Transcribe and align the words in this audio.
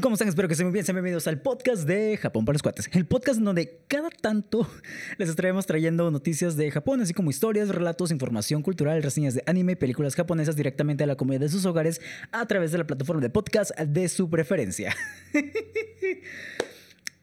¿cómo 0.00 0.14
están? 0.14 0.28
Espero 0.28 0.48
que 0.48 0.54
estén 0.54 0.66
muy 0.66 0.72
bien. 0.72 0.84
Sean 0.84 0.96
bienvenidos 0.96 1.26
al 1.26 1.40
podcast 1.40 1.82
de 1.86 2.16
Japón 2.16 2.44
para 2.44 2.54
los 2.54 2.62
cuates. 2.62 2.88
El 2.92 3.04
podcast 3.04 3.38
en 3.38 3.44
donde 3.44 3.82
cada 3.86 4.08
tanto 4.08 4.66
les 5.18 5.28
estaremos 5.28 5.66
trayendo 5.66 6.10
noticias 6.10 6.56
de 6.56 6.70
Japón, 6.70 7.02
así 7.02 7.12
como 7.12 7.30
historias, 7.30 7.68
relatos, 7.68 8.10
información 8.10 8.62
cultural, 8.62 9.02
reseñas 9.02 9.34
de 9.34 9.42
anime 9.46 9.72
y 9.72 9.76
películas 9.76 10.14
japonesas 10.14 10.56
directamente 10.56 11.04
a 11.04 11.06
la 11.06 11.16
comunidad 11.16 11.42
de 11.42 11.48
sus 11.50 11.66
hogares 11.66 12.00
a 12.30 12.46
través 12.46 12.72
de 12.72 12.78
la 12.78 12.86
plataforma 12.86 13.20
de 13.20 13.28
podcast 13.28 13.78
de 13.78 14.08
su 14.08 14.30
preferencia. 14.30 14.96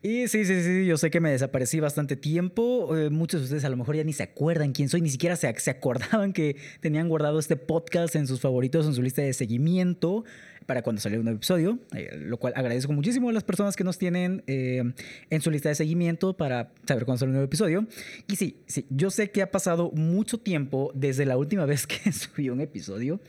Y 0.02 0.30
sí, 0.30 0.46
sí, 0.46 0.64
sí, 0.64 0.86
yo 0.86 0.98
sé 0.98 1.12
que 1.12 1.20
me 1.20 1.30
desaparecí 1.30 1.82
bastante 1.82 2.16
tiempo. 2.16 2.96
Eh, 2.96 3.10
muchos 3.10 3.42
de 3.42 3.46
ustedes 3.46 3.66
a 3.66 3.70
lo 3.70 3.76
mejor 3.76 3.98
ya 3.98 4.06
ni 4.06 4.14
se 4.14 4.24
acuerdan 4.24 4.72
quién 4.72 4.88
soy, 4.88 5.02
ni 5.02 5.10
siquiera 5.10 5.36
se, 5.36 5.48
acordaban 5.48 6.32
que 6.32 6.56
tenían 6.80 7.10
guardado 7.10 7.38
este 7.38 7.58
podcast 7.58 8.16
en 8.16 8.26
sus 8.26 8.40
favoritos, 8.40 8.86
en 8.86 8.94
su 8.94 9.02
lista 9.02 9.22
de 9.22 9.34
seguimiento 9.34 10.24
para 10.66 10.84
cuando 10.84 11.02
saliera 11.02 11.20
un 11.20 11.26
nuevo 11.26 11.38
episodio, 11.38 11.80
eh, 11.96 12.16
lo 12.18 12.38
cual 12.38 12.54
agradezco 12.56 12.94
muchísimo 12.94 13.30
a 13.30 13.34
las 13.34 13.44
personas 13.44 13.76
que 13.76 13.84
nos 13.84 13.98
tienen 13.98 14.44
eh, 14.48 14.84
en 15.30 15.42
su 15.42 15.52
lista 15.52 15.68
de 15.68 15.76
seguimiento 15.76 16.38
para 16.38 16.72
saber 16.88 17.04
cuándo 17.06 17.20
sale 17.20 17.32
un 17.32 17.34
nuevo 17.34 17.48
episodio. 17.48 17.86
Y 18.28 18.38
sí, 18.38 18.56
sí, 18.68 18.86
yo 18.90 19.10
sé 19.10 19.32
que 19.32 19.42
ha 19.42 19.52
pasado 19.52 19.92
mucho 19.92 20.38
tiempo 20.38 20.92
desde 20.94 21.26
la 21.26 21.36
última 21.36 21.66
vez 21.66 21.88
que 21.88 22.14
subí 22.14 22.50
un 22.50 22.62
episodio, 22.62 23.20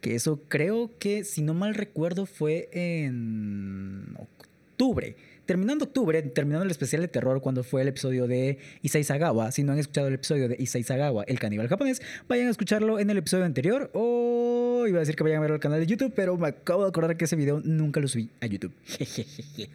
que 0.00 0.14
eso 0.14 0.40
creo 0.46 0.92
que, 1.00 1.24
si 1.24 1.42
no 1.42 1.52
mal 1.52 1.74
recuerdo, 1.74 2.26
fue 2.26 2.68
en 2.70 4.14
octubre 4.18 5.16
terminando 5.46 5.84
octubre, 5.84 6.22
terminando 6.22 6.64
el 6.64 6.70
especial 6.70 7.02
de 7.02 7.08
terror 7.08 7.40
cuando 7.40 7.64
fue 7.64 7.82
el 7.82 7.88
episodio 7.88 8.26
de 8.26 8.58
Isai 8.82 9.04
Sagawa. 9.04 9.52
Si 9.52 9.62
no 9.62 9.72
han 9.72 9.78
escuchado 9.78 10.08
el 10.08 10.14
episodio 10.14 10.48
de 10.48 10.56
Isai 10.58 10.82
Sagawa, 10.82 11.24
el 11.24 11.38
caníbal 11.38 11.68
japonés, 11.68 12.02
vayan 12.28 12.48
a 12.48 12.50
escucharlo 12.50 12.98
en 12.98 13.10
el 13.10 13.18
episodio 13.18 13.44
anterior 13.44 13.90
o 13.94 14.84
iba 14.86 14.98
a 14.98 15.00
decir 15.00 15.16
que 15.16 15.22
vayan 15.22 15.38
a 15.38 15.40
verlo 15.40 15.54
al 15.54 15.60
canal 15.60 15.80
de 15.80 15.86
YouTube, 15.86 16.12
pero 16.14 16.36
me 16.36 16.48
acabo 16.48 16.82
de 16.82 16.88
acordar 16.88 17.16
que 17.16 17.24
ese 17.24 17.36
video 17.36 17.60
nunca 17.64 18.00
lo 18.00 18.08
subí 18.08 18.30
a 18.40 18.46
YouTube. 18.46 18.72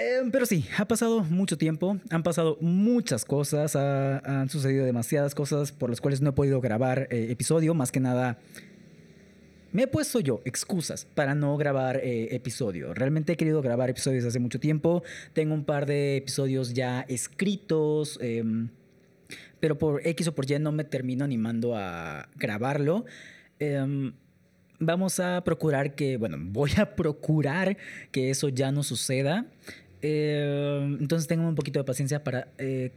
Em, 0.00 0.30
pero 0.30 0.46
sí, 0.46 0.64
ha 0.78 0.86
pasado 0.86 1.24
mucho 1.24 1.58
tiempo, 1.58 1.98
han 2.10 2.22
pasado 2.22 2.56
muchas 2.60 3.24
cosas, 3.24 3.74
han 3.74 4.48
sucedido 4.48 4.84
demasiadas 4.84 5.34
cosas 5.34 5.72
por 5.72 5.90
las 5.90 6.00
cuales 6.00 6.20
no 6.20 6.30
he 6.30 6.32
podido 6.32 6.60
grabar 6.60 7.08
eh, 7.10 7.32
episodio, 7.32 7.74
más 7.74 7.90
que 7.90 7.98
nada 7.98 8.38
me 9.78 9.84
he 9.84 9.86
puesto 9.86 10.18
yo 10.18 10.42
excusas 10.44 11.06
para 11.14 11.36
no 11.36 11.56
grabar 11.56 11.98
eh, 11.98 12.34
episodios. 12.34 12.98
Realmente 12.98 13.34
he 13.34 13.36
querido 13.36 13.62
grabar 13.62 13.88
episodios 13.88 14.24
hace 14.24 14.40
mucho 14.40 14.58
tiempo. 14.58 15.04
Tengo 15.34 15.54
un 15.54 15.62
par 15.62 15.86
de 15.86 16.16
episodios 16.16 16.74
ya 16.74 17.02
escritos, 17.02 18.18
em, 18.20 18.70
pero 19.60 19.78
por 19.78 20.04
X 20.04 20.26
o 20.26 20.34
por 20.34 20.50
Y 20.50 20.58
no 20.58 20.72
me 20.72 20.82
termino 20.82 21.24
animando 21.24 21.76
a 21.76 22.28
grabarlo. 22.34 23.04
Em, 23.60 24.14
vamos 24.80 25.20
a 25.20 25.44
procurar 25.44 25.94
que, 25.94 26.16
bueno, 26.16 26.38
voy 26.40 26.72
a 26.76 26.96
procurar 26.96 27.76
que 28.10 28.30
eso 28.30 28.48
ya 28.48 28.72
no 28.72 28.82
suceda. 28.82 29.46
Em, 30.02 30.98
entonces 31.00 31.28
tengo 31.28 31.46
un 31.46 31.54
poquito 31.54 31.78
de 31.78 31.84
paciencia 31.84 32.24
para 32.24 32.48
eh, 32.58 32.90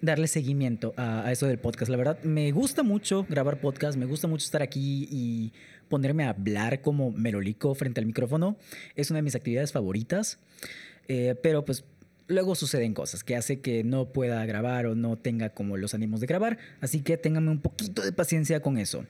darle 0.00 0.26
seguimiento 0.26 0.94
a, 0.96 1.28
a, 1.28 1.30
eso 1.30 1.46
del 1.46 1.58
podcast. 1.58 1.92
La 1.92 1.96
verdad, 1.96 2.20
me 2.24 2.50
gusta 2.50 2.82
mucho 2.82 3.24
grabar 3.28 3.60
podcast, 3.60 3.96
me 3.96 4.06
gusta 4.06 4.26
mucho 4.26 4.44
estar 4.44 4.62
aquí 4.62 5.06
y 5.12 5.52
ponerme 5.88 6.24
a 6.24 6.30
hablar 6.30 6.80
como 6.80 7.10
merolico 7.10 7.74
frente 7.74 8.00
al 8.00 8.06
micrófono. 8.06 8.56
Es 8.96 9.10
una 9.10 9.18
de 9.18 9.22
mis 9.22 9.34
actividades 9.34 9.72
favoritas, 9.72 10.38
eh, 11.08 11.34
pero 11.42 11.64
pues 11.64 11.84
luego 12.26 12.54
suceden 12.54 12.94
cosas 12.94 13.22
que 13.22 13.36
hace 13.36 13.60
que 13.60 13.84
no 13.84 14.12
pueda 14.12 14.44
grabar 14.46 14.86
o 14.86 14.94
no 14.94 15.16
tenga 15.16 15.50
como 15.50 15.76
los 15.76 15.94
ánimos 15.94 16.20
de 16.20 16.26
grabar, 16.26 16.58
así 16.80 17.00
que 17.00 17.16
ténganme 17.16 17.50
un 17.50 17.60
poquito 17.60 18.02
de 18.02 18.12
paciencia 18.12 18.60
con 18.60 18.78
eso. 18.78 19.04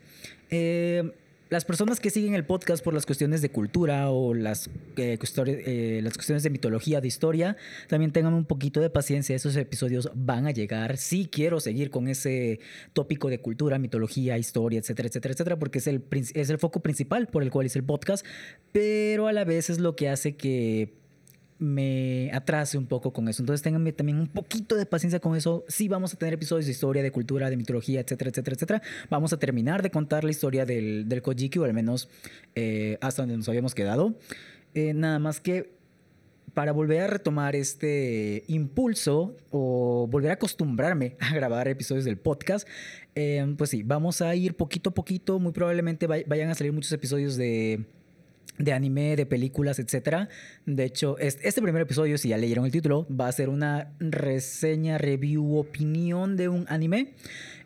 Eh, 0.51 1.13
las 1.51 1.65
personas 1.65 2.01
que 2.01 2.11
siguen 2.11 2.35
el 2.35 2.45
podcast 2.45 2.83
por 2.83 2.95
las 2.95 3.07
cuestiones 3.07 3.43
de 3.43 3.51
cultura 3.51 4.11
o 4.11 4.35
las, 4.35 4.69
eh, 4.97 5.19
eh, 5.19 6.01
las 6.03 6.15
cuestiones 6.15 6.43
de 6.43 6.51
mitología, 6.51 7.01
de 7.01 7.09
historia, 7.09 7.57
también 7.89 8.13
tengan 8.13 8.35
un 8.35 8.45
poquito 8.45 8.81
de 8.81 8.91
paciencia. 8.91 9.37
Esos 9.37 9.57
episodios 9.57 10.11
van 10.15 10.47
a 10.47 10.51
llegar. 10.51 10.97
Sí 10.97 11.29
quiero 11.31 11.61
seguir 11.61 11.91
con 11.91 12.09
ese 12.09 12.61
tópico 12.93 13.29
de 13.29 13.41
cultura, 13.41 13.79
mitología, 13.79 14.39
historia, 14.39 14.79
etcétera, 14.79 15.09
etcétera, 15.09 15.33
etcétera, 15.35 15.59
porque 15.59 15.79
es 15.79 15.87
el, 15.87 16.05
es 16.35 16.51
el 16.51 16.59
foco 16.59 16.81
principal 16.81 17.29
por 17.29 17.43
el 17.43 17.51
cual 17.51 17.67
hice 17.67 17.79
el 17.79 17.85
podcast, 17.85 18.25
pero 18.73 19.29
a 19.29 19.33
la 19.33 19.45
vez 19.45 19.71
es 19.71 19.79
lo 19.79 19.97
que 19.97 20.09
hace 20.09 20.37
que 20.37 21.04
me 21.59 22.31
atrase 22.33 22.77
un 22.77 22.87
poco 22.87 23.13
con 23.13 23.29
eso. 23.29 23.43
Entonces 23.43 23.63
ténganme 23.63 23.93
también 23.93 24.19
un 24.19 24.29
poquito 24.29 24.77
de 24.77 24.87
paciencia 24.87 25.21
con 25.21 25.37
eso. 25.37 25.65
Sí 25.69 25.89
vamos 25.89 26.13
a 26.13 26.17
tener 26.17 26.35
episodios 26.35 26.67
de 26.67 26.73
historia, 26.73 27.03
de 27.03 27.11
cultura, 27.11 27.51
de 27.51 27.57
mitología, 27.57 28.01
etcétera, 28.01 28.31
etcétera, 28.31 28.55
etcétera. 28.55 28.83
Vamos 29.11 29.33
a 29.33 29.39
terminar 29.39 29.83
de 29.83 29.91
contar 29.91 30.25
la 30.25 30.31
historia 30.31 30.67
del, 30.67 31.09
del 31.09 31.23
Kojiki, 31.23 31.59
o 31.59 31.65
al 31.65 31.75
menos 31.75 32.09
eh, 32.55 32.99
hasta 33.01 33.23
donde 33.23 33.37
nos 33.37 33.49
habíamos 33.49 33.75
quedado. 33.75 34.15
Eh, 34.75 34.93
nada 34.95 35.19
más 35.19 35.41
que 35.41 35.75
para 36.55 36.73
volver 36.73 37.01
a 37.01 37.07
retomar 37.09 37.57
este 37.57 38.45
impulso 38.47 39.37
o 39.51 40.07
volver 40.09 40.31
a 40.31 40.35
acostumbrarme 40.35 41.17
a 41.21 41.35
grabar 41.35 41.69
episodios 41.69 42.05
del 42.05 42.17
podcast, 42.17 42.67
eh, 43.15 43.45
pues 43.59 43.71
sí, 43.71 43.83
vamos 43.83 44.21
a 44.23 44.35
ir 44.35 44.55
poquito 44.55 44.91
a 44.91 44.95
poquito. 44.95 45.39
Muy 45.39 45.53
probablemente 45.53 46.07
vayan 46.07 46.51
a 46.51 46.55
salir 46.55 46.73
muchos 46.73 46.93
episodios 46.93 47.37
de 47.37 47.85
de 48.59 48.73
anime, 48.73 49.17
de 49.17 49.27
películas, 49.27 49.79
etc. 49.79 50.29
De 50.67 50.85
hecho, 50.85 51.19
este 51.19 51.61
primer 51.61 51.83
episodio, 51.83 52.19
si 52.19 52.29
ya 52.29 52.39
leyeron 52.39 52.65
el 52.65 52.73
título, 52.73 53.07
va 53.09 53.29
a 53.29 53.33
ser 53.33 53.49
una 53.49 53.93
reseña, 53.99 54.99
review, 54.99 55.57
opinión 55.57 56.37
de 56.37 56.49
un 56.49 56.67
anime. 56.69 57.15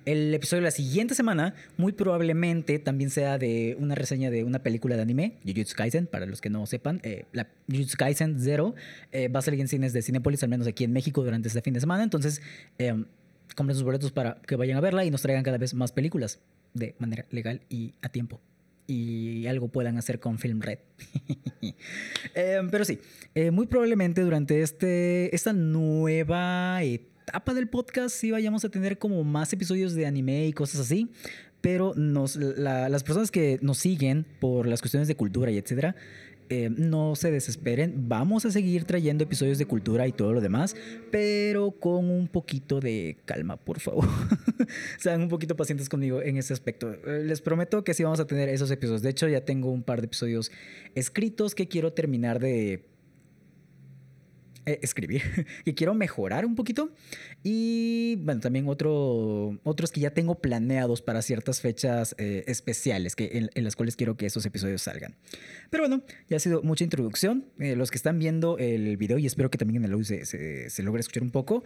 El 0.06 0.32
episodio 0.32 0.62
de 0.62 0.68
la 0.68 0.70
siguiente 0.70 1.14
semana, 1.14 1.54
muy 1.76 1.92
probablemente 1.92 2.78
también 2.78 3.10
sea 3.10 3.36
de 3.36 3.76
una 3.78 3.94
reseña 3.94 4.30
de 4.30 4.42
una 4.42 4.62
película 4.62 4.96
de 4.96 5.02
anime, 5.02 5.34
Jujutsu 5.44 5.76
Kaisen, 5.76 6.06
para 6.06 6.24
los 6.24 6.40
que 6.40 6.48
no 6.48 6.64
sepan. 6.64 7.00
Eh, 7.02 7.26
la 7.32 7.46
Jujutsu 7.70 7.98
Kaisen 7.98 8.40
Zero 8.40 8.74
eh, 9.12 9.28
va 9.28 9.40
a 9.40 9.42
salir 9.42 9.60
en 9.60 9.68
cines 9.68 9.92
de 9.92 10.00
Cinepolis, 10.00 10.42
al 10.42 10.48
menos 10.48 10.66
aquí 10.66 10.84
en 10.84 10.92
México, 10.92 11.22
durante 11.22 11.48
este 11.48 11.60
fin 11.60 11.74
de 11.74 11.80
semana. 11.80 12.04
Entonces, 12.04 12.40
eh, 12.78 13.04
compren 13.54 13.74
sus 13.74 13.84
boletos 13.84 14.10
para 14.10 14.40
que 14.46 14.56
vayan 14.56 14.78
a 14.78 14.80
verla 14.80 15.04
y 15.04 15.10
nos 15.10 15.20
traigan 15.20 15.44
cada 15.44 15.58
vez 15.58 15.74
más 15.74 15.92
películas 15.92 16.40
de 16.72 16.94
manera 16.98 17.26
legal 17.30 17.60
y 17.68 17.92
a 18.00 18.08
tiempo 18.08 18.40
y 18.88 19.47
algo 19.47 19.69
puedan 19.69 19.99
hacer 19.99 20.19
con 20.19 20.38
Film 20.38 20.60
Red. 20.60 20.78
Em, 22.34 22.71
pero 22.71 22.84
sí, 22.84 22.99
eh, 23.34 23.50
muy 23.50 23.66
probablemente 23.66 24.22
durante 24.22 24.62
este, 24.62 25.34
esta 25.34 25.53
nueva 25.53 26.82
etapa 26.82 27.53
del 27.53 27.69
podcast 27.69 28.16
sí 28.16 28.31
vayamos 28.31 28.65
a 28.65 28.71
tener 28.71 28.99
como 28.99 29.22
más 29.25 29.53
episodios 29.53 29.94
de 29.94 30.06
anime 30.06 30.47
y 30.47 30.53
cosas 30.53 30.81
así. 30.81 31.10
Pero 31.60 31.93
nos, 31.97 32.37
las 32.37 33.03
personas 33.03 33.31
que 33.31 33.59
nos 33.62 33.78
siguen 33.78 34.25
por 34.41 34.66
las 34.66 34.81
cuestiones 34.81 35.09
de 35.09 35.16
cultura 35.16 35.50
y 35.50 35.59
etcétera, 35.59 35.97
eh, 36.50 36.70
no 36.75 37.14
se 37.14 37.31
desesperen, 37.31 38.09
vamos 38.09 38.44
a 38.44 38.50
seguir 38.50 38.84
trayendo 38.84 39.25
episodios 39.25 39.59
de 39.59 39.66
cultura 39.66 40.06
y 40.06 40.12
todo 40.12 40.32
lo 40.32 40.41
demás, 40.41 40.76
pero 41.10 41.72
con 41.72 42.10
un 42.10 42.28
poquito 42.28 42.81
de 42.81 43.19
calma, 43.25 43.56
por 43.56 43.81
favor. 43.81 44.09
Sean 44.98 45.22
un 45.22 45.28
poquito 45.28 45.56
pacientes 45.56 45.88
conmigo 45.88 46.22
en 46.22 46.37
ese 46.37 46.53
aspecto. 46.53 46.92
Eh, 46.92 47.22
les 47.25 47.41
prometo 47.41 47.84
que 47.84 47.94
sí 47.94 48.03
vamos 48.03 48.20
a 48.20 48.26
tener 48.26 48.48
esos 48.48 48.70
episodios. 48.70 49.03
De 49.03 49.10
hecho, 49.10 49.28
ya 49.28 49.44
tengo 49.44 49.70
un 49.70 49.82
par 49.82 50.00
de 50.00 50.06
episodios 50.06 50.50
escritos 50.94 51.54
que 51.54 51.69
quiero 51.69 51.92
terminar 51.92 52.38
de 52.38 52.82
eh, 54.68 54.80
escribir, 54.82 55.22
que 55.64 55.74
quiero 55.74 55.94
mejorar 55.94 56.44
un 56.44 56.54
poquito. 56.54 56.90
Y 57.42 58.16
bueno, 58.16 58.42
también 58.42 58.68
otro, 58.68 59.58
otros 59.64 59.90
que 59.90 60.00
ya 60.00 60.10
tengo 60.10 60.34
planeados 60.34 61.00
para 61.00 61.22
ciertas 61.22 61.62
fechas 61.62 62.14
eh, 62.18 62.44
especiales 62.46 63.16
que 63.16 63.48
en, 63.54 63.64
las 63.64 63.76
cuales 63.76 63.96
quiero 63.96 64.18
que 64.18 64.26
esos 64.26 64.44
episodios 64.44 64.82
salgan. 64.82 65.16
Pero 65.70 65.84
bueno, 65.84 66.02
ya 66.28 66.36
ha 66.36 66.40
sido 66.40 66.62
mucha 66.62 66.84
introducción. 66.84 67.46
Eh, 67.58 67.76
los 67.76 67.90
que 67.90 67.96
están 67.96 68.18
viendo 68.18 68.58
el 68.58 68.98
video, 68.98 69.16
y 69.16 69.24
espero 69.24 69.50
que 69.50 69.56
también 69.56 69.78
en 69.78 69.84
el 69.86 69.94
audio 69.94 70.04
se, 70.04 70.82
logre 70.82 71.00
escuchar 71.00 71.22
un 71.22 71.30
poco, 71.30 71.64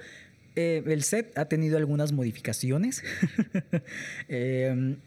el 0.55 1.03
set 1.03 1.37
ha 1.37 1.47
tenido 1.47 1.79
algunas 1.79 2.13
modificaciones. 2.13 3.03
Em, 4.29 4.99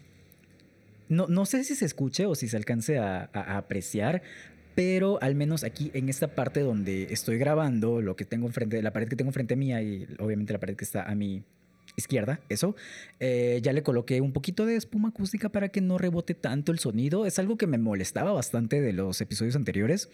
no, 1.08 1.28
no, 1.28 1.46
sé 1.46 1.64
si 1.64 1.74
se 1.74 1.86
escuche 1.86 2.26
o 2.26 2.34
si 2.34 2.46
se 2.48 2.58
alcance 2.58 2.98
a, 2.98 3.30
apreciar, 3.56 4.22
pero 4.76 5.18
al 5.22 5.34
menos 5.34 5.64
aquí 5.64 5.90
en 5.94 6.10
esta 6.10 6.28
parte 6.28 6.60
donde 6.60 7.08
estoy 7.10 7.38
grabando, 7.38 8.02
lo 8.02 8.14
que 8.14 8.26
tengo 8.26 8.46
enfrente, 8.46 8.80
la 8.82 8.92
pared 8.92 9.08
que 9.08 9.16
tengo 9.16 9.30
enfrente 9.30 9.56
mía 9.56 9.82
y 9.82 10.06
obviamente 10.18 10.52
la 10.52 10.60
pared 10.60 10.76
que 10.76 10.84
está 10.84 11.02
a 11.02 11.14
mi 11.14 11.42
izquierda, 11.96 12.40
eso, 12.50 12.76
eh, 13.18 13.58
ya 13.62 13.72
le 13.72 13.82
coloqué 13.82 14.20
un 14.20 14.34
poquito 14.34 14.66
de 14.66 14.76
espuma 14.76 15.08
acústica 15.08 15.48
para 15.48 15.70
que 15.70 15.80
no 15.80 15.96
rebote 15.96 16.34
tanto 16.34 16.72
el 16.72 16.78
sonido. 16.78 17.24
Es 17.24 17.38
algo 17.38 17.56
que 17.56 17.66
me 17.66 17.78
molestaba 17.78 18.32
bastante 18.32 18.82
de 18.82 18.92
los 18.92 19.18
episodios 19.22 19.56
anteriores, 19.56 20.10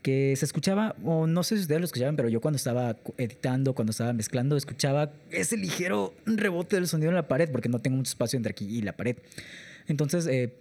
que 0.00 0.34
se 0.36 0.46
escuchaba, 0.46 0.96
o 1.04 1.26
no 1.26 1.42
sé 1.42 1.56
si 1.56 1.62
ustedes 1.62 1.82
lo 1.82 1.84
escuchaban, 1.84 2.16
pero 2.16 2.30
yo 2.30 2.40
cuando 2.40 2.56
estaba 2.56 2.96
editando, 3.18 3.74
cuando 3.74 3.90
estaba 3.90 4.14
mezclando, 4.14 4.56
escuchaba 4.56 5.12
ese 5.30 5.58
ligero 5.58 6.14
rebote 6.24 6.76
del 6.76 6.88
sonido 6.88 7.10
en 7.10 7.16
la 7.16 7.28
pared, 7.28 7.50
porque 7.50 7.68
no 7.68 7.80
tengo 7.80 7.98
mucho 7.98 8.08
espacio 8.08 8.38
entre 8.38 8.52
aquí 8.52 8.64
y 8.64 8.80
la 8.80 8.96
pared. 8.96 9.18
Entonces, 9.86 10.26
eh, 10.26 10.54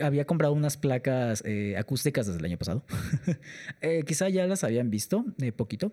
había 0.00 0.24
comprado 0.24 0.52
unas 0.54 0.76
placas 0.76 1.42
eh, 1.46 1.76
acústicas 1.76 2.26
desde 2.26 2.38
el 2.38 2.44
año 2.44 2.58
pasado. 2.58 2.84
eh, 3.80 4.04
quizá 4.06 4.28
ya 4.28 4.46
las 4.46 4.64
habían 4.64 4.90
visto, 4.90 5.24
de 5.36 5.52
poquito. 5.52 5.92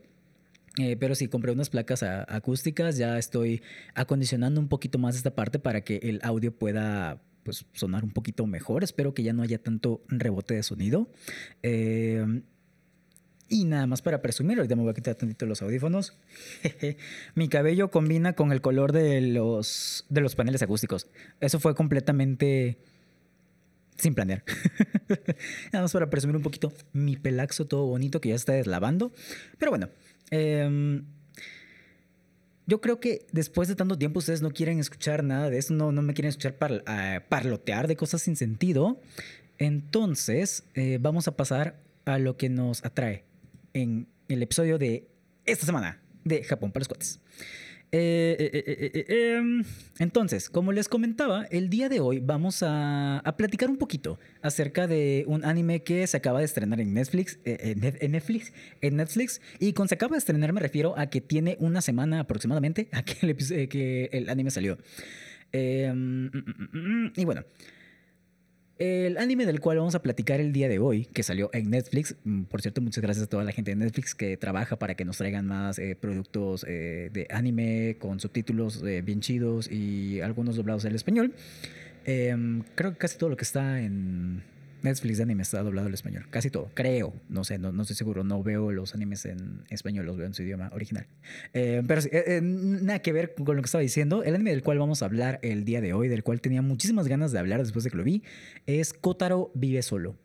Eh, 0.80 0.96
pero 1.00 1.16
sí, 1.16 1.28
compré 1.28 1.52
unas 1.52 1.70
placas 1.70 2.04
acústicas, 2.04 2.98
ya 2.98 3.18
estoy 3.18 3.64
acondicionando 3.96 4.62
un 4.62 4.68
poquito 4.68 5.00
más 5.00 5.16
esta 5.16 5.34
parte 5.34 5.58
para 5.58 5.82
que 5.82 5.98
el 6.04 6.20
audio 6.22 6.52
pueda 6.52 7.20
pues, 7.44 7.66
sonar 7.74 8.04
un 8.04 8.12
poquito 8.12 8.46
mejor. 8.46 8.84
Espero 8.84 9.14
que 9.14 9.24
ya 9.24 9.34
no 9.34 9.42
haya 9.42 9.58
tanto 9.58 10.02
rebote 10.08 10.54
de 10.54 10.64
sonido. 10.64 11.10
Eh, 11.64 12.42
Y 13.50 13.64
nada 13.64 13.88
más 13.88 14.02
para 14.02 14.22
presumir, 14.22 14.58
ahorita 14.58 14.76
me 14.76 14.82
voy 14.82 14.92
a 14.92 14.94
quitar 14.94 15.16
tantito 15.16 15.46
los 15.46 15.62
audífonos. 15.62 16.18
Mi 17.36 17.48
cabello 17.48 17.90
combina 17.90 18.34
con 18.34 18.52
el 18.52 18.60
color 18.62 18.92
de 18.92 19.22
los, 19.22 20.06
de 20.10 20.22
los 20.22 20.36
paneles 20.36 20.62
acústicos. 20.62 21.08
Eso 21.40 21.60
fue 21.60 21.74
completamente 21.74 22.78
sin 23.98 24.14
planear. 24.16 24.44
nada 25.74 25.84
más 25.84 25.94
para 25.94 26.10
presumir 26.10 26.36
un 26.36 26.44
poquito 26.44 26.72
mi 26.94 27.16
pelaxo 27.18 27.66
todo 27.66 27.86
bonito 27.86 28.22
que 28.22 28.30
ya 28.30 28.36
está 28.36 28.54
deslavando. 28.54 29.12
Pero 29.58 29.72
bueno, 29.72 29.90
em, 30.32 31.06
yo 32.66 32.82
creo 32.82 33.00
que 33.00 33.26
después 33.32 33.68
de 33.68 33.76
tanto 33.76 33.98
tiempo 33.98 34.20
ustedes 34.20 34.42
no 34.42 34.52
quieren 34.52 34.80
escuchar 34.80 35.24
nada 35.24 35.50
de 35.50 35.58
eso, 35.58 35.74
no, 35.74 35.92
no 35.92 36.02
me 36.02 36.14
quieren 36.14 36.30
escuchar 36.30 36.58
ah, 36.86 37.24
parlotear 37.30 37.88
de 37.88 37.96
cosas 37.96 38.22
sin 38.22 38.36
sentido. 38.36 39.02
Entonces, 39.58 40.64
eh, 40.76 41.00
vamos 41.02 41.28
a 41.28 41.36
pasar 41.36 41.80
a 42.06 42.20
lo 42.20 42.38
que 42.38 42.50
nos 42.50 42.86
atrae 42.86 43.24
en 43.74 44.08
el 44.28 44.44
episodio 44.44 44.78
de 44.78 45.08
esta 45.46 45.66
semana 45.66 46.02
de 46.24 46.44
Japón 46.44 46.72
para 46.72 46.82
los 46.82 46.88
cuates. 46.88 47.20
Eh, 47.94 48.36
eh, 48.38 49.06
eh, 49.08 49.36
em, 49.38 49.64
entonces, 50.00 50.50
como 50.50 50.74
les 50.74 50.90
comentaba, 50.90 51.46
el 51.52 51.70
día 51.70 51.88
de 51.88 52.02
hoy 52.02 52.20
vamos 52.20 52.62
a, 52.62 53.24
platicar 53.38 53.70
un 53.70 53.78
poquito 53.78 54.20
acerca 54.42 54.88
de 54.88 55.24
un 55.28 55.46
anime 55.46 55.84
que 55.84 56.06
se 56.06 56.18
acaba 56.18 56.40
de 56.40 56.46
estrenar 56.46 56.82
en 56.82 56.94
Netflix, 56.94 57.40
en 57.46 57.80
Netflix, 58.12 58.52
en 58.82 58.98
Netflix. 58.98 59.42
Y 59.60 59.74
con 59.74 59.88
se 59.88 59.96
acaba 59.96 60.14
de 60.14 60.20
estrenar 60.20 60.52
me 60.52 60.60
refiero 60.60 60.98
a 60.98 61.08
que 61.08 61.22
tiene 61.22 61.56
una 61.60 61.82
semana 61.82 62.22
aproximadamente 62.22 62.90
a 62.94 63.04
que 63.04 63.16
el, 63.22 63.70
que 63.70 64.10
el 64.12 64.30
anime 64.30 64.52
salió. 64.52 64.78
Em, 65.54 66.26
mm, 66.26 66.32
mm, 66.34 67.06
mm, 67.06 67.14
y 67.16 67.26
bueno, 67.26 67.46
el 68.80 69.18
anime 69.18 69.46
del 69.46 69.60
cual 69.60 69.78
vamos 69.78 69.96
a 69.96 70.02
platicar 70.02 70.40
el 70.40 70.54
día 70.54 70.70
de 70.70 70.80
hoy, 70.80 71.06
que 71.06 71.24
salió 71.24 71.50
en 71.54 71.70
Netflix, 71.70 72.16
mm, 72.24 72.44
por 72.44 72.62
cierto, 72.62 72.82
muchas 72.82 73.02
gracias 73.02 73.26
a 73.26 73.30
toda 73.30 73.44
la 73.44 73.52
gente 73.52 73.72
de 73.72 73.76
Netflix 73.76 74.14
que 74.14 74.38
trabaja 74.38 74.78
para 74.78 74.96
que 74.96 75.06
nos 75.06 75.18
traigan 75.18 75.48
más 75.48 75.80
eh, 75.80 75.98
productos 76.00 76.66
eh, 76.68 77.10
de 77.12 77.28
anime 77.32 77.98
con 78.00 78.20
subtítulos 78.20 78.84
eh, 78.84 79.02
bien 79.02 79.22
chidos 79.22 79.72
y 79.72 80.22
algunos 80.22 80.56
doblados 80.56 80.86
al 80.86 80.96
español. 80.96 81.34
Em, 82.06 82.64
creo 82.76 82.92
que 82.92 82.98
casi 82.98 83.18
todo 83.18 83.30
lo 83.30 83.38
que 83.38 83.44
está 83.44 83.82
en 83.82 84.44
Netflix 84.88 85.18
de 85.18 85.24
anime 85.24 85.44
está 85.44 85.62
doblado 85.62 85.88
al 85.88 85.94
español. 85.94 86.26
Casi 86.30 86.50
todo, 86.50 86.70
creo. 86.74 87.14
No 87.30 87.44
sé, 87.44 87.58
no, 87.58 87.72
no 87.72 87.82
estoy 87.82 87.96
seguro. 87.96 88.24
No 88.24 88.44
veo 88.44 88.72
los 88.72 88.94
animes 88.94 89.26
en 89.26 89.64
español, 89.70 90.06
los 90.06 90.18
veo 90.18 90.28
en 90.28 90.34
su 90.34 90.44
idioma 90.44 90.70
original. 90.74 91.08
Eh, 91.54 91.84
pero 91.88 92.02
sí, 92.02 92.10
eh, 92.12 92.24
eh, 92.28 92.42
nada 92.42 93.00
que 93.00 93.12
ver 93.12 93.36
con 93.36 93.56
lo 93.56 93.62
que 93.62 93.68
estaba 93.68 93.82
diciendo. 93.82 94.24
El 94.24 94.36
anime 94.36 94.52
del 94.52 94.64
cual 94.64 94.80
vamos 94.80 95.02
a 95.02 95.06
hablar 95.06 95.40
el 95.42 95.66
día 95.66 95.82
de 95.82 95.94
hoy, 95.94 96.08
del 96.08 96.24
cual 96.24 96.42
tenía 96.42 96.62
muchísimas 96.62 97.08
ganas 97.08 97.32
de 97.32 97.40
hablar 97.40 97.62
después 97.62 97.84
de 97.84 97.92
que 97.92 97.98
lo 97.98 98.04
vi, 98.04 98.24
es 98.66 98.94
Kotaro 98.94 99.52
Vive 99.54 99.82
Solo. 99.82 100.16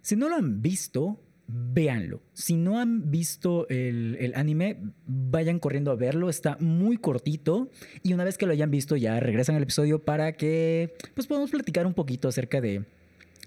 Si 0.00 0.16
no 0.16 0.28
lo 0.28 0.36
han 0.36 0.62
visto, 0.62 1.20
véanlo. 1.46 2.22
Si 2.32 2.56
no 2.56 2.80
han 2.80 3.10
visto 3.10 3.68
el, 3.68 4.16
el, 4.20 4.34
anime, 4.34 4.78
vayan 5.06 5.58
corriendo 5.58 5.90
a 5.90 5.96
verlo. 5.96 6.28
Está 6.30 6.56
muy 6.60 6.96
cortito. 6.96 7.70
Y 8.02 8.14
una 8.14 8.24
vez 8.24 8.38
que 8.38 8.46
lo 8.46 8.52
hayan 8.52 8.70
visto, 8.70 8.96
ya 8.96 9.20
regresan 9.20 9.56
al 9.56 9.62
episodio 9.62 10.02
para 10.04 10.32
que 10.32 10.94
pues 11.14 11.26
podamos 11.26 11.50
platicar 11.50 11.86
un 11.86 11.94
poquito 11.94 12.28
acerca 12.28 12.60
de 12.60 12.84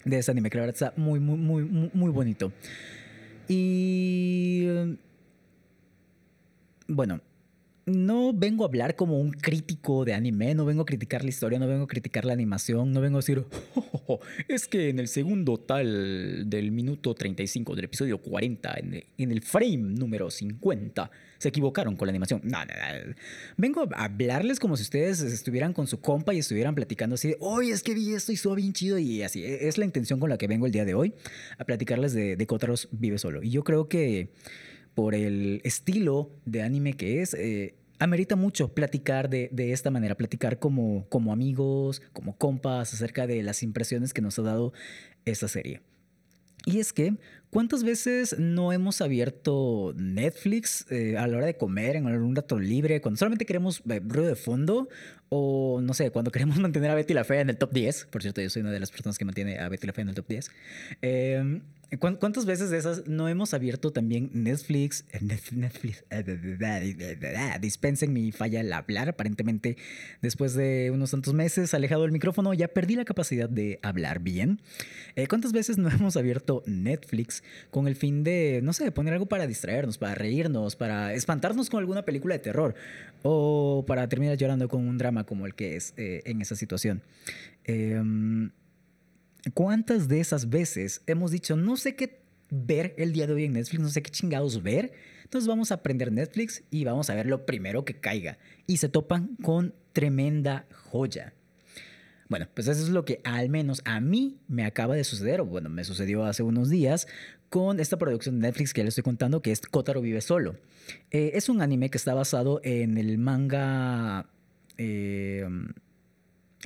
de 0.05 0.19
ese 0.19 0.31
anime, 0.31 0.49
que 0.49 0.57
la 0.57 0.65
verdad 0.65 0.89
está 0.89 1.01
muy, 1.01 1.19
muy, 1.19 1.37
muy, 1.37 1.91
muy 1.93 2.11
bonito. 2.11 2.53
Y 3.47 4.67
bueno, 6.87 7.21
no 7.85 8.33
vengo 8.33 8.63
a 8.63 8.67
hablar 8.67 8.95
como 8.95 9.19
un 9.19 9.31
crítico 9.31 10.05
de 10.05 10.13
anime, 10.13 10.55
no 10.55 10.65
vengo 10.65 10.81
a 10.81 10.85
criticar 10.85 11.23
la 11.23 11.29
historia, 11.29 11.59
no 11.59 11.67
vengo 11.67 11.83
a 11.83 11.87
criticar 11.87 12.25
la 12.25 12.33
animación, 12.33 12.91
no 12.91 12.99
vengo 12.99 13.17
a 13.17 13.19
decir, 13.19 13.45
oh, 14.07 14.19
es 14.47 14.67
que 14.67 14.89
en 14.89 14.97
el 14.97 15.07
segundo 15.07 15.59
tal 15.59 16.49
del 16.49 16.71
minuto 16.71 17.13
35 17.13 17.75
del 17.75 17.85
episodio 17.85 18.17
40, 18.17 18.75
en 19.17 19.31
el, 19.31 19.41
frame 19.41 19.77
número 19.77 20.31
50, 20.31 21.11
se 21.37 21.49
equivocaron 21.49 21.95
con 21.95 22.07
la 22.07 22.11
animación. 22.11 22.41
No, 22.43 22.57
no, 22.65 22.65
no. 22.65 23.13
Vengo 23.57 23.87
a 23.93 24.05
hablarles 24.05 24.59
como 24.59 24.77
si 24.77 24.83
ustedes 24.83 25.21
estuvieran 25.21 25.73
con 25.73 25.85
su 25.85 26.01
compa 26.01 26.33
y 26.33 26.39
estuvieran 26.39 26.73
platicando 26.73 27.15
así 27.15 27.29
de, 27.29 27.37
es 27.71 27.83
que 27.83 27.93
vi 27.93 28.13
esto 28.13 28.31
y 28.31 28.35
estuvo 28.35 28.55
bien 28.55 28.73
chido 28.73 28.97
y 28.97 29.21
así. 29.21 29.43
E, 29.43 29.67
es 29.67 29.77
la 29.77 29.85
intención 29.85 30.19
con 30.19 30.31
la 30.31 30.39
que 30.39 30.47
vengo 30.47 30.65
el 30.65 30.71
día 30.71 30.85
de 30.85 30.95
hoy, 30.95 31.13
a 31.59 31.65
platicarles 31.65 32.13
de, 32.13 32.35
de 32.35 32.47
Kotaros 32.47 32.89
Vive 32.91 33.19
Solo. 33.19 33.43
Y 33.43 33.51
yo 33.51 33.63
creo 33.63 33.87
que 33.87 34.29
por 34.95 35.13
el 35.13 35.61
estilo 35.63 36.31
de 36.45 36.63
anime 36.63 36.93
que 36.93 37.21
es, 37.21 37.33
eh, 37.33 37.75
amerita 37.99 38.35
mucho 38.35 38.73
platicar 38.73 39.29
de, 39.29 39.49
esta 39.71 39.91
manera, 39.91 40.15
platicar 40.15 40.59
como, 40.59 41.05
como 41.09 41.31
amigos, 41.31 42.01
como 42.13 42.37
compas, 42.37 42.93
acerca 42.93 43.27
de 43.27 43.43
las 43.43 43.63
impresiones 43.63 44.13
que 44.13 44.21
nos 44.21 44.39
ha 44.39 44.41
dado 44.41 44.73
esta 45.25 45.47
serie. 45.47 45.81
Y 46.65 46.79
es 46.79 46.93
que, 46.93 47.13
¿cuántas 47.51 47.83
veces 47.83 48.39
no 48.39 48.73
hemos 48.73 48.99
abierto 48.99 49.93
Netflix 49.95 50.85
eh, 50.89 51.15
a 51.15 51.27
la 51.27 51.37
hora 51.37 51.45
de 51.45 51.57
comer, 51.57 51.95
en 51.95 52.07
un 52.07 52.35
rato 52.35 52.57
libre, 52.57 53.01
cuando 53.01 53.19
solamente 53.19 53.45
queremos 53.45 53.83
eh, 53.87 54.01
ruido 54.03 54.27
de 54.27 54.35
fondo? 54.35 54.89
O 55.29 55.79
no 55.83 55.93
sé, 55.93 56.09
cuando 56.09 56.31
queremos 56.31 56.57
mantener 56.59 56.89
a 56.89 56.95
Betty 56.95 57.13
la 57.13 57.23
Fea 57.23 57.41
en 57.41 57.51
el 57.51 57.57
top 57.57 57.71
10. 57.71 58.07
Por 58.09 58.23
cierto, 58.23 58.41
yo 58.41 58.49
soy 58.49 58.63
una 58.63 58.71
de 58.71 58.79
las 58.79 58.89
personas 58.89 59.19
que 59.19 59.25
mantiene 59.25 59.59
a 59.59 59.69
Betty 59.69 59.85
la 59.85 59.93
Fea 59.93 60.01
en 60.01 60.09
el 60.09 60.15
top 60.15 60.27
10. 60.27 60.51
Eh, 61.03 61.61
¿Cuántas 61.99 62.45
veces 62.45 62.69
de 62.69 62.77
esas 62.77 63.07
no 63.07 63.29
hemos 63.29 63.53
abierto 63.53 63.91
también 63.91 64.29
Netflix? 64.33 65.05
Netflix. 65.21 66.03
Dispensen 67.61 68.13
mi 68.13 68.31
falla 68.31 68.61
al 68.61 68.73
hablar. 68.73 69.09
Aparentemente, 69.09 69.77
después 70.21 70.55
de 70.55 70.91
unos 70.93 71.11
tantos 71.11 71.33
meses 71.33 71.73
alejado 71.73 72.03
del 72.03 72.11
micrófono, 72.11 72.53
ya 72.53 72.67
perdí 72.67 72.95
la 72.95 73.05
capacidad 73.05 73.49
de 73.49 73.79
hablar 73.83 74.19
bien. 74.19 74.61
Eh, 75.15 75.27
¿Cuántas 75.27 75.51
veces 75.51 75.77
no 75.77 75.89
hemos 75.91 76.17
abierto 76.17 76.63
Netflix 76.65 77.43
con 77.71 77.87
el 77.87 77.95
fin 77.95 78.23
de, 78.23 78.61
no 78.63 78.73
sé, 78.73 78.91
poner 78.91 79.13
algo 79.13 79.27
para 79.27 79.47
distraernos, 79.47 79.97
para 79.97 80.15
reírnos, 80.15 80.75
para 80.75 81.13
espantarnos 81.13 81.69
con 81.69 81.79
alguna 81.79 82.03
película 82.03 82.35
de 82.35 82.39
terror 82.39 82.75
o 83.21 83.85
para 83.87 84.07
terminar 84.09 84.37
llorando 84.37 84.67
con 84.67 84.87
un 84.87 84.97
drama 84.97 85.23
como 85.23 85.45
el 85.45 85.55
que 85.55 85.75
es 85.75 85.93
eh, 85.97 86.21
en 86.25 86.41
esa 86.41 86.55
situación? 86.55 87.01
Eh, 87.65 88.01
¿Cuántas 89.53 90.07
de 90.07 90.19
esas 90.19 90.49
veces 90.49 91.01
hemos 91.05 91.31
dicho, 91.31 91.55
no 91.55 91.77
sé 91.77 91.95
qué 91.95 92.21
ver 92.49 92.95
el 92.97 93.13
día 93.13 93.27
de 93.27 93.33
hoy 93.33 93.45
en 93.45 93.53
Netflix, 93.53 93.81
no 93.81 93.89
sé 93.89 94.01
qué 94.01 94.09
chingados 94.09 94.63
ver? 94.63 94.91
Entonces 95.23 95.47
vamos 95.47 95.71
a 95.71 95.75
aprender 95.75 96.11
Netflix 96.11 96.63
y 96.71 96.83
vamos 96.83 97.09
a 97.09 97.15
ver 97.15 97.27
lo 97.27 97.45
primero 97.45 97.85
que 97.85 97.99
caiga. 97.99 98.37
Y 98.67 98.77
se 98.77 98.89
topan 98.89 99.35
con 99.43 99.73
tremenda 99.93 100.65
joya. 100.71 101.33
Bueno, 102.27 102.47
pues 102.53 102.67
eso 102.67 102.81
es 102.81 102.89
lo 102.89 103.05
que 103.05 103.21
al 103.23 103.49
menos 103.49 103.81
a 103.85 103.99
mí 103.99 104.39
me 104.47 104.65
acaba 104.65 104.95
de 104.95 105.03
suceder, 105.03 105.41
o 105.41 105.45
bueno, 105.45 105.69
me 105.69 105.83
sucedió 105.83 106.25
hace 106.25 106.41
unos 106.41 106.69
días 106.69 107.07
con 107.49 107.79
esta 107.79 107.97
producción 107.97 108.39
de 108.39 108.47
Netflix 108.47 108.73
que 108.73 108.83
les 108.83 108.89
estoy 108.89 109.03
contando, 109.03 109.41
que 109.43 109.51
es 109.51 109.61
Kotaro 109.61 110.01
Vive 110.01 110.21
Solo. 110.21 110.55
Eh, 111.11 111.31
es 111.35 111.49
un 111.49 111.61
anime 111.61 111.89
que 111.89 111.97
está 111.97 112.15
basado 112.15 112.61
en 112.63 112.97
el 112.97 113.19
manga 113.19 114.27
eh, 114.77 115.47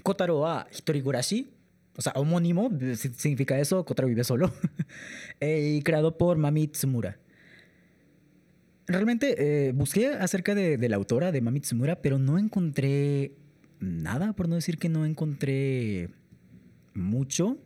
Kotaro 0.01 0.47
a 0.47 0.67
Hitorigurashi, 0.71 1.51
o 1.99 2.01
sea, 2.01 2.13
homónimo, 2.15 2.71
significa 2.95 3.59
eso, 3.59 3.83
Kotaro 3.83 4.07
vive 4.07 4.23
solo, 4.23 4.53
eh, 5.41 5.75
y 5.75 5.81
creado 5.81 6.17
por 6.17 6.37
Mami 6.37 6.69
Tsumura. 6.69 7.19
Realmente 8.87 9.35
eh, 9.67 9.73
busqué 9.73 10.13
acerca 10.13 10.55
de, 10.55 10.77
la 10.87 10.95
autora 10.95 11.33
de 11.33 11.41
Mami 11.41 11.59
Tsumura, 11.59 12.01
pero 12.01 12.17
no 12.17 12.39
encontré 12.39 13.33
nada, 13.81 14.31
por 14.31 14.47
no 14.47 14.55
decir 14.55 14.77
que 14.77 14.87
no 14.87 15.05
encontré 15.05 16.09
mucho, 16.93 17.57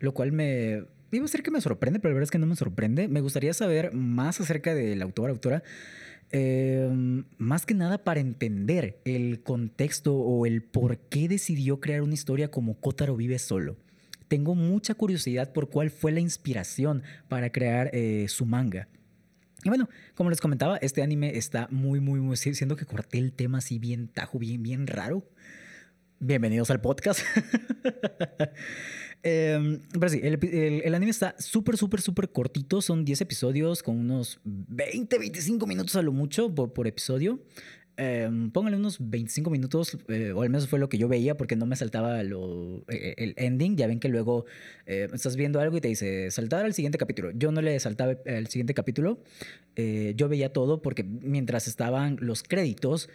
lo 0.00 0.12
cual 0.12 0.32
me... 0.32 0.82
Iba 1.12 1.24
a 1.24 1.28
ser 1.28 1.44
que 1.44 1.52
me 1.52 1.60
sorprende, 1.60 2.00
pero 2.00 2.10
la 2.10 2.14
verdad 2.14 2.24
es 2.24 2.30
que 2.32 2.38
no 2.38 2.46
me 2.46 2.56
sorprende. 2.56 3.06
Me 3.06 3.20
gustaría 3.20 3.54
saber 3.54 3.94
más 3.94 4.40
acerca 4.40 4.74
de 4.74 4.96
la 4.96 5.04
autora, 5.04 5.32
autora. 5.32 5.62
Em, 6.30 7.24
más 7.38 7.64
que 7.64 7.74
nada 7.74 8.04
para 8.04 8.20
entender 8.20 9.00
el 9.04 9.42
contexto 9.42 10.14
o 10.14 10.44
el 10.44 10.62
por 10.62 10.98
qué 10.98 11.26
decidió 11.28 11.80
crear 11.80 12.02
una 12.02 12.14
historia 12.14 12.50
como 12.50 12.74
Kotaro 12.80 13.16
vive 13.16 13.38
solo. 13.38 13.76
Tengo 14.28 14.54
mucha 14.54 14.94
curiosidad 14.94 15.52
por 15.52 15.70
cuál 15.70 15.90
fue 15.90 16.12
la 16.12 16.20
inspiración 16.20 17.02
para 17.28 17.50
crear 17.50 17.90
eh, 17.94 18.26
su 18.28 18.44
manga. 18.44 18.88
Y 19.64 19.70
bueno, 19.70 19.88
como 20.14 20.28
les 20.30 20.40
comentaba, 20.40 20.76
este 20.76 21.02
anime 21.02 21.36
está 21.36 21.66
muy, 21.70 21.98
muy, 21.98 22.20
muy, 22.20 22.36
siendo 22.36 22.76
que 22.76 22.84
corté 22.84 23.18
el 23.18 23.32
tema 23.32 23.58
así 23.58 23.78
bien 23.78 24.08
tajo, 24.08 24.38
bien, 24.38 24.62
bien 24.62 24.86
raro. 24.86 25.26
Bienvenidos 26.20 26.70
al 26.70 26.80
podcast. 26.80 27.20
Em, 29.22 29.80
pero 29.92 30.08
sí, 30.08 30.20
el, 30.22 30.94
anime 30.94 31.10
está 31.10 31.34
súper, 31.38 31.76
súper, 31.76 32.00
súper 32.00 32.30
cortito. 32.30 32.80
Son 32.80 33.04
10 33.04 33.20
episodios 33.22 33.82
con 33.82 33.98
unos 33.98 34.40
20, 34.44 35.18
25 35.18 35.66
minutos 35.66 35.96
a 35.96 36.02
lo 36.02 36.12
mucho 36.12 36.54
por, 36.54 36.86
episodio. 36.86 37.40
Eh, 38.00 38.30
pónganle 38.52 38.78
unos 38.78 38.98
25 39.00 39.50
minutos, 39.50 39.98
eh, 40.06 40.30
o 40.30 40.42
al 40.42 40.50
menos 40.50 40.68
fue 40.68 40.78
lo 40.78 40.88
que 40.88 40.98
yo 40.98 41.08
veía, 41.08 41.36
porque 41.36 41.56
no 41.56 41.66
me 41.66 41.74
saltaba 41.74 42.22
e, 42.22 42.26
e, 42.88 43.14
el 43.16 43.34
ending. 43.36 43.76
Ya 43.76 43.88
ven 43.88 43.98
que 43.98 44.08
luego 44.08 44.46
eh, 44.86 45.08
estás 45.12 45.34
viendo 45.34 45.60
algo 45.60 45.76
y 45.76 45.80
te 45.80 45.88
dice 45.88 46.30
saltar 46.30 46.64
al 46.64 46.74
siguiente 46.74 46.96
capítulo. 46.96 47.32
Yo 47.32 47.50
no 47.50 47.60
le 47.60 47.78
saltaba 47.80 48.16
al 48.24 48.46
siguiente 48.46 48.74
capítulo. 48.74 49.18
yo 49.76 50.28
veía 50.28 50.52
todo 50.52 50.80
porque 50.80 51.02
mientras 51.02 51.66
estaban 51.66 52.18
los 52.20 52.44
créditos, 52.44 53.08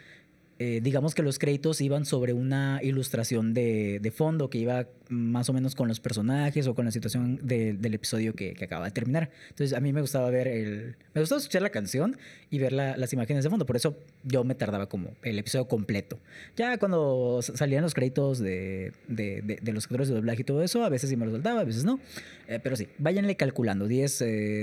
eh, 0.65 0.79
digamos 0.81 1.13
que 1.13 1.23
los 1.23 1.39
créditos 1.39 1.81
iban 1.81 2.05
sobre 2.05 2.31
una 2.31 2.79
ilustración 2.81 3.53
de, 3.53 3.99
de, 4.01 4.11
fondo 4.11 4.49
que 4.49 4.59
iba 4.59 4.87
más 5.09 5.49
o 5.49 5.53
menos 5.53 5.75
con 5.75 5.89
los 5.89 5.99
personajes 5.99 6.67
o 6.67 6.73
con 6.73 6.85
la 6.85 6.91
situación 6.91 7.37
del 7.43 7.93
episodio 7.93 8.33
que, 8.33 8.53
que, 8.53 8.63
acaba 8.63 8.85
de 8.85 8.91
terminar. 8.91 9.29
Entonces 9.49 9.75
a 9.75 9.81
mí 9.81 9.91
me 9.91 9.99
gustaba 9.99 10.29
ver 10.29 10.47
el... 10.47 10.95
Me 11.13 11.19
gustaba 11.19 11.39
escuchar 11.39 11.63
la 11.63 11.69
canción 11.69 12.15
y 12.49 12.59
ver 12.59 12.71
la, 12.71 12.95
las 12.95 13.11
imágenes 13.11 13.43
de 13.43 13.49
fondo. 13.49 13.65
Por 13.65 13.75
eso 13.75 13.97
yo 14.23 14.45
me 14.45 14.55
tardaba 14.55 14.87
como 14.87 15.11
el 15.23 15.37
episodio 15.37 15.67
completo. 15.67 16.17
Ya 16.55 16.77
cuando 16.77 17.41
salían 17.41 17.83
los 17.83 17.93
créditos 17.93 18.39
de, 18.39 18.93
de, 19.09 19.41
de 19.61 19.73
los 19.73 19.83
actores 19.83 20.07
de 20.07 20.15
doblaje 20.15 20.43
y 20.43 20.45
todo 20.45 20.63
eso, 20.63 20.85
a 20.85 20.89
veces 20.89 21.09
sí 21.09 21.17
me 21.17 21.25
lo 21.25 21.33
soltaba, 21.33 21.59
a 21.59 21.65
veces 21.65 21.83
no. 21.83 21.99
Eh, 22.47 22.61
pero 22.63 22.77
sí, 22.77 22.87
váyanle 22.99 23.35
calculando. 23.35 23.85
10, 23.85 24.19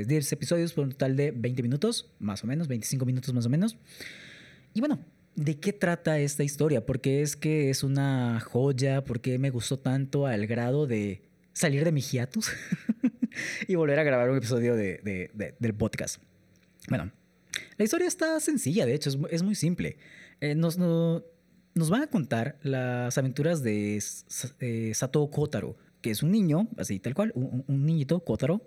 10 0.06 0.32
eh, 0.32 0.34
episodios 0.34 0.72
por 0.72 0.84
un 0.84 0.92
total 0.92 1.14
de 1.14 1.30
20 1.30 1.62
minutos, 1.62 2.08
más 2.20 2.42
o 2.42 2.46
menos, 2.46 2.68
25 2.68 3.04
minutos 3.04 3.34
más 3.34 3.44
o 3.44 3.50
menos. 3.50 3.76
Y 4.72 4.80
bueno, 4.80 4.98
¿De 5.36 5.58
qué 5.58 5.72
trata 5.72 6.18
esta 6.18 6.42
historia? 6.42 6.84
¿Por 6.84 7.00
qué 7.00 7.22
es 7.22 7.36
que 7.36 7.70
es 7.70 7.82
una 7.82 8.40
joya? 8.40 9.04
¿Por 9.04 9.20
qué 9.20 9.38
me 9.38 9.50
gustó 9.50 9.78
tanto 9.78 10.26
al 10.26 10.46
grado 10.46 10.86
de 10.86 11.22
salir 11.52 11.84
de 11.84 11.92
mi 11.92 12.00
hiatus 12.00 12.52
y 13.68 13.74
volver 13.74 13.98
a 13.98 14.02
grabar 14.02 14.30
un 14.30 14.38
episodio 14.38 14.74
de, 14.74 15.30
del 15.58 15.74
podcast? 15.74 16.20
Bueno, 16.88 17.12
la 17.76 17.84
historia 17.84 18.08
está 18.08 18.40
sencilla, 18.40 18.86
de 18.86 18.94
hecho, 18.94 19.10
es, 19.30 19.42
muy 19.42 19.54
simple. 19.54 19.96
Eh, 20.40 20.54
nos, 20.54 20.78
nos, 20.78 21.22
van 21.90 22.02
a 22.02 22.06
contar 22.08 22.58
las 22.62 23.16
aventuras 23.16 23.62
de 23.62 24.02
eh, 24.60 24.92
Sato 24.94 25.30
Kotaro, 25.30 25.76
que 26.00 26.10
es 26.10 26.22
un 26.22 26.32
niño, 26.32 26.68
así 26.76 26.98
tal 26.98 27.14
cual, 27.14 27.32
un, 27.34 27.64
niñito, 27.86 28.20
Kotaro, 28.20 28.62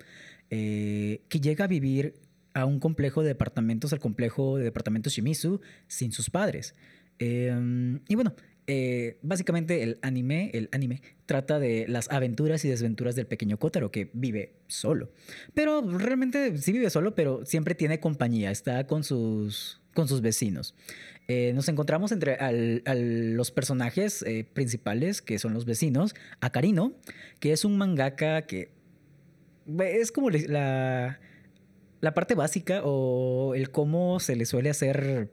eh, 0.50 1.22
que 1.30 1.40
llega 1.40 1.66
a 1.66 1.68
vivir 1.68 2.16
a 2.54 2.66
un 2.66 2.80
complejo 2.80 3.22
de 3.22 3.30
departamentos, 3.30 3.94
al 3.94 4.00
complejo 4.00 4.58
de 4.58 4.64
departamentos 4.64 5.14
Shimizu, 5.14 5.62
sin 5.88 6.12
sus 6.12 6.30
padres. 6.30 6.76
Em, 7.20 8.00
y 8.08 8.16
bueno, 8.16 8.36
eh, 8.66 9.18
básicamente 9.22 9.84
el 9.84 10.00
anime, 10.02 10.50
el 10.54 10.70
anime 10.72 11.02
trata 11.26 11.60
de 11.60 11.86
las 11.88 12.10
aventuras 12.10 12.64
y 12.64 12.70
desventuras 12.70 13.16
del 13.16 13.28
pequeño 13.28 13.58
Kotaro 13.58 13.92
que 13.92 14.10
vive 14.14 14.54
solo. 14.68 15.12
Pero 15.54 15.82
realmente 15.82 16.58
sí 16.58 16.72
vive 16.72 16.90
solo, 16.90 17.14
pero 17.16 17.46
siempre 17.46 17.76
tiene 17.76 18.00
compañía, 18.00 18.52
está 18.52 18.88
con 18.88 19.04
sus, 19.04 19.82
con 19.94 20.08
sus 20.08 20.22
vecinos. 20.22 20.76
Eh, 21.28 21.52
nos 21.56 21.70
encontramos 21.70 22.12
entre 22.12 22.38
los 23.34 23.52
personajes 23.52 24.22
eh, 24.24 24.46
principales, 24.52 25.22
que 25.22 25.40
son 25.40 25.54
los 25.54 25.66
vecinos, 25.66 26.16
a 26.42 26.52
Karino, 26.52 26.94
que 27.40 27.54
es 27.54 27.66
un 27.66 27.78
mangaka 27.78 28.44
que 28.44 28.72
es 29.80 30.12
como 30.12 30.30
la 30.30 31.20
la 32.04 32.14
parte 32.14 32.36
básica 32.36 32.82
o 32.84 33.56
el 33.56 33.72
cómo 33.72 34.20
se 34.20 34.36
le 34.36 34.46
suele 34.46 34.70
hacer 34.70 35.32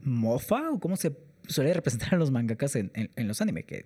mofa 0.00 0.70
o 0.70 0.78
cómo 0.78 0.94
se 0.94 1.16
suele 1.48 1.74
representar 1.74 2.14
a 2.14 2.18
los 2.18 2.30
mangakas 2.30 2.76
en, 2.76 3.10
los 3.16 3.40
anime, 3.40 3.64
que 3.64 3.84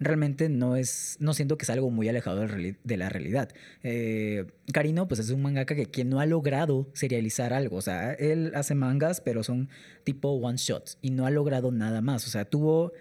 realmente 0.00 0.48
no 0.48 0.74
es, 0.74 1.16
no 1.20 1.32
siento 1.32 1.56
que 1.56 1.62
es 1.62 1.70
algo 1.70 1.92
muy 1.92 2.08
alejado 2.08 2.40
de 2.40 2.96
la 2.96 3.08
realidad. 3.08 3.50
Eh, 3.84 4.46
Karino, 4.72 5.06
pues 5.06 5.20
es 5.20 5.30
un 5.30 5.42
mangaka 5.42 5.76
que 5.76 5.86
quien 5.86 6.08
no 6.08 6.18
ha 6.18 6.26
logrado 6.26 6.88
serializar 6.92 7.52
algo, 7.52 7.76
o 7.76 7.82
sea, 7.82 8.14
él 8.14 8.50
hace 8.56 8.74
mangas, 8.74 9.20
pero 9.20 9.44
son 9.44 9.68
tipo 10.02 10.30
one 10.30 10.58
shots 10.58 10.98
y 11.02 11.10
no 11.10 11.24
ha 11.24 11.30
logrado 11.30 11.70
nada 11.70 12.00
más, 12.00 12.26
o 12.26 12.30
sea, 12.30 12.46
tuvo 12.46 12.92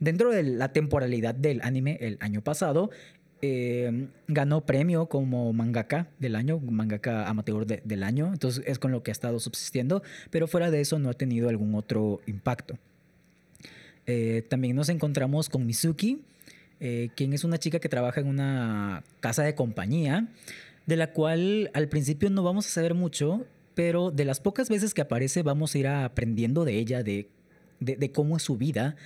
dentro 0.00 0.30
de 0.30 0.42
la 0.42 0.72
temporalidad 0.72 1.36
del 1.36 1.60
anime 1.62 1.96
el 2.00 2.18
año 2.20 2.42
pasado, 2.42 2.90
eh, 3.42 4.08
ganó 4.28 4.66
premio 4.66 5.06
como 5.06 5.52
mangaka 5.52 6.08
del 6.18 6.36
año, 6.36 6.58
mangaka 6.58 7.26
amateur 7.26 7.66
del 7.66 8.02
año, 8.02 8.30
entonces 8.32 8.62
es 8.66 8.78
con 8.78 8.92
lo 8.92 9.02
que 9.02 9.10
ha 9.10 9.12
estado 9.12 9.40
subsistiendo, 9.40 10.02
pero 10.30 10.46
fuera 10.46 10.70
de 10.70 10.82
eso 10.82 10.98
no 10.98 11.08
ha 11.08 11.14
tenido 11.14 11.48
algún 11.48 11.74
otro 11.74 12.20
impacto. 12.26 12.78
Eh, 14.06 14.44
también 14.48 14.76
nos 14.76 14.90
encontramos 14.90 15.48
con 15.48 15.64
Mizuki, 15.64 16.22
eh, 16.80 17.08
quien 17.16 17.32
es 17.32 17.44
una 17.44 17.58
chica 17.58 17.78
que 17.78 17.88
trabaja 17.88 18.20
en 18.20 18.26
una 18.26 19.04
casa 19.20 19.42
de 19.42 19.54
compañía, 19.54 20.28
de 20.86 20.96
la 20.96 21.12
cual 21.12 21.70
al 21.72 21.88
principio 21.88 22.28
no 22.28 22.42
vamos 22.42 22.66
a 22.66 22.70
saber 22.70 22.94
mucho, 22.94 23.46
pero 23.74 24.10
de 24.10 24.26
las 24.26 24.40
pocas 24.40 24.68
veces 24.68 24.92
que 24.92 25.00
aparece 25.00 25.42
vamos 25.42 25.74
a 25.74 25.78
ir 25.78 25.88
aprendiendo 25.88 26.66
de 26.66 26.74
ella, 26.74 27.02
de, 27.02 27.28
de 27.78 28.12
cómo 28.12 28.36
es 28.36 28.42
su 28.42 28.58
vida, 28.58 28.96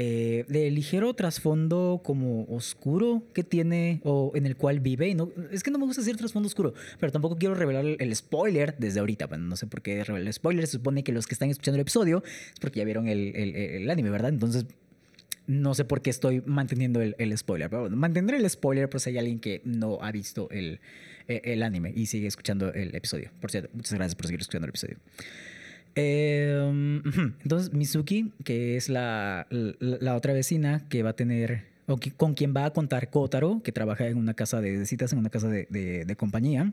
eh, 0.00 0.44
de 0.46 0.70
ligero 0.70 1.12
trasfondo 1.14 2.02
como 2.04 2.44
oscuro 2.44 3.24
que 3.34 3.42
tiene 3.42 4.00
o 4.04 4.30
en 4.36 4.46
el 4.46 4.54
cual 4.54 4.78
vive. 4.78 5.12
no, 5.16 5.32
es 5.50 5.64
que 5.64 5.72
no 5.72 5.78
me 5.78 5.86
gusta 5.86 6.02
decir 6.02 6.16
trasfondo 6.16 6.46
oscuro, 6.46 6.72
pero 7.00 7.10
tampoco 7.10 7.36
quiero 7.36 7.56
revelar 7.56 7.84
el, 7.84 8.14
spoiler 8.14 8.76
desde 8.78 9.00
ahorita. 9.00 9.26
Bueno, 9.26 9.46
no 9.46 9.56
sé 9.56 9.66
por 9.66 9.82
qué 9.82 10.04
revelar 10.04 10.28
el 10.28 10.32
spoiler. 10.32 10.66
Se 10.68 10.74
supone 10.74 11.02
que 11.02 11.10
los 11.10 11.26
que 11.26 11.34
están 11.34 11.50
escuchando 11.50 11.78
el 11.78 11.80
episodio 11.80 12.22
es 12.24 12.60
porque 12.60 12.78
ya 12.78 12.84
vieron 12.84 13.08
el, 13.08 13.34
el, 13.34 13.90
anime, 13.90 14.10
¿verdad? 14.10 14.28
Entonces 14.28 14.66
no 15.48 15.74
sé 15.74 15.84
por 15.84 16.00
qué 16.00 16.10
estoy 16.10 16.44
manteniendo 16.46 17.02
el, 17.02 17.36
spoiler. 17.36 17.68
Pero 17.68 17.82
bueno, 17.82 17.96
mantendré 17.96 18.36
el 18.36 18.48
spoiler 18.48 18.88
por 18.88 19.00
si 19.00 19.10
hay 19.10 19.18
alguien 19.18 19.40
que 19.40 19.62
no 19.64 19.98
ha 20.00 20.12
visto 20.12 20.48
el, 20.50 20.78
el 21.26 21.60
anime 21.64 21.92
y 21.92 22.06
sigue 22.06 22.28
escuchando 22.28 22.72
el 22.72 22.94
episodio. 22.94 23.32
Por 23.40 23.50
cierto, 23.50 23.68
muchas 23.72 23.94
gracias 23.94 24.14
por 24.14 24.26
seguir 24.26 24.42
escuchando 24.42 24.66
el 24.66 24.70
episodio. 24.70 24.98
Em, 26.00 27.02
entonces, 27.42 27.72
Mizuki, 27.72 28.32
que 28.44 28.76
es 28.76 28.88
la, 28.88 29.48
la, 29.50 30.14
otra 30.14 30.32
vecina 30.32 30.88
que 30.88 31.02
va 31.02 31.10
a 31.10 31.16
tener, 31.16 31.64
o 31.86 31.98
con 32.16 32.34
quien 32.34 32.54
va 32.54 32.66
a 32.66 32.72
contar 32.72 33.10
Kotaro, 33.10 33.62
que 33.64 33.72
trabaja 33.72 34.06
en 34.06 34.16
una 34.16 34.34
casa 34.34 34.60
de, 34.60 34.86
citas, 34.86 35.12
en 35.12 35.18
una 35.18 35.30
casa 35.30 35.48
de, 35.48 35.66
de, 35.66 36.16
compañía. 36.16 36.72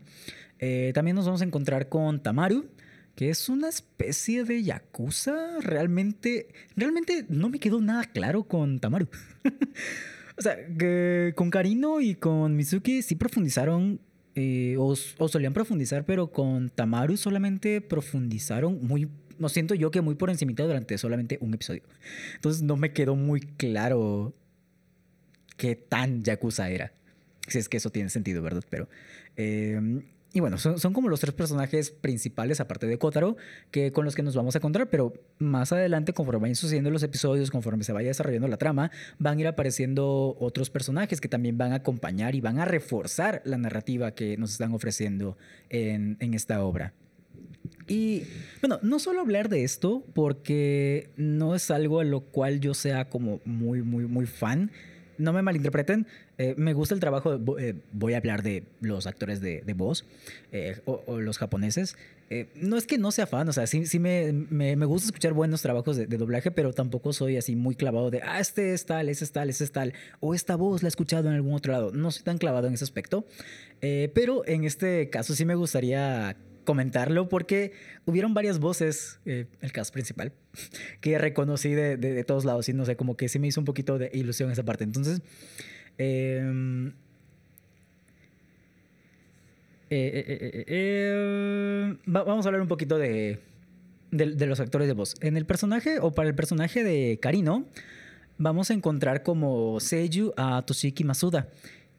Eh, 0.59 0.91
también 0.93 1.15
nos 1.15 1.25
vamos 1.25 1.41
a 1.41 1.45
encontrar 1.45 1.89
con 1.89 2.21
Tamaru, 2.21 2.65
que 3.15 3.29
es 3.29 3.49
una 3.49 3.67
especie 3.67 4.43
de 4.43 4.61
yakuza. 4.61 5.59
Realmente, 5.59 6.49
realmente 6.75 7.25
no 7.27 7.49
me 7.49 7.59
quedó 7.59 7.81
nada 7.81 8.03
claro 8.03 8.43
con 8.43 8.79
Tamaru. 8.79 9.07
o 10.37 10.41
sea, 10.41 10.55
que 10.77 11.33
con 11.35 11.49
Karino 11.49 11.99
y 11.99 12.13
con 12.13 12.55
Mizuki 12.55 13.01
sí 13.01 13.15
profundizaron 13.15 13.99
eh, 14.35 14.75
o, 14.77 14.95
solían 14.95 15.53
profundizar, 15.53 16.05
pero 16.05 16.27
con 16.27 16.69
Tamaru 16.69 17.15
solamente 17.15 17.79
profundizaron 17.79 18.85
muy, 18.85 19.07
no 19.39 19.47
siento 19.47 19.75
yo 19.75 19.91
que 19.91 20.01
muy 20.01 20.15
por 20.15 20.29
encima 20.29 20.51
durante 20.55 20.97
solamente 20.97 21.37
un 21.41 21.53
episodio. 21.53 21.83
Entonces 22.35 22.61
no 22.61 22.75
me 22.75 22.91
quedó 22.91 23.15
muy 23.15 23.39
claro 23.39 24.33
qué 25.57 25.75
tan 25.75 26.23
Yakuza 26.23 26.69
era. 26.69 26.91
Si 27.47 27.59
es 27.59 27.69
que 27.69 27.77
eso 27.77 27.91
tiene 27.91 28.09
sentido, 28.09 28.41
¿verdad? 28.41 28.63
Pero 28.69 28.89
eh, 29.37 30.01
y 30.35 30.41
bueno, 30.41 30.57
son, 30.57 30.91
como 30.91 31.07
los 31.07 31.21
tres 31.21 31.33
personajes 31.33 31.91
principales, 31.91 32.59
aparte 32.59 32.87
de 32.87 32.97
Kotaro, 32.97 33.37
que, 33.71 33.93
con 33.93 34.03
los 34.03 34.15
que 34.15 34.21
nos 34.21 34.35
vamos 34.35 34.53
a 34.53 34.57
encontrar, 34.57 34.89
pero 34.89 35.13
más 35.39 35.71
adelante, 35.71 36.11
conforme 36.11 36.41
vayan 36.41 36.55
sucediendo 36.57 36.91
los 36.91 37.03
episodios, 37.03 37.51
conforme 37.51 37.85
se 37.85 37.93
vaya 37.93 38.09
desarrollando 38.09 38.49
la 38.49 38.57
trama, 38.57 38.91
van 39.17 39.37
a 39.37 39.39
ir 39.39 39.47
apareciendo 39.47 40.35
otros 40.37 40.69
personajes 40.69 41.21
que 41.21 41.29
también 41.29 41.57
van 41.57 41.71
a 41.71 41.75
acompañar 41.75 42.35
y 42.35 42.41
van 42.41 42.59
a 42.59 42.65
reforzar 42.65 43.43
la 43.45 43.57
narrativa 43.57 44.11
que 44.11 44.35
nos 44.35 44.51
están 44.51 44.73
ofreciendo 44.73 45.37
en, 45.69 46.17
esta 46.33 46.61
obra. 46.65 46.91
Y 47.87 48.23
bueno, 48.61 48.79
no 48.81 48.99
solo 48.99 49.21
hablar 49.21 49.47
de 49.47 49.63
esto, 49.63 50.05
porque 50.13 51.11
no 51.15 51.55
es 51.55 51.71
algo 51.71 52.01
a 52.01 52.03
lo 52.03 52.25
cual 52.25 52.59
yo 52.59 52.73
sea 52.73 53.07
como 53.07 53.39
muy, 53.45 53.83
muy, 53.83 54.05
muy 54.05 54.25
fan 54.25 54.69
no 55.17 55.33
me 55.33 55.41
malinterpreten, 55.41 56.07
eh, 56.37 56.55
me 56.57 56.73
gusta 56.73 56.93
el 56.93 56.99
trabajo, 56.99 57.39
eh, 57.59 57.75
voy 57.91 58.13
a 58.13 58.17
hablar 58.17 58.43
de 58.43 58.63
los 58.81 59.07
actores 59.07 59.41
de, 59.41 59.61
voz 59.75 60.05
eh, 60.51 60.79
o, 60.85 61.19
los 61.19 61.37
japoneses. 61.37 61.95
no 62.55 62.77
es 62.77 62.87
que 62.87 62.97
no 62.97 63.11
sea 63.11 63.27
fan, 63.27 63.47
o 63.49 63.53
sea, 63.53 63.67
sí, 63.67 63.85
sí 63.85 63.99
me, 63.99 64.31
me, 64.31 64.85
gusta 64.85 65.07
escuchar 65.07 65.33
buenos 65.33 65.61
trabajos 65.61 65.97
de, 65.97 66.07
doblaje, 66.07 66.51
pero 66.51 66.73
tampoco 66.73 67.13
soy 67.13 67.37
así 67.37 67.55
muy 67.55 67.75
clavado 67.75 68.11
de, 68.11 68.21
ah, 68.23 68.39
este 68.39 68.73
es 68.73 68.85
tal, 68.85 69.09
ese 69.09 69.23
es 69.23 69.31
tal, 69.31 69.49
ese 69.49 69.63
es 69.63 69.71
tal, 69.71 69.93
o 70.19 70.33
esta 70.33 70.55
voz 70.55 70.83
la 70.83 70.87
he 70.87 70.89
escuchado 70.89 71.29
en 71.29 71.35
algún 71.35 71.53
otro 71.53 71.71
lado. 71.71 71.91
No 71.91 72.11
soy 72.11 72.23
tan 72.23 72.37
clavado 72.37 72.67
en 72.67 72.73
ese 72.73 72.83
aspecto, 72.83 73.25
pero 73.79 74.45
en 74.47 74.63
este 74.63 75.09
caso 75.09 75.35
sí 75.35 75.45
me 75.45 75.55
gustaría 75.55 76.35
comentarlo 76.65 77.29
porque 77.29 77.71
hubieron 78.05 78.33
varias 78.33 78.59
voces, 78.59 79.19
eh, 79.25 79.45
el 79.61 79.71
caso 79.71 79.93
principal, 79.93 80.33
que 81.01 81.17
reconocí 81.17 81.69
de, 81.69 81.97
de, 81.97 82.23
todos 82.23 82.43
lados 82.43 82.67
y 82.67 82.73
no 82.73 82.85
sé, 82.85 82.95
como 82.95 83.15
que 83.15 83.29
sí 83.29 83.39
me 83.39 83.47
hizo 83.47 83.61
un 83.61 83.65
poquito 83.65 83.97
de 83.97 84.09
ilusión 84.13 84.51
esa 84.51 84.63
parte. 84.63 84.83
Entonces, 84.83 85.21
em, 85.97 86.93
eh, 89.89 90.65
eh, 90.67 91.97
vamos 92.05 92.45
a 92.45 92.49
hablar 92.49 92.61
un 92.61 92.67
poquito 92.67 92.97
de, 92.97 93.39
de, 94.11 94.45
los 94.45 94.59
actores 94.59 94.87
de 94.87 94.93
voz. 94.93 95.15
En 95.21 95.37
el 95.37 95.45
personaje, 95.45 95.99
o 95.99 96.11
para 96.11 96.29
el 96.29 96.35
personaje 96.35 96.83
de 96.83 97.19
Karino, 97.21 97.65
vamos 98.37 98.71
a 98.71 98.73
encontrar 98.73 99.23
como 99.23 99.79
Seiyu 99.79 100.33
a 100.37 100.63
Toshiki 100.65 101.03
Masuda, 101.03 101.49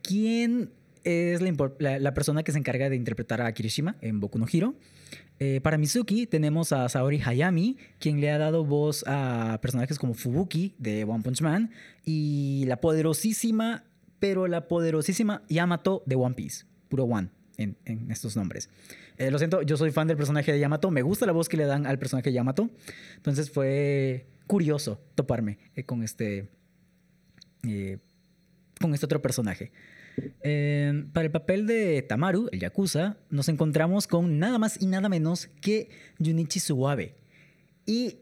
quien 0.03 0.71
es 1.07 1.41
la, 1.41 2.15
persona 2.15 2.43
que 2.43 2.51
se 2.51 2.59
encarga 2.59 2.91
de 2.91 2.97
interpretar 2.97 3.41
a 3.41 3.53
Kirishima 3.53 3.95
en 4.01 4.19
Boku 4.19 4.41
no 4.41 4.47
Hiro. 4.51 4.75
Eh, 5.39 5.61
para 5.63 5.79
Mizuki 5.79 6.27
tenemos 6.27 6.73
a 6.73 6.89
Saori 6.89 7.23
Hayami, 7.25 7.77
quien 8.01 8.21
le 8.21 8.29
ha 8.33 8.39
dado 8.39 8.65
voz 8.65 9.05
a 9.07 9.61
personajes 9.63 10.01
como 10.01 10.15
Fubuki 10.15 10.75
de 10.79 11.05
One 11.05 11.23
Punch 11.23 11.43
Man 11.43 11.71
y 12.05 12.65
la 12.67 12.81
poderosísima, 12.81 13.85
pero 14.19 14.49
la 14.49 14.67
poderosísima 14.67 15.43
Yamato 15.49 16.03
de 16.07 16.17
One 16.17 16.35
Piece, 16.35 16.65
puro 16.89 17.05
One 17.05 17.29
en, 17.57 17.77
estos 18.11 18.35
nombres. 18.35 18.69
Eh, 19.17 19.31
lo 19.31 19.39
siento, 19.39 19.63
yo 19.63 19.77
soy 19.77 19.93
fan 19.93 20.09
del 20.09 20.17
personaje 20.17 20.51
de 20.51 20.59
Yamato, 20.59 20.91
me 20.91 21.03
gusta 21.03 21.25
la 21.25 21.33
voz 21.33 21.49
que 21.49 21.57
le 21.57 21.67
dan 21.67 21.87
al 21.87 22.01
personaje 22.01 22.31
de 22.31 22.35
Yamato, 22.35 22.69
entonces 23.15 23.49
fue 23.49 24.27
curioso 24.49 25.01
toparme 25.15 25.59
eh, 25.77 25.85
con 25.85 26.03
este. 26.03 26.49
con 28.81 28.93
este 28.93 29.07
otro 29.07 29.23
personaje. 29.23 29.71
Eh, 30.43 31.05
para 31.13 31.27
el 31.27 31.33
papel 31.33 31.67
de 31.67 32.03
Tamaru, 32.03 32.49
el 32.53 32.61
Yakuza, 32.61 33.17
nos 33.31 33.49
encontramos 33.49 34.07
con 34.07 34.39
nada 34.39 34.59
más 34.59 34.81
y 34.81 34.87
nada 34.87 35.09
menos 35.09 35.49
que 35.61 35.89
Junichi 36.19 36.61
Suabe. 36.61 37.15
Y 37.85 38.19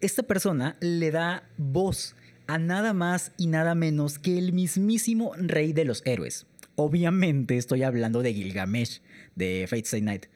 esta 0.00 0.22
persona 0.22 0.76
le 0.80 1.10
da 1.10 1.48
voz 1.56 2.14
a 2.46 2.58
nada 2.58 2.92
más 2.92 3.32
y 3.36 3.46
nada 3.46 3.74
menos 3.74 4.18
que 4.18 4.38
el 4.38 4.52
mismísimo 4.52 5.32
rey 5.36 5.72
de 5.72 5.84
los 5.84 6.02
héroes. 6.06 6.46
Obviamente 6.76 7.56
estoy 7.56 7.82
hablando 7.82 8.22
de 8.22 8.32
Gilgamesh, 8.32 9.00
de 9.34 9.66
Fate 9.68 9.82
Stay 9.84 10.02
Night. 10.02 10.26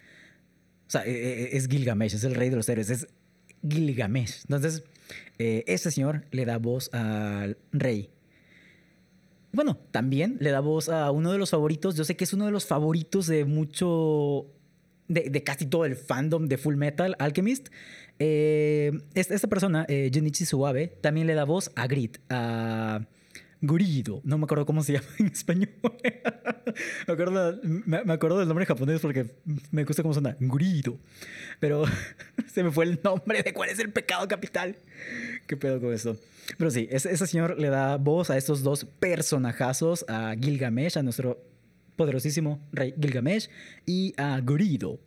O 0.89 0.91
sea, 0.91 1.07
eh, 1.07 1.13
eh, 1.13 1.49
es 1.53 1.69
Gilgamesh, 1.69 2.15
es 2.15 2.25
el 2.25 2.35
rey 2.35 2.51
de 2.51 2.57
los 2.57 2.69
héroes, 2.69 2.91
es 2.91 3.07
Gilgamesh. 3.69 4.43
Entonces, 4.43 4.85
este 5.39 5.91
señor 5.91 6.27
le 6.31 6.45
da 6.45 6.59
voz 6.59 6.93
al 6.95 7.59
rey. 7.73 8.12
Bueno, 9.53 9.79
también 9.91 10.39
le 10.41 10.51
da 10.51 10.61
voz 10.61 10.89
a 10.89 11.11
uno 11.11 11.31
de 11.31 11.39
los 11.39 11.51
favoritos. 11.51 11.95
Yo 11.95 12.05
sé 12.05 12.17
que 12.17 12.25
es 12.25 12.33
uno 12.33 12.47
de 12.47 12.53
los 12.53 12.67
favoritos 12.67 13.27
de 13.27 13.45
mucho. 13.45 14.47
de, 15.09 15.45
casi 15.45 15.67
todo 15.67 15.85
el 15.85 15.97
fandom 15.97 16.49
de 16.49 16.57
Full 16.57 16.77
Metal 16.77 17.15
Alchemist. 17.19 17.69
Eh, 18.19 18.93
esta, 19.15 19.35
esta 19.35 19.49
persona, 19.49 19.85
eh, 19.89 20.11
Junichi 20.13 20.47
Suabe, 20.47 20.89
también 20.89 21.27
le 21.27 21.35
da 21.35 21.45
voz 21.45 21.71
a 21.77 21.87
Grit, 21.87 22.19
a 22.31 23.07
Gurido. 23.61 24.21
No 24.25 24.39
me 24.39 24.45
acuerdo 24.45 24.67
cómo 24.67 24.83
se 24.83 24.93
llama 24.95 25.07
en 25.19 25.27
español. 25.27 25.71
me, 27.07 27.13
acuerdo, 27.13 27.61
me, 27.63 28.05
me 28.05 28.13
acuerdo 28.13 28.39
del 28.39 28.49
nombre 28.49 28.67
japonés 28.67 29.01
porque 29.01 29.27
me 29.71 29.85
gusta 29.85 30.03
cómo 30.03 30.15
suena. 30.15 30.37
Gurido. 30.41 30.99
Pero 31.61 31.85
se 32.53 32.63
me 32.65 32.71
fue 32.71 32.87
el 32.87 33.01
nombre 33.05 33.43
de 33.43 33.53
cuál 33.55 33.71
es 33.71 33.79
el 33.79 33.93
pecado 33.93 34.27
capital. 34.29 34.77
¿Qué 35.47 35.57
pedo 35.57 35.81
con 35.81 35.93
esto? 35.93 36.17
Pero 36.59 36.71
sí, 36.71 36.89
ese, 36.91 37.17
señor 37.17 37.59
le 37.59 37.69
da 37.69 37.97
voz 37.97 38.31
a 38.31 38.37
estos 38.37 38.63
dos 38.63 38.85
personajazos, 38.85 40.05
a 40.09 40.35
Gilgamesh, 40.41 40.99
a 40.99 41.03
nuestro 41.03 41.43
poderosísimo 41.97 42.61
rey 42.73 42.95
Gilgamesh, 43.01 43.49
y 43.87 44.15
a 44.17 44.41
Gurido. 44.41 44.99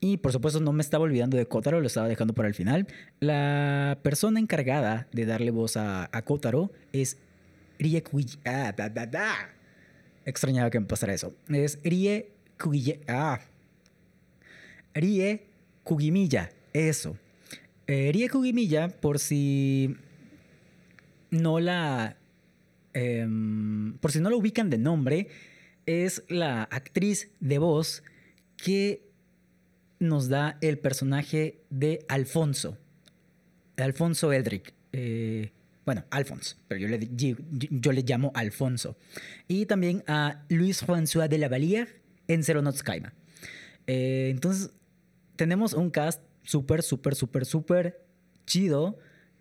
Y 0.00 0.18
por 0.18 0.32
supuesto 0.32 0.60
no 0.60 0.72
me 0.72 0.82
estaba 0.82 1.04
olvidando 1.04 1.36
de 1.36 1.46
Kotaro, 1.46 1.80
lo 1.80 1.86
estaba 1.86 2.08
dejando 2.08 2.34
para 2.34 2.48
el 2.48 2.54
final. 2.54 2.86
La 3.18 3.98
persona 4.02 4.38
encargada 4.38 5.08
de 5.12 5.26
darle 5.26 5.50
voz 5.50 5.76
a, 5.76 6.08
Kotaro 6.24 6.70
es 6.92 7.16
Rie 7.78 8.02
Kugi... 8.02 8.38
Ah, 8.44 8.72
da, 8.76 8.88
da, 8.88 9.06
da. 9.06 9.34
Extrañaba 10.24 10.70
que 10.70 10.80
me 10.80 10.86
pasara 10.86 11.14
eso. 11.14 11.34
Es 11.48 11.78
Rie 11.82 12.30
Kugi... 12.58 13.00
Ah. 13.08 13.40
Rie 14.94 15.46
Kugimiya. 15.82 16.50
Eso. 16.72 17.16
Eh, 17.86 18.10
Rie 18.12 18.28
Kugimiya, 18.28 18.88
por 18.88 19.18
si 19.18 19.96
no 21.30 21.60
la... 21.60 22.16
em, 22.94 23.96
por 23.98 24.10
si 24.10 24.20
no 24.20 24.30
la 24.30 24.36
ubican 24.36 24.70
de 24.70 24.78
nombre, 24.78 25.28
es 25.86 26.24
la 26.28 26.64
actriz 26.64 27.30
de 27.40 27.58
voz 27.58 28.02
que 28.56 29.06
nos 29.98 30.28
da 30.28 30.58
el 30.60 30.78
personaje 30.78 31.60
de 31.70 32.04
Alfonso. 32.08 32.76
Alfonso 33.76 34.32
Eldrick. 34.32 34.74
Eh, 34.92 35.52
bueno, 35.84 36.04
Alfonso, 36.10 36.56
pero 36.66 36.80
yo 36.80 37.92
le, 37.92 38.02
llamo 38.02 38.32
Alfonso. 38.34 38.96
Y 39.46 39.66
también 39.66 40.02
a 40.08 40.44
Luis 40.48 40.84
François 40.84 41.28
de 41.28 41.38
la 41.38 41.48
Vallière 41.48 41.88
en 42.26 42.42
Zero 42.42 42.60
Notes 42.60 42.82
Kaima. 42.82 43.12
Eh, 43.86 44.30
entonces, 44.32 44.72
tenemos 45.36 45.74
un 45.74 45.90
cast 45.90 46.20
súper, 46.46 46.82
súper, 46.82 47.14
súper, 47.14 47.44
súper 47.44 48.06
chido. 48.46 48.98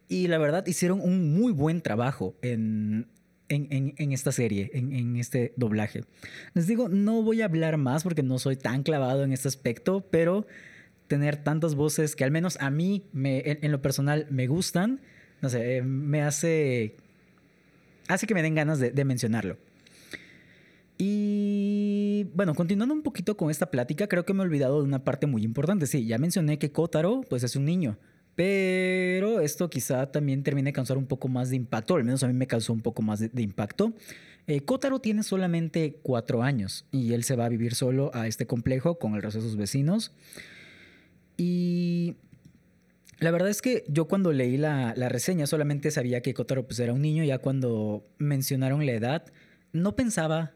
Y 0.07 0.27
la 0.27 0.37
verdad, 0.37 0.65
hicieron 0.67 0.99
un 1.01 1.33
muy 1.33 1.51
buen 1.51 1.81
trabajo 1.81 2.35
en, 2.41 3.07
en, 3.49 3.67
en, 3.71 3.93
en 3.97 4.11
esta 4.11 4.31
serie, 4.31 4.69
en, 4.73 4.91
en, 4.91 5.15
este 5.15 5.53
doblaje. 5.55 6.03
Les 6.53 6.67
digo, 6.67 6.89
no 6.89 7.23
voy 7.23 7.41
a 7.41 7.45
hablar 7.45 7.77
más 7.77 8.03
porque 8.03 8.21
no 8.21 8.37
soy 8.37 8.55
tan 8.55 8.83
clavado 8.83 9.23
en 9.23 9.31
este 9.31 9.47
aspecto, 9.47 10.05
pero 10.11 10.45
tener 11.07 11.37
tantas 11.37 11.75
voces 11.75 12.15
que 12.15 12.23
al 12.23 12.31
menos 12.31 12.57
a 12.59 12.69
mí, 12.69 13.07
me, 13.13 13.41
en, 13.45 13.71
lo 13.71 13.81
personal, 13.81 14.27
me 14.29 14.47
gustan, 14.47 15.01
no 15.41 15.49
sé, 15.49 15.81
me 15.81 16.21
hace, 16.21 16.97
hace 18.07 18.27
que 18.27 18.33
me 18.33 18.43
den 18.43 18.55
ganas 18.55 18.79
de 18.79 19.05
mencionarlo. 19.05 19.57
Y 20.97 22.25
bueno, 22.33 22.53
continuando 22.53 22.93
un 22.93 23.01
poquito 23.01 23.35
con 23.35 23.51
esta 23.51 23.69
plática, 23.69 24.07
creo 24.07 24.23
que 24.23 24.33
me 24.33 24.43
he 24.43 24.45
olvidado 24.45 24.79
de 24.79 24.87
una 24.87 25.03
parte 25.03 25.27
muy 25.27 25.43
importante. 25.43 25.87
Sí, 25.87 26.05
ya 26.05 26.17
mencioné 26.17 26.57
que 26.57 26.71
Kotaro 26.71 27.21
pues 27.29 27.43
es 27.43 27.55
un 27.55 27.65
niño, 27.65 27.97
pero 28.35 29.41
esto 29.41 29.69
quizá 29.69 30.11
también 30.11 30.43
termine 30.43 30.69
de 30.69 30.73
causar 30.73 30.97
un 30.97 31.05
poco 31.05 31.27
más 31.27 31.49
de 31.49 31.57
impacto, 31.57 31.95
al 31.95 32.05
menos 32.05 32.23
a 32.23 32.27
mí 32.27 32.33
me 32.33 32.47
causó 32.47 32.71
un 32.71 32.81
poco 32.81 33.01
más 33.01 33.19
de, 33.19 33.41
impacto. 33.41 33.93
Eh, 34.47 34.61
Kotaro 34.61 34.99
tiene 34.99 35.23
solamente 35.23 35.99
cuatro 36.01 36.43
años 36.43 36.85
y 36.91 37.13
él 37.13 37.23
se 37.23 37.35
va 37.35 37.45
a 37.45 37.49
vivir 37.49 37.75
solo 37.75 38.11
a 38.13 38.27
este 38.27 38.45
complejo 38.45 38.97
con 38.97 39.15
el 39.15 39.21
resto 39.21 39.39
de 39.39 39.45
sus 39.45 39.57
vecinos. 39.57 40.13
Y 41.35 42.15
la 43.19 43.31
verdad 43.31 43.49
es 43.49 43.61
que 43.61 43.83
yo 43.89 44.07
cuando 44.07 44.31
leí 44.31 44.55
la, 44.55 44.93
la 44.95 45.09
reseña 45.09 45.45
solamente 45.47 45.91
sabía 45.91 46.21
que 46.21 46.33
Kotaro 46.33 46.65
pues, 46.65 46.79
era 46.79 46.93
un 46.93 47.01
niño, 47.01 47.25
ya 47.25 47.39
cuando 47.39 48.05
mencionaron 48.17 48.85
la 48.85 48.93
edad, 48.93 49.25
no 49.73 49.95
pensaba 49.97 50.53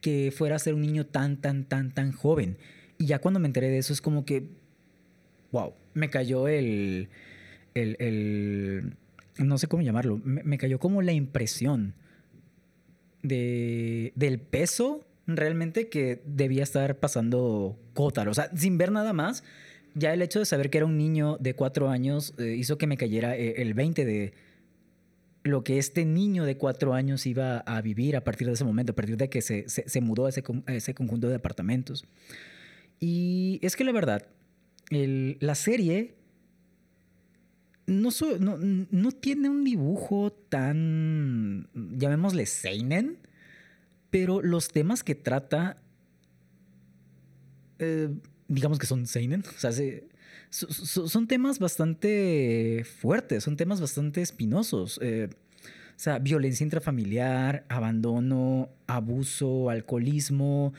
que 0.00 0.32
fuera 0.34 0.56
a 0.56 0.58
ser 0.58 0.74
un 0.74 0.82
niño 0.82 1.06
tan, 1.06 1.40
tan, 1.40 1.64
tan, 1.64 1.92
tan 1.92 2.12
joven. 2.12 2.56
Y 2.98 3.06
ya 3.06 3.18
cuando 3.20 3.40
me 3.40 3.46
enteré 3.46 3.68
de 3.68 3.78
eso 3.78 3.92
es 3.92 4.00
como 4.00 4.24
que, 4.24 4.48
wow, 5.52 5.74
me 5.94 6.10
cayó 6.10 6.48
el, 6.48 7.08
el, 7.74 8.96
no 9.38 9.58
sé 9.58 9.66
cómo 9.66 9.82
llamarlo, 9.82 10.20
me, 10.24 10.58
cayó 10.58 10.78
como 10.78 11.02
la 11.02 11.12
impresión 11.12 11.94
de, 13.22 14.12
del 14.16 14.40
peso 14.40 15.04
realmente 15.26 15.88
que 15.88 16.22
debía 16.24 16.62
estar 16.62 16.98
pasando 16.98 17.78
Kotaro. 17.94 18.30
O 18.30 18.34
sea, 18.34 18.50
sin 18.56 18.78
ver 18.78 18.90
nada 18.90 19.12
más, 19.12 19.44
ya 19.94 20.12
el 20.14 20.22
hecho 20.22 20.38
de 20.38 20.46
saber 20.46 20.70
que 20.70 20.78
era 20.78 20.86
un 20.86 20.96
niño 20.96 21.36
de 21.38 21.54
cuatro 21.54 21.90
años 21.90 22.34
eh, 22.38 22.54
hizo 22.56 22.78
que 22.78 22.86
me 22.86 22.96
cayera 22.96 23.36
eh, 23.36 23.62
el 23.62 23.74
20 23.74 24.04
de 24.04 24.32
lo 25.44 25.64
que 25.64 25.78
este 25.78 26.04
niño 26.04 26.44
de 26.44 26.56
cuatro 26.56 26.94
años 26.94 27.26
iba 27.26 27.58
a 27.58 27.80
vivir 27.80 28.16
a 28.16 28.24
partir 28.24 28.46
de 28.46 28.54
ese 28.54 28.64
momento, 28.64 28.92
a 28.92 28.96
partir 28.96 29.16
de 29.16 29.30
que 29.30 29.40
se, 29.42 29.68
se, 29.68 30.00
mudó 30.00 30.26
a 30.26 30.28
ese, 30.30 30.42
a 30.66 30.74
ese, 30.74 30.94
conjunto 30.94 31.28
de 31.28 31.36
apartamentos. 31.36 32.04
Y 33.00 33.58
es 33.62 33.76
que 33.76 33.84
la 33.84 33.92
verdad, 33.92 34.26
el, 34.90 35.38
la 35.40 35.54
serie 35.54 36.16
no, 37.86 38.10
no, 38.40 38.58
no, 38.58 39.12
tiene 39.12 39.48
un 39.48 39.64
dibujo 39.64 40.32
tan, 40.32 41.68
llamémosle 41.74 42.44
Seinen, 42.44 43.18
pero 44.10 44.42
los 44.42 44.68
temas 44.68 45.02
que 45.02 45.14
trata, 45.14 45.80
eh, 47.78 48.10
digamos 48.48 48.78
que 48.78 48.86
son 48.86 49.06
Seinen, 49.06 49.42
o 49.56 49.58
sea, 49.58 49.72
se, 49.72 50.07
so, 50.50 51.08
son 51.08 51.26
temas 51.26 51.58
bastante 51.58 52.84
fuertes, 53.00 53.44
son 53.44 53.56
temas 53.56 53.80
bastante 53.80 54.22
espinosos. 54.22 54.98
Eh, 55.02 55.28
o 55.64 56.00
sea, 56.00 56.18
violencia 56.18 56.64
intrafamiliar, 56.64 57.64
abandono, 57.68 58.70
abuso, 58.86 59.68
alcoholismo, 59.68 60.72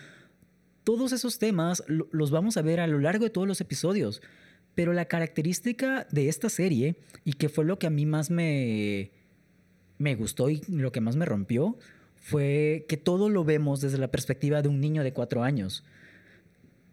todos 0.90 1.12
esos 1.12 1.38
temas 1.38 1.84
los 1.88 2.32
vamos 2.32 2.58
a 2.58 2.64
ver 2.64 2.80
a 2.80 2.88
lo 2.88 3.00
largo 3.00 3.26
de 3.26 3.30
todos 3.30 3.48
los 3.48 3.62
episodios. 3.62 4.22
Pero 4.74 4.94
la 4.94 5.06
característica 5.06 6.08
de 6.10 6.30
esta 6.30 6.50
serie, 6.50 6.96
y 7.24 7.34
que 7.34 7.50
fue 7.50 7.66
lo 7.66 7.78
que 7.78 7.86
a 7.86 7.90
mí 7.90 8.06
más 8.06 8.32
me, 8.32 9.12
me 10.00 10.16
gustó 10.16 10.50
y 10.50 10.62
lo 10.68 10.92
que 10.92 11.02
más 11.02 11.16
me 11.16 11.26
rompió, 11.26 11.78
fue 12.16 12.86
que 12.88 12.98
todo 12.98 13.30
lo 13.30 13.44
vemos 13.44 13.82
desde 13.82 13.98
la 13.98 14.10
perspectiva 14.10 14.62
de 14.62 14.70
un 14.70 14.80
niño 14.80 15.04
de 15.04 15.14
cuatro 15.14 15.44
años. 15.44 15.84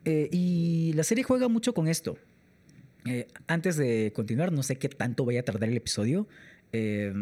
Eh, 0.04 0.28
y 0.30 0.92
la 0.94 1.02
serie 1.02 1.24
juega 1.24 1.48
mucho 1.48 1.72
con 1.74 1.88
esto. 1.88 2.18
Eh, 3.06 3.28
antes 3.46 3.76
de 3.76 4.12
continuar, 4.14 4.52
no 4.52 4.62
sé 4.62 4.76
qué 4.76 4.88
tanto 4.88 5.24
vaya 5.24 5.40
a 5.40 5.44
tardar 5.44 5.68
el 5.68 5.76
episodio. 5.76 6.26
Eh, 6.72 7.12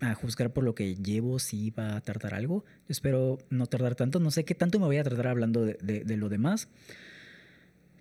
a 0.00 0.14
juzgar 0.14 0.52
por 0.52 0.64
lo 0.64 0.74
que 0.74 0.96
llevo, 0.96 1.38
si 1.38 1.70
va 1.70 1.96
a 1.96 2.00
tardar 2.00 2.34
algo. 2.34 2.64
Espero 2.88 3.38
no 3.50 3.66
tardar 3.66 3.94
tanto. 3.94 4.20
No 4.20 4.30
sé 4.30 4.44
qué 4.44 4.54
tanto 4.54 4.78
me 4.78 4.86
voy 4.86 4.98
a 4.98 5.04
tardar 5.04 5.28
hablando 5.28 5.64
de, 5.64 5.78
de, 5.82 6.04
de 6.04 6.16
lo 6.16 6.28
demás. 6.28 6.68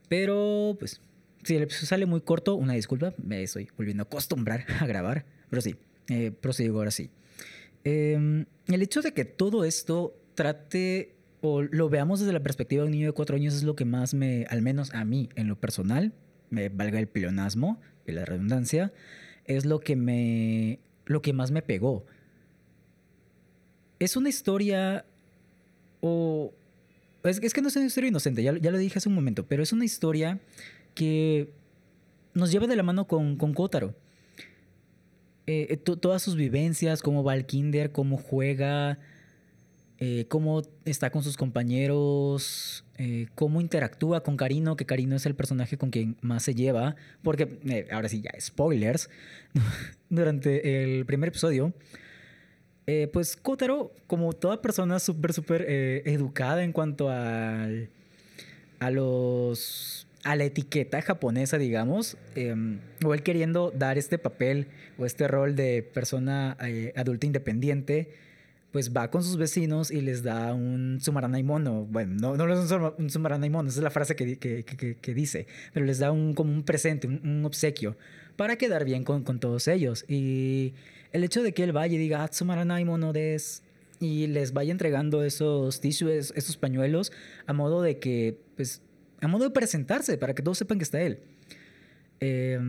Pero, 0.10 0.76
pues, 0.80 1.02
si 1.44 1.56
el 1.56 1.64
episodio 1.64 1.88
sale 1.88 2.06
muy 2.06 2.22
corto, 2.22 2.56
una 2.56 2.74
disculpa. 2.74 3.14
Me 3.18 3.44
estoy 3.44 3.70
volviendo 3.78 4.04
a 4.04 4.06
acostumbrar 4.06 4.66
a 4.80 4.86
grabar. 4.86 5.26
Pero 5.50 5.62
sí, 5.62 5.76
eh, 6.10 6.32
prosigo 6.32 6.78
ahora 6.80 6.92
sí. 6.92 7.10
Eh, 7.84 8.46
el 8.68 8.82
hecho 8.82 9.02
de 9.02 9.14
que 9.14 9.26
todo 9.26 9.64
esto 9.66 10.16
trate 10.36 11.16
o 11.42 11.62
lo 11.62 11.90
veamos 11.90 12.22
desde 12.22 12.32
la 12.32 12.42
perspectiva 12.42 12.84
de 12.84 12.86
un 12.88 12.92
niño 12.94 13.08
de 13.08 13.12
cuatro 13.12 13.36
años 13.36 13.54
es 13.54 13.64
lo 13.64 13.76
que 13.76 13.84
más 13.84 14.14
me, 14.14 14.46
al 14.50 14.62
menos 14.62 14.94
a 14.94 15.04
mí, 15.04 15.30
en 15.36 15.50
lo 15.50 15.60
personal, 15.60 16.14
me 16.54 16.70
valga 16.70 17.00
el 17.00 17.08
pleonasmo 17.08 17.82
y 18.06 18.12
la 18.12 18.26
redundancia, 18.26 18.94
es 19.46 19.66
lo 19.66 19.80
que 19.80 19.96
me 19.96 20.80
lo 21.06 21.22
que 21.22 21.34
más 21.34 21.52
me 21.52 21.62
pegó. 21.62 22.06
Es 24.00 24.16
una 24.16 24.30
historia 24.30 25.06
o 26.02 26.54
es, 27.24 27.40
es 27.42 27.54
que 27.54 27.62
no 27.62 27.68
es 27.68 27.76
una 27.76 27.86
historia 27.86 28.10
inocente, 28.10 28.44
ya, 28.44 28.58
ya, 28.58 28.72
lo 28.72 28.78
dije 28.78 29.00
hace 29.00 29.10
un 29.10 29.16
momento, 29.16 29.46
pero 29.46 29.64
es 29.64 29.72
una 29.72 29.86
historia 29.86 30.40
que 30.94 31.50
nos 32.34 32.52
lleva 32.52 32.68
de 32.68 32.76
la 32.76 32.84
mano 32.84 33.08
con, 33.08 33.38
con 33.38 33.54
Kotaro. 33.54 33.96
eh, 35.48 35.78
todas 35.78 36.22
sus 36.22 36.36
vivencias, 36.36 37.02
cómo 37.02 37.24
va 37.24 37.34
al 37.34 37.46
kinder, 37.46 37.92
cómo 37.92 38.18
juega, 38.18 39.00
eh, 40.00 40.26
cómo 40.28 40.64
está 40.86 41.12
con 41.12 41.24
sus 41.24 41.38
compañeros, 41.38 42.84
eh, 42.98 43.28
cómo 43.36 43.62
interactúa 43.62 44.24
con 44.24 44.38
Karino, 44.38 44.76
que 44.76 44.86
Karino 44.86 45.16
es 45.16 45.26
el 45.26 45.36
personaje 45.36 45.78
con 45.78 45.92
quien 45.92 46.18
más 46.22 46.44
se 46.44 46.56
lleva, 46.56 46.96
porque 47.22 47.60
eh, 47.66 47.88
ahora 47.92 48.10
sí, 48.10 48.22
ya, 48.22 48.32
spoilers, 48.40 49.10
durante 50.10 50.84
el 50.98 51.06
primer 51.06 51.30
episodio, 51.30 51.74
pues 53.14 53.38
Kotaro, 53.38 53.94
como 54.08 54.34
toda 54.34 54.62
persona 54.62 55.00
súper, 55.00 55.32
súper 55.32 55.62
educada 55.62 56.66
en 56.66 56.74
cuanto 56.74 57.10
a, 57.10 57.66
a 58.80 58.92
los 58.92 60.06
a 60.26 60.36
la 60.36 60.44
etiqueta 60.44 61.02
japonesa, 61.02 61.58
digamos, 61.58 62.18
em, 62.36 62.80
o 63.06 63.14
él 63.14 63.24
queriendo 63.24 63.72
dar 63.72 63.98
este 63.98 64.18
papel 64.18 64.68
o 64.98 65.06
este 65.06 65.30
rol 65.30 65.56
de 65.56 65.82
persona 65.82 66.58
adulta 66.96 67.26
independiente, 67.26 68.10
pues 68.74 68.92
va 68.92 69.12
con 69.12 69.24
sus 69.24 69.38
vecinos 69.38 69.92
y 69.92 70.02
les 70.02 70.24
da 70.24 70.52
un 70.56 70.98
sumaranaimono. 71.00 71.86
Bueno, 71.86 72.36
no, 72.36 72.36
no 72.36 72.54
es 72.54 72.72
un 72.98 73.10
sumaranaimono, 73.12 73.70
esa 73.70 73.80
es 73.80 73.84
la 73.84 73.92
frase 73.92 74.16
que, 74.16 74.40
que, 74.40 74.66
que, 75.00 75.14
dice, 75.14 75.46
pero 75.74 75.86
les 75.86 76.00
da 76.00 76.12
un, 76.12 76.34
como 76.34 76.52
un 76.52 76.64
presente, 76.64 77.08
un, 77.08 77.46
obsequio, 77.46 77.96
para 78.36 78.56
quedar 78.56 78.84
bien 78.84 79.04
con, 79.04 79.24
con, 79.24 79.40
todos 79.40 79.68
ellos. 79.68 80.06
Y 80.08 80.74
el 81.12 81.24
hecho 81.24 81.44
de 81.44 81.54
que 81.54 81.64
él 81.64 81.72
vaya 81.72 81.94
y 81.94 82.00
diga, 82.00 82.24
Atsumaranaimono 82.24 83.14
des, 83.14 83.62
y 84.00 84.26
les 84.26 84.54
vaya 84.54 84.72
entregando 84.72 85.24
esos 85.24 85.80
tissues, 85.80 86.34
esos 86.36 86.58
pañuelos, 86.58 87.12
a 87.46 87.54
modo 87.54 87.84
de 87.84 88.00
que, 88.00 88.40
pues, 88.56 88.82
a 89.22 89.28
modo 89.28 89.44
de 89.44 89.52
presentarse, 89.52 90.18
para 90.18 90.34
que 90.34 90.42
todos 90.42 90.58
sepan 90.58 90.80
que 90.80 90.84
está 90.84 91.00
él. 91.00 91.20
Eh, 92.22 92.60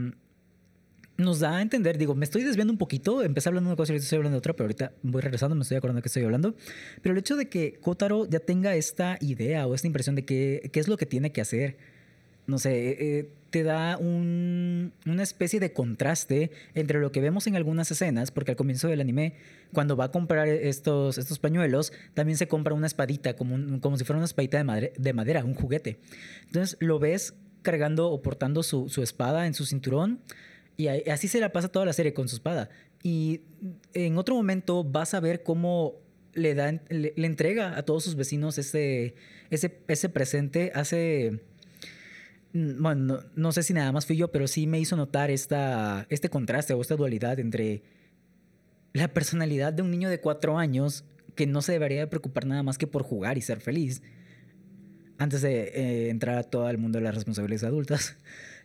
nos 1.16 1.40
da 1.40 1.56
a 1.58 1.62
entender, 1.62 1.96
digo, 1.96 2.14
me 2.14 2.24
estoy 2.24 2.42
desviando 2.42 2.72
un 2.72 2.78
poquito, 2.78 3.22
empecé 3.22 3.48
hablando 3.48 3.68
de 3.68 3.72
una 3.72 3.76
cosa 3.76 3.92
y 3.92 3.96
estoy 3.96 4.16
hablando 4.16 4.36
de 4.36 4.38
otra, 4.38 4.52
pero 4.54 4.64
ahorita 4.64 4.92
voy 5.02 5.22
regresando, 5.22 5.54
me 5.54 5.62
estoy 5.62 5.76
acordando 5.76 5.98
de 5.98 6.02
qué 6.02 6.08
estoy 6.08 6.24
hablando. 6.24 6.54
Pero 7.02 7.12
el 7.12 7.18
hecho 7.18 7.36
de 7.36 7.48
que 7.48 7.74
Kotaro 7.74 8.26
ya 8.26 8.40
tenga 8.40 8.74
esta 8.74 9.18
idea 9.20 9.66
o 9.66 9.74
esta 9.74 9.86
impresión 9.86 10.16
de 10.16 10.24
qué, 10.24 10.70
es 10.72 10.88
lo 10.88 10.96
que 10.96 11.06
tiene 11.06 11.30
que 11.30 11.40
hacer, 11.40 11.76
no 12.46 12.58
sé, 12.58 12.90
eh, 12.90 12.96
eh, 13.00 13.30
te 13.50 13.62
da 13.62 13.96
un, 13.96 14.92
una 15.06 15.22
especie 15.22 15.60
de 15.60 15.72
contraste 15.72 16.50
entre 16.74 16.98
lo 16.98 17.12
que 17.12 17.20
vemos 17.20 17.46
en 17.46 17.54
algunas 17.54 17.88
escenas, 17.90 18.32
porque 18.32 18.50
al 18.50 18.56
comienzo 18.56 18.88
del 18.88 19.00
anime, 19.00 19.34
cuando 19.72 19.96
va 19.96 20.06
a 20.06 20.10
comprar 20.10 20.48
estos, 20.48 21.16
estos 21.18 21.38
pañuelos, 21.38 21.92
también 22.14 22.36
se 22.36 22.48
compra 22.48 22.74
una 22.74 22.88
espadita, 22.88 23.36
como, 23.36 23.80
como 23.80 23.96
si 23.96 24.04
fuera 24.04 24.18
una 24.18 24.26
espadita 24.26 24.58
de, 24.58 24.64
madera, 24.64 24.92
de 24.98 25.12
madera, 25.12 25.44
un 25.44 25.54
juguete. 25.54 26.00
Entonces 26.46 26.76
lo 26.80 26.98
ves 26.98 27.34
cargando 27.62 28.10
o 28.10 28.20
portando 28.20 28.64
su, 28.64 28.88
su 28.88 29.02
espada 29.02 29.46
en 29.46 29.54
su 29.54 29.64
cinturón 29.64 30.20
y 30.76 30.88
así 30.88 31.28
se 31.28 31.40
la 31.40 31.52
pasa 31.52 31.68
toda 31.68 31.86
la 31.86 31.92
serie 31.92 32.14
con 32.14 32.28
su 32.28 32.36
espada. 32.36 32.68
Y 33.02 33.42
en 33.92 34.18
otro 34.18 34.34
momento 34.34 34.82
vas 34.82 35.14
a 35.14 35.20
ver 35.20 35.42
cómo 35.42 36.00
le, 36.32 36.54
da, 36.54 36.72
le, 36.88 37.12
entrega 37.16 37.76
a 37.76 37.82
todos 37.84 38.04
sus 38.04 38.16
vecinos 38.16 38.58
ese, 38.58 39.14
ese, 39.50 39.78
ese 39.88 40.08
presente. 40.08 40.72
Hace. 40.74 41.40
Mm, 42.52 42.82
bueno, 42.82 43.20
no, 43.34 43.52
sé 43.52 43.62
si 43.62 43.72
nada 43.72 43.92
más 43.92 44.06
fui 44.06 44.16
yo, 44.16 44.32
pero 44.32 44.48
sí 44.48 44.66
me 44.66 44.80
hizo 44.80 44.96
notar 44.96 45.30
esta, 45.30 46.06
este 46.08 46.28
contraste 46.28 46.74
o 46.74 46.80
esta 46.80 46.96
dualidad 46.96 47.38
entre 47.38 47.82
la 48.92 49.08
personalidad 49.08 49.72
de 49.72 49.82
un 49.82 49.90
niño 49.90 50.08
de 50.08 50.20
cuatro 50.20 50.58
años 50.58 51.04
que 51.34 51.46
no 51.46 51.62
se 51.62 51.72
debería 51.72 52.08
preocupar 52.08 52.46
nada 52.46 52.62
más 52.62 52.78
que 52.78 52.86
por 52.86 53.02
jugar 53.02 53.38
y 53.38 53.42
ser 53.42 53.60
feliz 53.60 54.02
antes 55.18 55.42
de 55.42 55.62
eh, 55.74 56.08
entrar 56.10 56.38
a 56.38 56.42
todo 56.42 56.68
el 56.68 56.78
mundo 56.78 56.98
de 56.98 57.04
las 57.04 57.14
responsabilidades 57.14 57.64
adultas. 57.64 58.16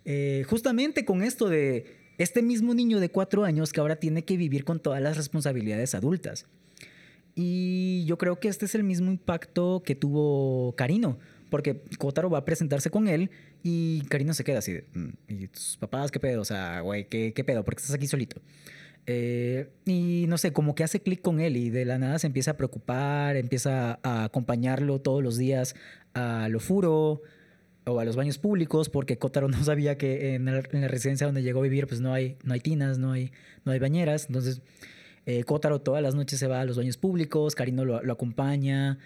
Eh, 0.06 0.46
justamente 0.48 1.06
con 1.06 1.22
esto 1.22 1.50
de 1.50 1.86
este 2.18 2.42
mismo 2.42 2.74
niño 2.74 3.00
de 3.00 3.10
cuatro 3.10 3.44
años 3.44 3.74
que 3.74 3.80
ahora 3.80 3.98
tiene 3.98 4.24
que 4.24 4.38
vivir 4.38 4.64
con 4.64 4.80
todas 4.80 5.02
las 5.02 5.18
responsabilidades 5.18 5.94
adultas. 5.94 6.46
Y 7.36 8.04
yo 8.06 8.18
creo 8.18 8.40
que 8.40 8.48
este 8.48 8.66
es 8.66 8.76
el 8.76 8.84
mismo 8.84 9.12
impacto 9.12 9.84
que 9.86 9.96
tuvo 9.96 10.74
Karino, 10.76 11.18
porque 11.50 11.82
Kotaro 11.98 12.30
va 12.30 12.40
a 12.40 12.46
presentarse 12.46 12.90
con 12.90 13.08
él 13.08 13.30
y 13.64 14.02
Karino 14.10 14.34
se 14.34 14.44
queda 14.44 14.60
así 14.60 14.80
mm, 14.94 15.10
¿y 15.28 15.48
tus 15.48 15.78
papás 15.78 16.12
qué 16.12 16.20
pedo? 16.20 16.42
O 16.42 16.46
sea, 16.46 16.82
güey, 16.82 17.08
¿qué, 17.08 17.34
¿qué, 17.34 17.44
pedo? 17.44 17.64
Porque 17.64 17.82
estás 17.82 17.96
aquí 17.96 18.08
solito. 18.08 18.42
Eh, 19.06 19.70
y 19.86 20.26
no 20.28 20.38
sé, 20.38 20.54
como 20.54 20.76
que 20.76 20.84
hace 20.84 21.02
clic 21.02 21.22
con 21.22 21.40
él 21.40 21.58
y 21.58 21.70
de 21.70 21.86
la 21.86 21.98
nada 21.98 22.20
se 22.20 22.28
empieza 22.28 22.52
a 22.52 22.58
preocupar, 22.58 23.36
empieza 23.36 24.00
a 24.04 24.26
acompañarlo 24.26 25.02
todos 25.02 25.24
los 25.24 25.38
días 25.38 25.76
a 26.14 26.48
lo 26.50 26.60
furo, 26.60 27.22
o 27.90 28.00
a 28.00 28.06
los 28.06 28.16
baños 28.16 28.38
públicos, 28.38 28.90
porque 28.90 29.18
Kotaro 29.18 29.48
no 29.50 29.64
sabía 29.64 29.98
que 29.98 30.36
en, 30.36 30.46
la 30.46 30.88
residencia 30.88 31.26
donde 31.26 31.44
llegó 31.44 31.60
a 31.60 31.64
vivir 31.64 31.88
pues 31.88 32.02
no 32.02 32.14
hay, 32.14 32.38
no 32.44 32.54
hay 32.54 32.60
tinas, 32.60 32.98
no 32.98 33.12
hay, 33.12 33.32
no 33.66 33.72
hay 33.72 33.80
bañeras. 33.80 34.28
Entonces 34.28 34.62
eh, 35.26 35.44
todas 35.44 36.02
las 36.02 36.16
noches 36.16 36.40
se 36.40 36.48
va 36.48 36.62
a 36.62 36.66
los 36.66 36.78
baños 36.78 36.98
públicos, 36.98 37.56
Karino 37.56 37.86
lo, 37.86 38.02
lo 38.02 38.14
acompaña. 38.14 39.00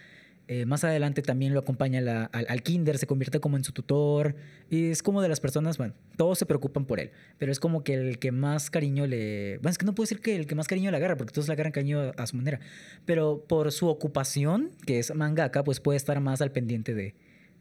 Eh, 0.49 0.65
más 0.65 0.83
adelante 0.83 1.21
también 1.21 1.53
lo 1.53 1.61
acompaña 1.61 2.29
al, 2.31 2.63
kinder, 2.63 2.97
se 2.97 3.07
convierte 3.07 3.39
como 3.39 3.55
en 3.55 3.63
su 3.63 3.71
tutor. 3.71 4.35
Y 4.69 4.89
es 4.89 5.01
como 5.01 5.21
de 5.21 5.29
las 5.29 5.39
personas, 5.39 5.77
bueno, 5.77 5.93
todos 6.17 6.37
se 6.37 6.45
preocupan 6.45 6.85
por 6.85 6.99
él, 6.99 7.11
pero 7.37 7.51
es 7.51 7.59
como 7.59 7.83
que 7.83 7.93
el 7.93 8.19
que 8.19 8.31
más 8.31 8.69
cariño 8.69 9.07
le... 9.07 9.57
Bueno, 9.57 9.69
es 9.69 9.77
que 9.77 9.85
no 9.85 9.95
puedo 9.95 10.05
decir 10.05 10.19
que 10.19 10.35
el 10.35 10.45
que 10.45 10.55
más 10.55 10.67
cariño 10.67 10.91
le 10.91 10.97
agarra, 10.97 11.15
porque 11.15 11.31
todos 11.31 11.47
le 11.47 11.53
agarran 11.53 11.71
cariño 11.71 12.11
a, 12.17 12.27
su 12.27 12.35
manera. 12.35 12.59
Pero 13.05 13.45
por 13.47 13.71
su 13.71 13.87
ocupación, 13.87 14.71
que 14.85 14.99
es 14.99 15.15
mangaka, 15.15 15.63
pues 15.63 15.79
puede 15.79 15.97
estar 15.97 16.19
más 16.19 16.41
al 16.41 16.51
pendiente 16.51 16.93
de, 16.93 17.15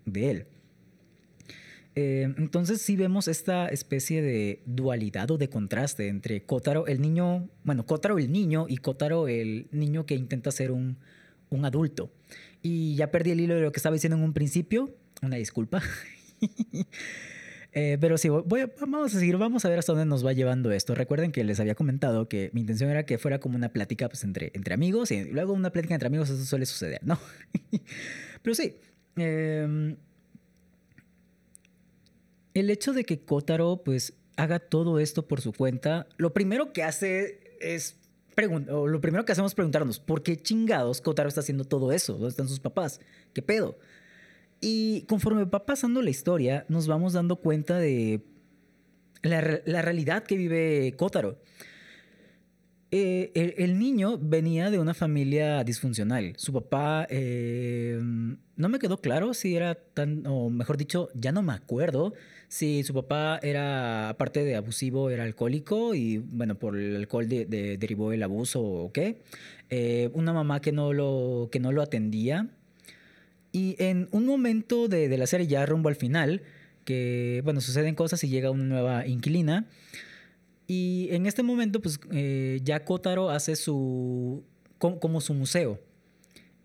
de 0.04 0.30
él. 0.30 0.46
Eh, 1.94 2.34
entonces 2.38 2.80
sí 2.80 2.96
vemos 2.96 3.28
esta 3.28 3.68
especie 3.68 4.22
de 4.22 4.62
dualidad 4.64 5.30
o 5.30 5.36
de 5.36 5.48
contraste 5.50 6.08
entre 6.08 6.42
Kotaro, 6.42 6.86
el 6.86 7.02
niño, 7.02 7.50
bueno, 7.64 7.84
Kotaro 7.84 8.18
el 8.18 8.32
niño 8.32 8.64
y 8.66 8.78
Kotaro 8.78 9.28
el 9.28 9.66
niño 9.72 10.06
que 10.06 10.14
intenta 10.14 10.50
ser 10.50 10.72
un, 10.72 10.96
un 11.50 11.64
adulto. 11.64 12.10
Y 12.62 12.94
ya 12.94 13.10
perdí 13.10 13.32
el 13.32 13.40
hilo 13.40 13.54
de 13.54 13.62
lo 13.62 13.72
que 13.72 13.78
estaba 13.78 13.94
diciendo 13.94 14.16
en 14.16 14.22
un 14.22 14.32
principio, 14.32 14.94
una 15.22 15.36
disculpa. 15.36 15.82
Eh, 17.74 17.96
pero 17.98 18.18
sí, 18.18 18.28
voy 18.28 18.70
vamos 18.78 19.14
a 19.14 19.18
seguir, 19.18 19.38
vamos 19.38 19.64
a 19.64 19.70
ver 19.70 19.78
hasta 19.78 19.92
dónde 19.92 20.04
nos 20.04 20.26
va 20.26 20.34
llevando 20.34 20.72
esto. 20.72 20.94
Recuerden 20.94 21.32
que 21.32 21.42
les 21.42 21.58
había 21.58 21.74
comentado 21.74 22.28
que 22.28 22.50
mi 22.52 22.60
intención 22.60 22.90
era 22.90 23.06
que 23.06 23.16
fuera 23.16 23.38
como 23.38 23.56
una 23.56 23.70
plática 23.70 24.10
pues, 24.10 24.24
entre, 24.24 24.52
entre 24.52 24.74
amigos 24.74 25.10
y 25.10 25.24
luego 25.24 25.54
una 25.54 25.72
plática 25.72 25.94
entre 25.94 26.08
amigos, 26.08 26.28
eso 26.28 26.44
suele 26.44 26.66
suceder, 26.66 27.00
¿no? 27.02 27.18
pero 28.42 28.54
sí, 28.54 28.76
eh, 29.16 29.96
el 32.52 32.70
hecho 32.70 32.92
de 32.92 33.04
que 33.04 33.20
Kotaro 33.20 33.82
pues 33.82 34.14
haga 34.36 34.58
todo 34.58 34.98
esto 34.98 35.26
por 35.26 35.40
su 35.40 35.52
cuenta, 35.52 36.06
lo 36.18 36.32
primero 36.34 36.72
que 36.72 36.82
hace 36.82 37.56
es 37.60 37.96
lo 38.36 39.00
primero 39.00 39.24
que 39.24 39.32
hacemos 39.32 39.52
es 39.52 39.54
preguntarnos, 39.54 40.00
¿por 40.00 40.22
qué 40.22 40.36
chingados 40.36 41.00
Kotaro 41.00 41.28
está 41.28 41.40
haciendo 41.40 41.64
todo 41.64 41.92
eso? 41.92 42.14
¿Dónde 42.14 42.28
están 42.28 42.48
sus 42.48 42.60
papás? 42.60 43.00
¿Qué 43.32 43.42
pedo? 43.42 43.78
Y 44.60 45.02
conforme 45.02 45.44
va 45.44 45.66
pasando 45.66 46.02
la 46.02 46.10
historia, 46.10 46.64
nos 46.68 46.86
vamos 46.86 47.12
dando 47.12 47.36
cuenta 47.36 47.78
de 47.78 48.22
la, 49.22 49.60
la 49.64 49.82
realidad 49.82 50.22
que 50.22 50.36
vive 50.36 50.94
Kotaro. 50.96 51.38
Eh, 52.94 53.54
el, 53.56 53.78
niño 53.78 54.18
venía 54.18 54.70
de 54.70 54.78
una 54.78 54.92
familia 54.92 55.64
disfuncional. 55.64 56.34
Su 56.36 56.52
papá, 56.52 57.06
eh, 57.08 57.98
no 58.56 58.68
me 58.68 58.78
quedó 58.78 58.98
claro 58.98 59.32
si 59.32 59.56
era 59.56 59.76
tan, 59.76 60.26
o 60.26 60.50
mejor 60.50 60.76
dicho, 60.76 61.08
ya 61.14 61.32
no 61.32 61.40
me 61.40 61.54
acuerdo 61.54 62.12
si 62.48 62.82
su 62.82 62.92
papá 62.92 63.40
era, 63.42 64.10
aparte 64.10 64.44
de 64.44 64.56
abusivo, 64.56 65.08
era 65.08 65.24
alcohólico 65.24 65.94
y, 65.94 66.18
bueno, 66.18 66.56
por 66.58 66.76
el 66.76 66.94
alcohol 66.96 67.26
de, 67.30 67.46
derivó 67.46 68.12
el 68.12 68.22
abuso 68.22 68.62
o 68.62 68.92
qué. 68.92 69.22
Eh, 69.70 70.10
una 70.12 70.34
mamá 70.34 70.60
que 70.60 70.70
no, 70.72 70.92
lo, 70.92 71.48
que 71.50 71.60
no 71.60 71.72
lo 71.72 71.80
atendía. 71.80 72.48
Y 73.52 73.74
en 73.78 74.08
un 74.12 74.26
momento 74.26 74.88
de, 74.88 75.08
de 75.08 75.16
la 75.16 75.26
serie, 75.26 75.46
ya 75.46 75.64
rumbo 75.64 75.88
al 75.88 75.96
final, 75.96 76.42
que, 76.84 77.40
bueno, 77.42 77.62
suceden 77.62 77.94
cosas 77.94 78.22
y 78.22 78.28
llega 78.28 78.50
una 78.50 78.64
nueva 78.64 79.06
inquilina. 79.06 79.66
Y 80.74 81.08
en 81.10 81.26
este 81.26 81.42
momento, 81.42 81.82
pues 81.82 82.00
eh, 82.12 82.58
ya 82.64 82.82
Kotaro 82.86 83.28
hace 83.28 83.56
su. 83.56 84.42
como, 84.78 85.20
su 85.20 85.34
museo. 85.34 85.78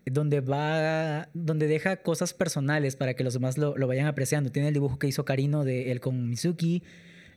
Donde 0.06 0.40
va. 0.40 1.28
donde 1.34 1.66
deja 1.66 1.98
cosas 1.98 2.32
personales 2.32 2.96
para 2.96 3.12
que 3.12 3.22
los 3.22 3.34
demás 3.34 3.58
lo, 3.58 3.74
vayan 3.86 4.06
apreciando. 4.06 4.50
Tiene 4.50 4.68
el 4.68 4.74
dibujo 4.74 4.98
que 4.98 5.08
hizo 5.08 5.26
Karino 5.26 5.62
de 5.62 5.92
él 5.92 6.00
con 6.00 6.26
Mizuki. 6.26 6.82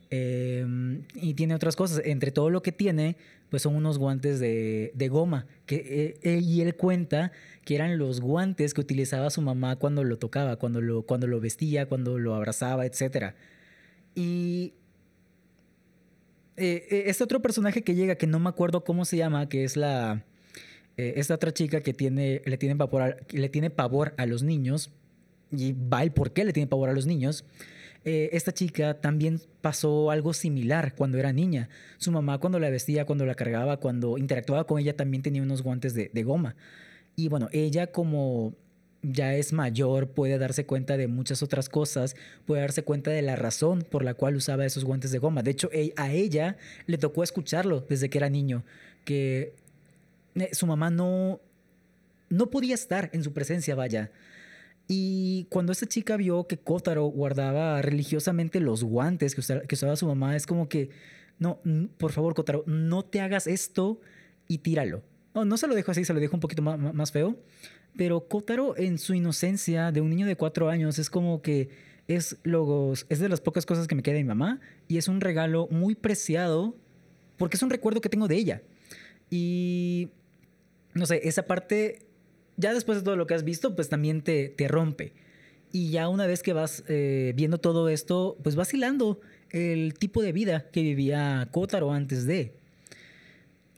Em, 0.08 1.02
y 1.14 1.34
tiene 1.34 1.54
otras 1.54 1.76
cosas. 1.76 2.00
Entre 2.06 2.30
todo 2.30 2.48
lo 2.48 2.62
que 2.62 2.72
tiene, 2.72 3.18
pues 3.50 3.64
son 3.64 3.76
unos 3.76 3.98
guantes 3.98 4.40
de, 4.40 5.08
goma. 5.10 5.46
Que, 5.66 6.16
eh, 6.22 6.40
y 6.42 6.62
él 6.62 6.74
cuenta 6.74 7.32
que 7.66 7.74
eran 7.74 7.98
los 7.98 8.22
guantes 8.22 8.72
que 8.72 8.80
utilizaba 8.80 9.28
su 9.28 9.42
mamá 9.42 9.76
cuando 9.76 10.04
lo 10.04 10.16
tocaba, 10.16 10.56
cuando 10.56 10.80
lo, 10.80 11.02
cuando 11.02 11.26
lo 11.26 11.38
vestía, 11.38 11.84
cuando 11.84 12.18
lo 12.18 12.34
abrazaba, 12.34 12.86
etc. 12.86 13.34
Y 14.14 14.72
eh, 16.56 17.04
este 17.06 17.24
otro 17.24 17.40
personaje 17.40 17.82
que 17.82 17.94
llega, 17.94 18.16
que 18.16 18.26
no 18.26 18.38
me 18.38 18.48
acuerdo 18.48 18.84
cómo 18.84 19.04
se 19.04 19.16
llama, 19.16 19.48
que 19.48 19.64
es 19.64 19.76
la. 19.76 20.24
Eh, 20.96 21.14
esta 21.16 21.34
otra 21.34 21.52
chica 21.52 21.80
que 21.80 21.94
tiene, 21.94 22.42
le, 22.44 22.58
tiene 22.58 22.76
pavor 22.76 23.02
a, 23.02 23.16
le 23.30 23.48
tiene 23.48 23.70
pavor 23.70 24.14
a 24.18 24.26
los 24.26 24.42
niños. 24.42 24.90
Y 25.50 25.72
va 25.72 26.02
el 26.02 26.12
por 26.12 26.32
qué 26.32 26.44
le 26.44 26.52
tiene 26.52 26.66
pavor 26.66 26.88
a 26.88 26.92
los 26.92 27.06
niños. 27.06 27.44
eh, 28.04 28.30
esta 28.32 28.52
chica 28.52 29.00
también 29.00 29.40
pasó 29.60 30.10
algo 30.10 30.32
similar 30.32 30.94
cuando 30.94 31.18
era 31.18 31.32
niña. 31.32 31.68
Su 31.98 32.10
mamá 32.12 32.38
cuando 32.38 32.58
la 32.58 32.70
vestía, 32.70 33.04
cuando 33.06 33.26
la 33.26 33.34
cargaba, 33.34 33.78
cuando 33.78 34.18
interactuaba 34.18 34.64
con 34.66 34.78
ella 34.80 34.96
también 34.96 35.22
tenía 35.22 35.42
unos 35.42 35.62
guantes 35.62 35.94
de, 35.94 36.10
de 36.12 36.22
goma. 36.22 36.56
Y 37.16 37.28
bueno, 37.28 37.48
ella 37.52 37.88
como 37.88 38.54
ya 39.02 39.34
es 39.34 39.52
mayor, 39.52 40.10
puede 40.10 40.38
darse 40.38 40.64
cuenta 40.64 40.96
de 40.96 41.08
muchas 41.08 41.42
otras 41.42 41.68
cosas, 41.68 42.14
puede 42.46 42.60
darse 42.60 42.84
cuenta 42.84 43.10
de 43.10 43.22
la 43.22 43.36
razón 43.36 43.82
por 43.82 44.04
la 44.04 44.14
cual 44.14 44.36
usaba 44.36 44.64
esos 44.64 44.84
guantes 44.84 45.10
de 45.10 45.18
goma. 45.18 45.42
De 45.42 45.50
hecho, 45.50 45.68
e, 45.72 45.92
a 45.96 46.12
ella 46.12 46.56
le 46.86 46.98
tocó 46.98 47.24
escucharlo 47.24 47.80
desde 47.80 48.08
que 48.08 48.18
era 48.18 48.30
niño, 48.30 48.64
que 49.04 49.54
eh, 50.36 50.50
su 50.52 50.66
mamá 50.66 50.90
no, 50.90 51.40
no 52.28 52.50
podía 52.50 52.74
estar 52.74 53.10
en 53.12 53.24
su 53.24 53.32
presencia, 53.32 53.74
vaya. 53.74 54.12
Y 54.86 55.46
cuando 55.50 55.72
esta 55.72 55.86
chica 55.86 56.16
vio 56.16 56.46
que 56.46 56.58
Kotaro 56.58 57.06
guardaba 57.06 57.82
religiosamente 57.82 58.60
los 58.60 58.84
guantes 58.84 59.34
que 59.34 59.74
usaba, 59.74 59.96
su 59.96 60.06
mamá, 60.06 60.36
es 60.36 60.46
como 60.46 60.68
que, 60.68 60.90
no, 61.38 61.60
por 61.98 62.12
favor, 62.12 62.34
Kotaro, 62.34 62.62
no 62.66 63.04
te 63.04 63.20
hagas 63.20 63.46
esto 63.46 64.00
y 64.48 64.58
tíralo. 64.58 65.02
No, 65.34 65.44
no 65.44 65.56
se 65.56 65.66
lo 65.66 65.74
dejo 65.74 65.90
así, 65.90 66.04
se 66.04 66.12
lo 66.12 66.20
dejo 66.20 66.36
un 66.36 66.40
poquito 66.40 66.62
más, 66.62 66.78
más 66.78 67.10
feo. 67.10 67.36
Pero 67.96 68.28
Kotaro, 68.28 68.76
en 68.76 68.98
su 68.98 69.14
inocencia 69.14 69.92
de 69.92 70.00
un 70.00 70.10
niño 70.10 70.26
de 70.26 70.36
cuatro 70.36 70.68
años, 70.68 70.98
es 70.98 71.10
como 71.10 71.42
que 71.42 71.68
es, 72.08 72.36
logos, 72.42 73.06
es 73.08 73.18
de 73.18 73.28
las 73.28 73.40
pocas 73.40 73.66
cosas 73.66 73.86
que 73.86 73.94
me 73.94 74.02
queda 74.02 74.14
de 74.14 74.22
mi 74.22 74.28
mamá 74.28 74.60
y 74.88 74.98
es 74.98 75.08
un 75.08 75.20
regalo 75.20 75.68
muy 75.70 75.94
preciado 75.94 76.74
porque 77.36 77.56
es 77.56 77.62
un 77.62 77.70
recuerdo 77.70 78.00
que 78.00 78.08
tengo 78.08 78.28
de 78.28 78.36
ella. 78.36 78.62
Y 79.30 80.10
no 80.94 81.06
sé, 81.06 81.20
esa 81.24 81.44
parte, 81.44 82.06
ya 82.56 82.74
después 82.74 82.98
de 82.98 83.04
todo 83.04 83.16
lo 83.16 83.26
que 83.26 83.34
has 83.34 83.44
visto, 83.44 83.74
pues 83.74 83.88
también 83.88 84.22
te, 84.22 84.48
te 84.48 84.68
rompe. 84.68 85.12
Y 85.72 85.90
ya 85.90 86.08
una 86.08 86.26
vez 86.26 86.42
que 86.42 86.52
vas 86.52 86.84
eh, 86.88 87.32
viendo 87.34 87.58
todo 87.58 87.88
esto, 87.88 88.36
pues 88.42 88.56
vas 88.56 88.72
hilando 88.74 89.20
el 89.50 89.94
tipo 89.94 90.22
de 90.22 90.32
vida 90.32 90.68
que 90.70 90.82
vivía 90.82 91.48
Kotaro 91.50 91.92
antes 91.92 92.26
de. 92.26 92.52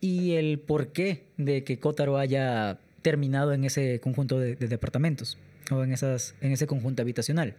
Y 0.00 0.32
el 0.32 0.58
porqué 0.58 1.24
de 1.36 1.64
que 1.64 1.78
Kotaro 1.78 2.18
haya 2.18 2.80
terminado 3.04 3.52
en 3.52 3.64
ese 3.64 4.00
conjunto 4.00 4.38
de, 4.40 4.56
departamentos 4.56 5.36
o 5.70 5.84
en, 5.84 5.92
esas, 5.92 6.34
en 6.40 6.52
ese 6.52 6.66
conjunto 6.66 7.02
habitacional. 7.02 7.54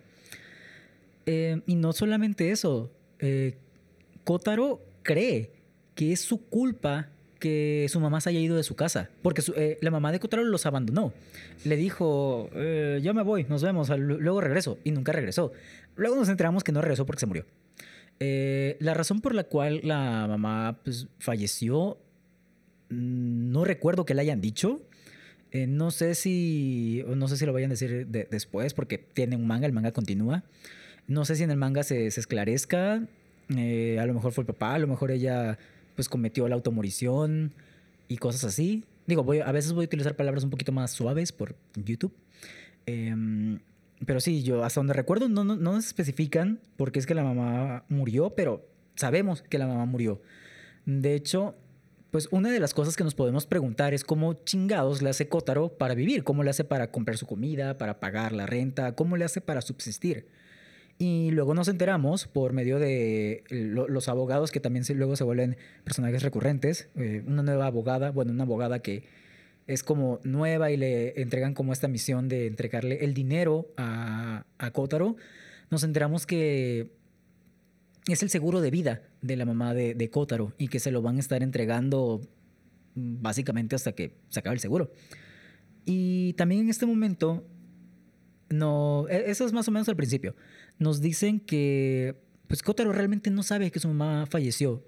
Eh, 1.27 1.61
y 1.67 1.75
no 1.75 1.93
solamente 1.93 2.49
eso, 2.51 2.91
eh, 3.19 3.55
cree 5.03 5.51
que 5.93 6.11
es 6.11 6.21
su 6.21 6.43
culpa 6.47 7.09
que 7.39 7.85
su 7.89 7.99
mamá 7.99 8.21
se 8.21 8.29
haya 8.29 8.39
ido 8.39 8.57
de 8.57 8.63
su 8.63 8.75
casa, 8.75 9.11
porque 9.21 9.43
eh, 9.55 9.77
la 9.81 9.91
mamá 9.91 10.11
de 10.11 10.19
Kotaro 10.19 10.43
los 10.43 10.65
abandonó. 10.65 11.13
Le 11.63 11.77
dijo, 11.77 12.49
yo 13.01 13.13
me 13.13 13.21
voy, 13.21 13.43
nos 13.43 13.61
vemos, 13.61 13.89
luego 13.89 14.41
regreso, 14.41 14.79
y 14.83 14.89
nunca 14.89 15.11
regresó. 15.11 15.51
Luego 15.95 16.15
nos 16.15 16.27
enteramos 16.27 16.63
que 16.63 16.71
no 16.71 16.81
regresó 16.81 17.05
porque 17.05 17.19
se 17.19 17.27
murió. 17.27 17.45
la 18.19 18.93
razón 18.95 19.21
por 19.21 19.35
la 19.35 19.43
cual 19.43 19.81
la 19.83 20.25
mamá 20.27 20.79
pues, 20.83 21.07
falleció, 21.19 21.99
mm, 22.89 23.51
no 23.51 23.63
recuerdo 23.63 24.05
que 24.05 24.15
la 24.15 24.23
hayan 24.23 24.41
dicho, 24.41 24.81
eh, 25.51 25.67
no 25.67 25.91
sé 25.91 26.15
si. 26.15 27.03
No 27.15 27.27
sé 27.27 27.37
si 27.37 27.45
lo 27.45 27.53
vayan 27.53 27.71
a 27.71 27.73
decir 27.73 28.07
después, 28.07 28.73
porque 28.73 28.97
tiene 28.97 29.35
un 29.35 29.47
manga, 29.47 29.65
el 29.65 29.73
manga 29.73 29.91
continúa. 29.91 30.43
No 31.07 31.25
sé 31.25 31.35
si 31.35 31.43
en 31.43 31.51
el 31.51 31.57
manga 31.57 31.83
se, 31.83 32.07
esclarezca. 32.07 33.03
Eh, 33.55 33.99
a 33.99 34.05
lo 34.05 34.13
mejor 34.13 34.31
fue 34.31 34.41
el 34.41 34.47
papá, 34.47 34.73
a 34.73 34.79
lo 34.79 34.87
mejor 34.87 35.11
ella 35.11 35.57
pues 35.95 36.09
cometió 36.09 36.47
la 36.47 36.55
automorición 36.55 37.53
y 38.07 38.17
cosas 38.17 38.43
así. 38.43 38.83
Digo, 39.07 39.23
voy, 39.23 39.39
a 39.39 39.51
veces 39.51 39.73
voy 39.73 39.85
a 39.85 39.87
utilizar 39.87 40.15
palabras 40.15 40.43
un 40.43 40.49
poquito 40.49 40.71
más 40.71 40.91
suaves 40.91 41.31
por 41.31 41.55
YouTube. 41.75 42.13
Em, 42.85 43.59
pero 44.05 44.19
sí, 44.19 44.43
yo 44.43 44.63
hasta 44.63 44.79
donde 44.79 44.93
recuerdo 44.93 45.29
no, 45.29 45.43
no, 45.43 45.55
no 45.55 45.77
especifican 45.77 46.59
porque 46.75 46.99
es 46.99 47.05
que 47.05 47.13
la 47.13 47.23
mamá 47.23 47.85
murió, 47.87 48.31
pero 48.31 48.67
sabemos 48.95 49.41
que 49.41 49.57
la 49.57 49.67
mamá 49.67 49.85
murió. 49.85 50.21
De 50.85 51.15
hecho, 51.15 51.55
pues 52.15 52.29
una 52.31 52.49
de 52.49 52.61
las 52.61 52.73
cosas 52.73 52.95
que 52.95 53.03
nos 53.03 53.13
podemos 53.13 53.45
preguntar 53.45 53.93
es 53.93 54.05
cómo 54.05 54.35
chingados 54.45 55.01
le 55.01 55.09
hace 55.09 55.27
Kotaro 55.27 55.77
para 55.77 55.95
vivir, 55.95 56.23
cómo 56.23 56.45
le 56.45 56.49
hace 56.49 56.63
para 56.63 56.89
comprar 56.89 57.17
su 57.17 57.27
comida, 57.27 57.77
para 57.77 57.99
pagar 57.99 58.31
la 58.31 58.45
renta, 58.45 58.95
cómo 58.95 59.17
le 59.17 59.25
hace 59.25 59.41
para 59.41 59.59
subsistir. 59.59 60.25
Y 60.97 61.31
luego 61.31 61.53
nos 61.53 61.67
enteramos 61.67 62.25
por 62.25 62.53
medio 62.53 62.79
de 62.79 63.43
los 63.49 64.07
abogados 64.07 64.53
que 64.53 64.61
también 64.61 64.85
luego 64.95 65.17
se 65.17 65.25
vuelven 65.25 65.57
personajes 65.83 66.23
recurrentes, 66.23 66.87
eh, 66.95 67.21
una 67.27 67.43
nueva 67.43 67.65
abogada, 67.65 68.11
bueno, 68.11 68.31
una 68.31 68.43
abogada 68.43 68.79
que 68.79 69.03
es 69.67 69.83
como 69.83 70.21
nueva 70.23 70.71
y 70.71 70.77
le 70.77 71.21
entregan 71.21 71.53
como 71.53 71.73
esta 71.73 71.89
misión 71.89 72.29
de 72.29 72.47
entregarle 72.47 73.03
el 73.03 73.13
dinero 73.13 73.67
a, 73.75 74.45
a 74.57 74.71
nos 75.69 75.83
enteramos 75.83 76.25
que 76.25 76.91
es 78.07 78.23
el 78.23 78.29
seguro 78.29 78.61
de 78.61 78.71
vida 78.71 79.01
de 79.25 79.35
la 79.35 79.45
mamá 79.45 79.73
de, 79.73 79.95
de 79.95 80.09
Kotaro 80.09 80.53
y 80.57 80.67
que 80.67 80.79
se 80.79 80.91
lo 80.91 81.01
van 81.01 81.17
a 81.17 81.19
estar 81.19 81.43
entregando 81.43 82.21
mm, 82.95 83.21
básicamente 83.21 83.75
hasta 83.75 83.93
que 83.93 84.17
se 84.29 84.39
acabe 84.39 84.55
el 84.55 84.59
seguro. 84.59 84.91
Y 85.85 86.33
también 86.33 86.61
en 86.61 86.69
este 86.69 86.85
momento, 86.85 87.47
no, 88.49 89.07
e, 89.09 89.29
eso 89.29 89.45
es 89.45 89.53
más 89.53 89.67
o 89.67 89.71
menos 89.71 89.89
al 89.89 89.95
principio, 89.95 90.35
nos 90.79 91.01
dicen 91.01 91.39
que 91.39 92.15
pues 92.47 92.61
Kotaro 92.61 92.91
realmente 92.91 93.31
no 93.31 93.43
sabe 93.43 93.71
que 93.71 93.79
su 93.79 93.87
mamá 93.87 94.27
falleció. 94.27 94.83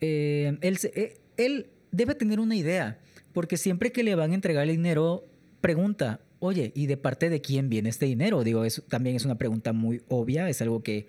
Eh, 0.00 0.56
él, 0.60 0.78
eh, 0.94 1.20
él 1.36 1.70
debe 1.90 2.14
tener 2.14 2.38
una 2.38 2.54
idea, 2.54 3.00
porque 3.32 3.56
siempre 3.56 3.92
que 3.92 4.04
le 4.04 4.14
van 4.14 4.30
a 4.30 4.34
entregar 4.34 4.62
el 4.64 4.76
dinero, 4.76 5.26
pregunta, 5.60 6.20
oye, 6.38 6.72
¿y 6.74 6.86
de 6.86 6.96
parte 6.96 7.28
de 7.28 7.40
quién 7.40 7.68
viene 7.68 7.88
este 7.88 8.06
dinero? 8.06 8.44
Digo, 8.44 8.64
eso 8.64 8.82
también 8.82 9.16
es 9.16 9.24
una 9.24 9.38
pregunta 9.38 9.72
muy 9.72 10.02
obvia, 10.08 10.48
es 10.48 10.62
algo 10.62 10.82
que 10.82 11.08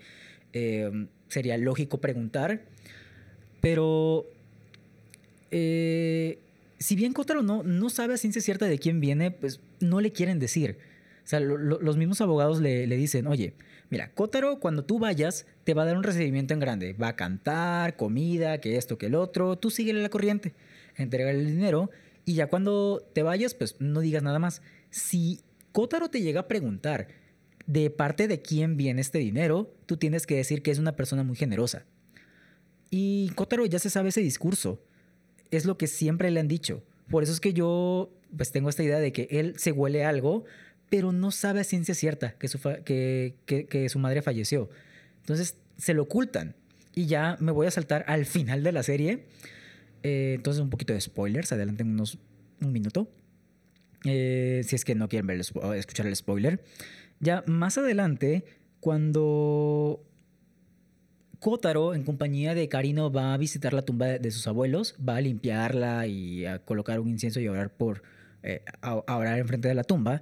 Em, 0.53 1.07
sería 1.31 1.57
lógico 1.57 1.99
preguntar. 1.99 2.61
Pero 3.61 4.27
eh, 5.49 6.39
si 6.79 6.95
bien 6.95 7.13
Kotaro 7.13 7.41
no, 7.41 7.63
no 7.63 7.89
sabe 7.89 8.15
a 8.15 8.17
ciencia 8.17 8.41
cierta 8.41 8.65
de 8.65 8.79
quién 8.79 8.99
viene, 8.99 9.31
pues 9.31 9.59
no 9.79 10.01
le 10.01 10.11
quieren 10.11 10.39
decir. 10.39 10.77
O 11.23 11.27
sea, 11.31 11.39
los 11.39 11.97
mismos 11.97 12.19
abogados 12.19 12.59
le, 12.59 12.87
le, 12.87 12.97
dicen, 12.97 13.27
oye, 13.27 13.53
mira, 13.89 14.11
Kotaro 14.13 14.59
cuando 14.59 14.83
tú 14.83 14.99
vayas 14.99 15.45
te 15.63 15.73
va 15.73 15.83
a 15.83 15.85
dar 15.85 15.95
un 15.95 16.03
recibimiento 16.03 16.53
en 16.53 16.59
grande. 16.59 16.93
Va 16.93 17.09
a 17.09 17.15
cantar, 17.15 17.95
comida, 17.95 18.59
que 18.59 18.75
esto, 18.75 18.97
que 18.97 19.05
el 19.05 19.15
otro. 19.15 19.57
Tú 19.57 19.69
síguele 19.69 20.01
la 20.01 20.09
corriente, 20.09 20.53
entrega 20.97 21.31
el 21.31 21.45
dinero 21.45 21.91
y 22.25 22.33
ya 22.33 22.47
cuando 22.47 23.01
te 23.13 23.23
vayas, 23.23 23.53
pues 23.53 23.75
no 23.79 24.01
digas 24.01 24.23
nada 24.23 24.39
más. 24.39 24.61
Si 24.89 25.39
Kotaro 25.71 26.09
te 26.09 26.21
llega 26.21 26.41
a 26.41 26.47
preguntar 26.47 27.07
de 27.71 27.89
parte 27.89 28.27
de 28.27 28.41
quién 28.41 28.75
viene 28.75 28.99
este 28.99 29.17
dinero, 29.17 29.73
tú 29.85 29.95
tienes 29.95 30.27
que 30.27 30.35
decir 30.35 30.61
que 30.61 30.71
es 30.71 30.79
una 30.79 30.97
persona 30.97 31.23
muy 31.23 31.37
generosa. 31.37 31.85
Y 32.89 33.29
Kotaro 33.35 33.65
ya 33.65 33.79
se 33.79 33.89
sabe 33.89 34.09
ese 34.09 34.19
discurso. 34.19 34.83
Es 35.51 35.63
lo 35.63 35.77
que 35.77 35.87
siempre 35.87 36.29
le 36.31 36.41
han 36.41 36.49
dicho. 36.49 36.83
Por 37.09 37.23
eso 37.23 37.31
es 37.31 37.39
que 37.39 37.53
yo 37.53 38.11
pues 38.35 38.51
tengo 38.51 38.69
esta 38.69 38.83
idea 38.83 38.99
de 38.99 39.13
que 39.13 39.27
él 39.31 39.53
se 39.57 39.71
huele 39.71 40.03
algo, 40.03 40.43
pero 40.89 41.13
no 41.13 41.31
sabe 41.31 41.61
a 41.61 41.63
ciencia 41.63 41.95
cierta 41.95 42.33
que 42.33 42.49
su, 42.49 42.59
que, 42.59 43.35
que, 43.45 43.89
su 43.89 43.99
madre 43.99 44.21
falleció. 44.21 44.69
Entonces 45.21 45.55
se 45.77 45.93
lo 45.93 46.03
ocultan. 46.03 46.55
Y 46.93 47.05
ya 47.05 47.37
me 47.39 47.53
voy 47.53 47.67
a 47.67 47.71
saltar 47.71 48.03
al 48.07 48.25
final 48.25 48.63
de 48.63 48.73
la 48.73 48.83
serie. 48.83 49.27
Eh, 50.03 50.33
entonces 50.35 50.61
un 50.61 50.69
poquito 50.69 50.91
de 50.91 50.99
spoilers, 50.99 51.53
adelanten 51.53 51.87
unos 51.87 52.17
un 52.59 52.73
minuto. 52.73 53.09
Eh, 54.03 54.61
si 54.65 54.75
es 54.75 54.83
que 54.83 54.93
no 54.93 55.07
quieren 55.07 55.27
ver 55.27 55.39
escuchar 55.39 56.05
el 56.05 56.15
spoiler. 56.17 56.61
Ya 57.21 57.43
más 57.45 57.77
adelante, 57.77 58.43
cuando 58.79 60.03
Kotaro, 61.39 61.93
en 61.93 62.03
compañía 62.03 62.55
de 62.55 62.67
Karino, 62.67 63.11
va 63.11 63.33
a 63.33 63.37
visitar 63.37 63.73
la 63.73 63.83
tumba 63.83 64.07
de 64.07 64.31
sus 64.31 64.47
abuelos, 64.47 64.95
va 65.07 65.17
a 65.17 65.21
limpiarla 65.21 66.07
y 66.07 66.45
a 66.45 66.59
colocar 66.59 66.99
un 66.99 67.09
incienso 67.09 67.39
y 67.39 67.47
orar 67.47 67.71
por 67.71 68.01
eh, 68.43 68.63
a, 68.81 68.95
orar 68.95 69.37
enfrente 69.37 69.67
de 69.67 69.75
la 69.75 69.83
tumba. 69.83 70.21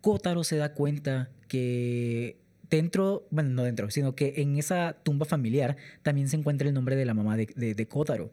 Kotaro 0.00 0.44
se 0.44 0.56
da 0.56 0.74
cuenta 0.74 1.30
que 1.46 2.40
dentro, 2.68 3.26
bueno, 3.30 3.50
no 3.50 3.62
dentro, 3.62 3.90
sino 3.90 4.16
que 4.16 4.34
en 4.38 4.58
esa 4.58 4.96
tumba 5.04 5.26
familiar 5.26 5.76
también 6.02 6.28
se 6.28 6.36
encuentra 6.36 6.66
el 6.68 6.74
nombre 6.74 6.96
de 6.96 7.04
la 7.04 7.14
mamá 7.14 7.36
de, 7.36 7.46
de 7.46 7.88
Kotaro. 7.88 8.32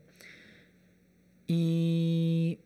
Y 1.47 2.59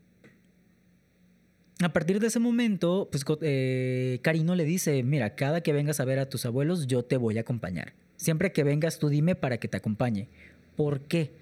a 1.86 1.94
partir 1.94 2.20
de 2.20 2.28
ese 2.28 2.40
momento, 2.40 3.10
pues 3.12 3.24
eh, 3.42 4.20
Karino 4.24 4.56
le 4.56 4.66
dice, 4.66 5.04
mira, 5.04 5.36
cada 5.36 5.62
que 5.62 5.72
vengas 5.72 6.00
a 6.00 6.06
ver 6.06 6.18
a 6.18 6.28
tus 6.28 6.46
abuelos, 6.48 6.88
yo 6.88 7.06
te 7.06 7.16
voy 7.16 7.38
a 7.38 7.42
acompañar. 7.42 7.94
Siempre 8.18 8.52
que 8.52 8.64
vengas, 8.64 8.98
tú 8.98 9.08
dime 9.08 9.36
para 9.36 9.60
que 9.60 9.68
te 9.68 9.78
acompañe. 9.78 10.28
¿Por 10.76 11.02
qué? 11.02 11.34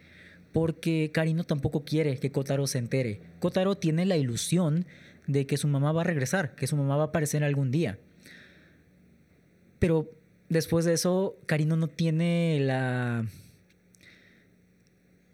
Porque 0.52 1.12
Karino 1.14 1.46
tampoco 1.46 1.86
quiere 1.86 2.18
que 2.18 2.34
Kotaro 2.34 2.68
se 2.68 2.78
entere. 2.80 3.22
Kotaro 3.40 3.78
tiene 3.78 4.06
la 4.06 4.18
ilusión 4.18 4.86
de 5.28 5.48
que 5.48 5.56
su 5.56 5.70
mamá 5.70 5.94
va 5.94 6.02
a 6.02 6.04
regresar, 6.04 6.56
que 6.56 6.68
su 6.68 6.76
mamá 6.76 6.98
va 6.98 7.04
a 7.04 7.08
aparecer 7.08 7.42
algún 7.46 7.72
día. 7.72 7.98
Pero 9.80 10.12
después 10.50 10.84
de 10.84 10.92
eso, 10.92 11.38
Karino 11.46 11.78
no 11.78 11.88
tiene 11.88 12.60
la... 12.60 13.26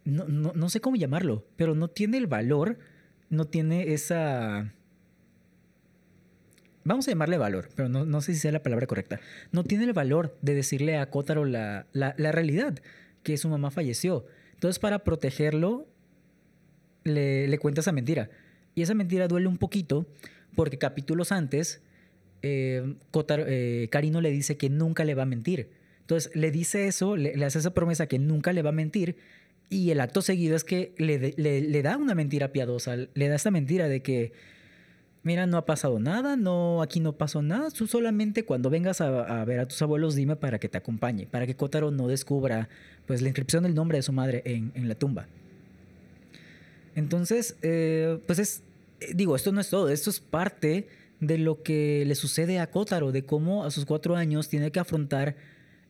No, 0.06 0.28
no 0.28 0.70
sé 0.70 0.82
cómo 0.82 0.98
llamarlo, 0.98 1.46
pero 1.56 1.74
no 1.74 1.88
tiene 1.88 2.18
el 2.18 2.28
valor, 2.28 2.78
no 3.30 3.46
tiene 3.46 3.94
esa 3.94 4.72
vamos 6.90 7.08
a 7.08 7.12
llamarle 7.12 7.38
valor, 7.38 7.70
pero 7.76 7.88
no, 7.88 8.04
no 8.04 8.20
sé 8.20 8.34
si 8.34 8.40
sea 8.40 8.52
la 8.52 8.64
palabra 8.64 8.88
correcta, 8.88 9.20
no 9.52 9.64
tiene 9.64 9.86
el 9.86 9.94
valor 9.94 10.36
de 10.42 10.56
decirle 10.56 10.98
a 10.98 11.10
Kotaro 11.12 11.46
la, 11.46 11.86
la, 11.94 12.16
la 12.18 12.32
realidad, 12.32 12.80
que 13.22 13.38
su 13.38 13.48
mamá 13.48 13.70
falleció. 13.70 14.26
Entonces, 14.56 14.80
para 14.80 15.04
protegerlo, 15.04 15.88
le, 17.04 17.48
le 17.48 17.58
cuenta 17.60 17.82
esa 17.82 17.92
mentira. 17.92 18.32
Y 18.74 18.82
esa 18.82 18.96
mentira 18.96 19.28
duele 19.28 19.48
un 19.48 19.58
poquito 19.58 20.08
porque 20.56 20.80
capítulos 20.80 21.32
antes, 21.32 21.82
eh, 22.42 22.96
Kotaro, 23.12 23.46
eh, 23.48 23.88
Karino 23.92 24.20
le 24.20 24.32
dice 24.32 24.58
que 24.58 24.70
nunca 24.70 25.06
le 25.06 25.14
va 25.14 25.24
a 25.24 25.28
mentir. 25.28 25.70
Entonces 26.02 26.36
le 26.36 26.50
dice 26.50 26.88
eso, 26.88 27.16
le, 27.16 27.46
hace 27.46 27.60
esa 27.60 27.74
promesa 27.76 28.08
que 28.08 28.18
nunca 28.18 28.52
le 28.52 28.64
va 28.64 28.70
a 28.70 28.74
mentir. 28.74 29.16
Y 29.70 29.92
el 29.92 30.02
acto 30.02 30.24
seguido 30.24 30.56
es 30.56 30.64
que 30.64 30.96
le, 30.98 31.36
le, 31.38 31.62
le, 31.62 31.82
da 31.84 31.98
una 31.98 32.16
mentira 32.16 32.52
piadosa, 32.52 32.96
le 32.96 33.28
da 33.28 33.36
esta 33.36 33.52
mentira 33.52 33.88
de 33.88 34.02
que, 34.02 34.34
mira, 35.24 35.46
no 35.46 35.58
ha 35.58 35.66
pasado 35.66 36.00
nada, 36.00 36.36
no, 36.36 36.82
aquí 36.82 37.00
no 37.00 37.14
pasó 37.14 37.42
nada, 37.42 37.70
tú 37.72 37.88
solamente 37.88 38.46
cuando 38.46 38.70
vengas 38.70 39.02
a, 39.02 39.44
ver 39.46 39.60
a 39.60 39.68
tus 39.68 39.82
abuelos 39.82 40.16
dime 40.16 40.36
para 40.36 40.60
que 40.60 40.70
te 40.70 40.78
acompañe, 40.78 41.28
para 41.28 41.46
que 41.46 41.56
Kotaro 41.56 41.92
no 41.92 42.08
descubra 42.08 42.70
pues 43.06 43.22
la 43.22 43.28
inscripción 43.28 43.64
del 43.64 43.76
nombre 43.76 43.98
de 43.98 44.04
su 44.04 44.14
madre 44.14 44.42
en, 44.46 44.88
la 44.88 44.96
tumba. 44.96 45.28
Entonces, 46.96 47.56
eh, 47.62 48.20
pues 48.26 48.40
es, 48.40 48.64
digo, 49.14 49.36
esto 49.36 49.52
no 49.52 49.62
es 49.62 49.70
todo, 49.70 49.90
esto 49.90 50.10
es 50.10 50.20
parte 50.20 50.88
de 51.20 51.38
lo 51.38 51.64
que 51.64 52.04
le 52.06 52.16
sucede 52.16 52.60
a 52.60 52.68
Kotaro, 52.68 53.12
de 53.12 53.26
cómo 53.26 53.66
a 53.66 53.72
sus 53.72 53.86
cuatro 53.86 54.16
años 54.16 54.48
tiene 54.48 54.72
que 54.72 54.80
afrontar 54.80 55.36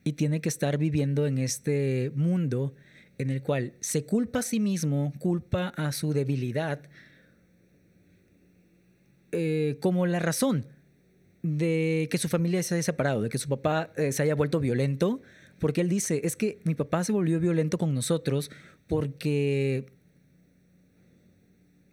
y 0.02 0.14
tiene 0.14 0.40
que 0.40 0.48
estar 0.48 0.78
viviendo 0.78 1.26
en 1.26 1.38
este 1.38 2.10
mundo 2.14 2.74
en 3.18 3.30
el 3.30 3.42
cual 3.42 3.74
se 3.80 4.04
culpa 4.04 4.38
a 4.38 4.42
sí 4.42 4.60
mismo, 4.60 5.12
culpa 5.18 5.68
a 5.68 5.92
su 5.92 6.12
debilidad 6.12 6.80
eh, 9.32 9.78
como 9.80 10.06
la 10.06 10.18
razón 10.18 10.66
de 11.42 12.08
que 12.10 12.18
su 12.18 12.28
familia 12.28 12.62
se 12.62 12.74
haya 12.74 12.82
separado, 12.82 13.22
de 13.22 13.28
que 13.28 13.38
su 13.38 13.48
papá 13.48 13.92
eh, 13.96 14.12
se 14.12 14.22
haya 14.22 14.34
vuelto 14.34 14.60
violento, 14.60 15.20
porque 15.58 15.80
él 15.80 15.88
dice, 15.88 16.20
es 16.24 16.36
que 16.36 16.60
mi 16.64 16.74
papá 16.74 17.04
se 17.04 17.12
volvió 17.12 17.40
violento 17.40 17.78
con 17.78 17.94
nosotros 17.94 18.50
porque... 18.86 19.86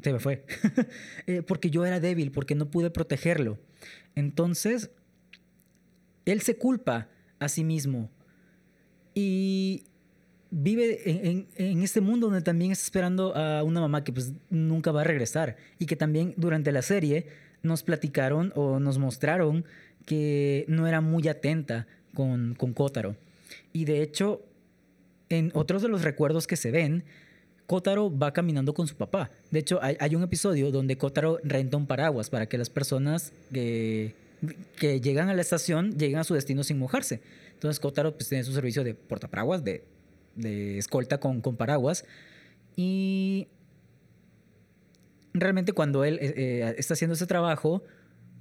Se 0.01 0.13
me 0.13 0.19
fue. 0.19 0.45
eh, 1.27 1.41
porque 1.41 1.69
yo 1.71 1.85
era 1.85 1.99
débil, 1.99 2.31
porque 2.31 2.55
no 2.55 2.69
pude 2.69 2.91
protegerlo. 2.91 3.57
Entonces, 4.15 4.91
él 6.25 6.41
se 6.41 6.57
culpa 6.57 7.09
a 7.39 7.49
sí 7.49 7.63
mismo. 7.63 8.11
Y 9.15 9.85
vive 10.51 11.09
en, 11.09 11.25
en, 11.25 11.47
en, 11.55 11.83
este 11.83 12.01
mundo 12.01 12.27
donde 12.27 12.41
también 12.41 12.71
está 12.71 12.83
esperando 12.83 13.35
a 13.35 13.63
una 13.63 13.81
mamá 13.81 14.03
que 14.03 14.11
pues 14.11 14.33
nunca 14.49 14.91
va 14.91 15.01
a 15.01 15.03
regresar. 15.03 15.57
Y 15.79 15.85
que 15.85 15.95
también 15.95 16.33
durante 16.37 16.71
la 16.71 16.81
serie 16.81 17.27
nos 17.63 17.83
platicaron 17.83 18.53
o 18.55 18.79
nos 18.79 18.97
mostraron 18.97 19.65
que 20.05 20.65
no 20.67 20.87
era 20.87 21.01
muy 21.01 21.27
atenta 21.27 21.87
con, 22.13 22.55
con 22.55 22.73
Kotaro. 22.73 23.15
Y 23.73 23.85
de 23.85 24.01
hecho, 24.01 24.41
en 25.29 25.51
otros 25.53 25.81
de 25.81 25.89
los 25.89 26.03
recuerdos 26.03 26.47
que 26.47 26.55
se 26.55 26.71
ven, 26.71 27.03
Kotaro 27.65 28.17
va 28.17 28.31
caminando 28.31 28.73
con 28.73 28.87
su 28.87 28.95
papá. 28.95 29.29
De 29.51 29.59
hecho, 29.59 29.79
hay, 29.83 29.97
hay 29.99 30.15
un 30.15 30.23
episodio 30.23 30.71
donde 30.71 30.97
Kotaro 30.97 31.39
renta 31.43 31.75
un 31.75 31.85
paraguas 31.85 32.29
para 32.29 32.47
que 32.47 32.57
las 32.57 32.69
personas 32.69 33.33
que, 33.51 34.15
que 34.77 35.01
llegan 35.01 35.29
a 35.29 35.33
la 35.33 35.41
estación 35.41 35.97
lleguen 35.97 36.19
a 36.19 36.23
su 36.23 36.33
destino 36.33 36.63
sin 36.63 36.79
mojarse. 36.79 37.19
Entonces 37.53 37.79
Kotaro 37.79 38.15
pues, 38.15 38.29
tiene 38.29 38.43
su 38.43 38.53
servicio 38.53 38.83
de 38.83 38.93
portaparaguas, 38.93 39.63
de, 39.63 39.83
de 40.37 40.77
escolta 40.77 41.19
con, 41.19 41.41
con, 41.41 41.57
paraguas. 41.57 42.05
Y 42.75 43.47
realmente 45.33 45.73
cuando 45.73 46.03
él 46.03 46.19
eh, 46.21 46.33
eh, 46.35 46.75
está 46.77 46.93
haciendo 46.93 47.15
ese 47.15 47.25
trabajo, 47.25 47.83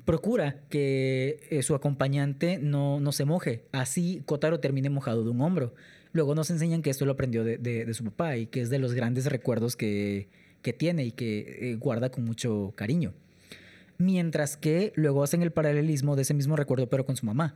procura 0.05 0.61
que 0.69 1.41
eh, 1.51 1.63
su 1.63 1.75
acompañante 1.75 2.59
no, 2.59 3.01
no, 3.01 3.13
se 3.13 3.25
moje. 3.25 3.65
Así 3.73 4.23
Kotaro 4.27 4.61
termine 4.61 4.91
mojado 4.91 5.25
de 5.25 5.31
un 5.31 5.41
hombro. 5.41 5.75
Luego 6.13 6.35
nos 6.35 6.51
enseñan 6.51 6.83
que 6.83 6.91
esto 6.91 7.05
lo 7.05 7.13
aprendió 7.13 7.45
de, 7.45 7.59
de, 7.59 7.95
su 7.95 8.05
papá 8.05 8.37
y 8.37 8.47
que 8.47 8.63
es 8.63 8.71
de 8.71 8.79
los 8.79 8.95
grandes 8.95 9.27
recuerdos 9.27 9.77
que, 9.77 10.29
que 10.63 10.73
tiene 10.73 11.05
y 11.05 11.13
que 11.13 11.77
guarda 11.79 12.11
con 12.11 12.25
mucho 12.25 12.73
cariño. 12.75 13.13
Mientras 13.99 14.57
que 14.57 14.93
luego 14.95 15.23
hacen 15.23 15.43
el 15.43 15.53
paralelismo 15.53 16.17
de 16.17 16.23
ese 16.23 16.33
mismo 16.33 16.57
recuerdo 16.57 16.89
pero 16.89 17.05
con 17.05 17.17
su 17.17 17.27
mamá. 17.27 17.55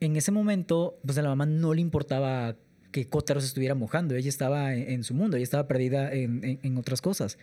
En 0.00 0.16
ese 0.16 0.30
momento, 0.30 0.98
pues 1.04 1.18
a 1.18 1.22
la 1.22 1.30
mamá 1.30 1.46
no 1.46 1.74
le 1.74 1.80
importaba 1.80 2.56
que 2.94 3.08
Kotaro 3.08 3.40
se 3.40 3.48
estuviera 3.48 3.74
mojando. 3.74 4.14
Ella 4.14 4.28
estaba 4.28 4.72
en, 4.72 4.88
en 4.88 5.02
su 5.02 5.14
mundo, 5.14 5.36
ella 5.36 5.42
estaba 5.42 5.66
perdida 5.66 6.12
en, 6.12 6.44
en, 6.44 6.60
en 6.62 6.78
otras 6.78 7.02
cosas. 7.02 7.38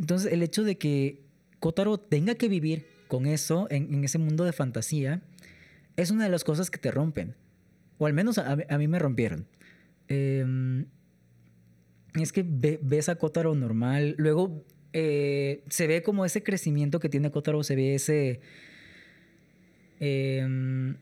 Entonces, 0.00 0.32
el 0.32 0.42
hecho 0.42 0.64
de 0.64 0.76
que 0.76 1.22
Kotaro 1.60 1.98
tenga 1.98 2.34
que 2.34 2.48
vivir 2.48 2.84
con 3.06 3.26
eso 3.26 3.68
en, 3.70 4.02
ese 4.02 4.18
mundo 4.18 4.42
de 4.42 4.52
fantasía 4.52 5.22
es 5.96 6.10
una 6.10 6.24
de 6.24 6.30
las 6.30 6.42
cosas 6.42 6.68
que 6.68 6.78
te 6.78 6.90
rompen. 6.90 7.36
O 7.98 8.06
al 8.06 8.12
menos 8.12 8.38
a, 8.38 8.58
a 8.68 8.78
mí 8.78 8.88
me 8.88 8.98
rompieron. 8.98 9.46
Eh, 10.08 10.84
es 12.20 12.32
que 12.32 12.44
ve, 12.44 12.80
ves 12.82 13.08
a 13.08 13.14
Kotaro 13.14 13.54
normal. 13.54 14.16
Luego 14.18 14.64
eh, 14.92 15.62
se 15.68 15.86
ve 15.86 16.02
como 16.02 16.24
ese 16.24 16.42
crecimiento 16.42 16.98
que 16.98 17.08
tiene 17.08 17.30
Kotaro. 17.30 17.62
Se 17.62 17.76
ve 17.76 17.94
ese. 17.94 18.40
Eh, 20.00 20.96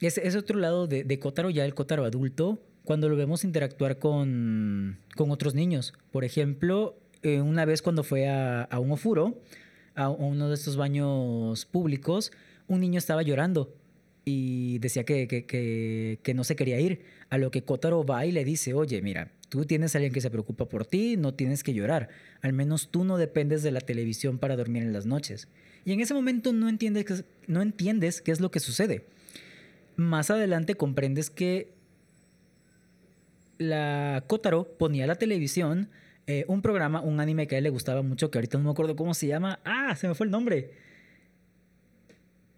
ese, 0.00 0.26
ese, 0.26 0.38
otro 0.38 0.58
lado 0.58 0.86
de, 0.86 1.04
de 1.04 1.18
Kotaro, 1.18 1.50
ya 1.50 1.64
el 1.64 1.74
Kotaro 1.74 2.04
adulto, 2.04 2.62
cuando 2.84 3.08
lo 3.08 3.16
vemos 3.16 3.44
interactuar 3.44 3.98
con, 3.98 4.98
con 5.16 5.30
otros 5.30 5.54
niños. 5.54 5.92
Por 6.10 6.24
ejemplo, 6.24 6.98
eh, 7.22 7.40
una 7.40 7.64
vez 7.64 7.82
cuando 7.82 8.04
fue 8.04 8.28
a, 8.28 8.62
a 8.62 8.78
un 8.78 8.92
ofuro, 8.92 9.42
a 9.94 10.08
uno 10.08 10.48
de 10.48 10.54
estos 10.54 10.76
baños 10.76 11.66
públicos, 11.66 12.32
un 12.68 12.80
niño 12.80 12.98
estaba 12.98 13.22
llorando 13.22 13.74
y 14.24 14.78
decía 14.78 15.04
que, 15.04 15.26
que, 15.26 16.18
que, 16.22 16.34
no 16.34 16.44
se 16.44 16.54
quería 16.54 16.78
ir. 16.78 17.02
A 17.30 17.38
lo 17.38 17.50
que 17.50 17.62
Kotaro 17.62 18.04
va 18.04 18.26
y 18.26 18.32
le 18.32 18.44
dice, 18.44 18.74
oye, 18.74 19.00
mira, 19.02 19.32
tú 19.48 19.64
tienes 19.64 19.94
a 19.94 19.98
alguien 19.98 20.12
que 20.12 20.20
se 20.20 20.30
preocupa 20.30 20.68
por 20.68 20.86
ti, 20.86 21.16
no 21.16 21.34
tienes 21.34 21.62
que 21.62 21.74
llorar. 21.74 22.08
Al 22.42 22.52
menos 22.52 22.90
tú 22.90 23.04
no 23.04 23.16
dependes 23.16 23.62
de 23.62 23.70
la 23.70 23.80
televisión 23.80 24.38
para 24.38 24.56
dormir 24.56 24.82
en 24.82 24.92
las 24.92 25.06
noches. 25.06 25.48
Y 25.84 25.92
en 25.92 26.00
ese 26.00 26.14
momento 26.14 26.52
no 26.52 26.68
entiendes, 26.68 27.24
no 27.46 27.62
entiendes 27.62 28.20
qué 28.20 28.32
es 28.32 28.40
lo 28.40 28.50
que 28.50 28.60
sucede. 28.60 29.06
Más 29.98 30.30
adelante 30.30 30.76
comprendes 30.76 31.28
que 31.28 31.74
la 33.58 34.22
Kotaro 34.28 34.78
ponía 34.78 35.08
la 35.08 35.16
televisión 35.16 35.90
eh, 36.28 36.44
un 36.46 36.62
programa, 36.62 37.00
un 37.00 37.18
anime 37.18 37.48
que 37.48 37.56
a 37.56 37.58
él 37.58 37.64
le 37.64 37.70
gustaba 37.70 38.02
mucho, 38.02 38.30
que 38.30 38.38
ahorita 38.38 38.58
no 38.58 38.64
me 38.64 38.70
acuerdo 38.70 38.94
cómo 38.94 39.12
se 39.12 39.26
llama. 39.26 39.58
Ah, 39.64 39.96
se 39.96 40.06
me 40.06 40.14
fue 40.14 40.26
el 40.26 40.30
nombre. 40.30 40.70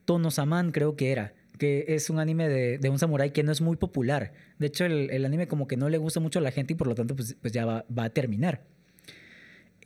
Tonosaman 0.05 0.71
creo 0.71 0.97
que 0.97 1.13
era, 1.13 1.33
que 1.57 1.87
es 1.89 2.11
un 2.11 2.19
anime 2.19 2.47
de, 2.47 2.77
de, 2.77 2.91
un 2.91 2.99
samurái 2.99 3.31
que 3.31 3.43
no 3.43 3.53
es 3.53 3.63
muy 3.63 3.79
popular. 3.79 4.35
De 4.59 4.67
hecho, 4.67 4.85
el, 4.85 5.09
el, 5.11 5.25
anime 5.25 5.49
como 5.49 5.67
que 5.67 5.79
no 5.79 5.89
le 5.89 5.97
gusta 5.97 6.21
mucho 6.21 6.41
a 6.41 6.43
la 6.43 6.51
gente 6.51 6.75
y 6.75 6.77
por 6.77 6.89
lo 6.89 6.95
tanto 6.95 7.17
pues, 7.17 7.39
pues 7.41 7.55
ya 7.55 7.65
va, 7.65 7.87
va, 7.99 8.05
a 8.05 8.11
terminar. 8.11 8.65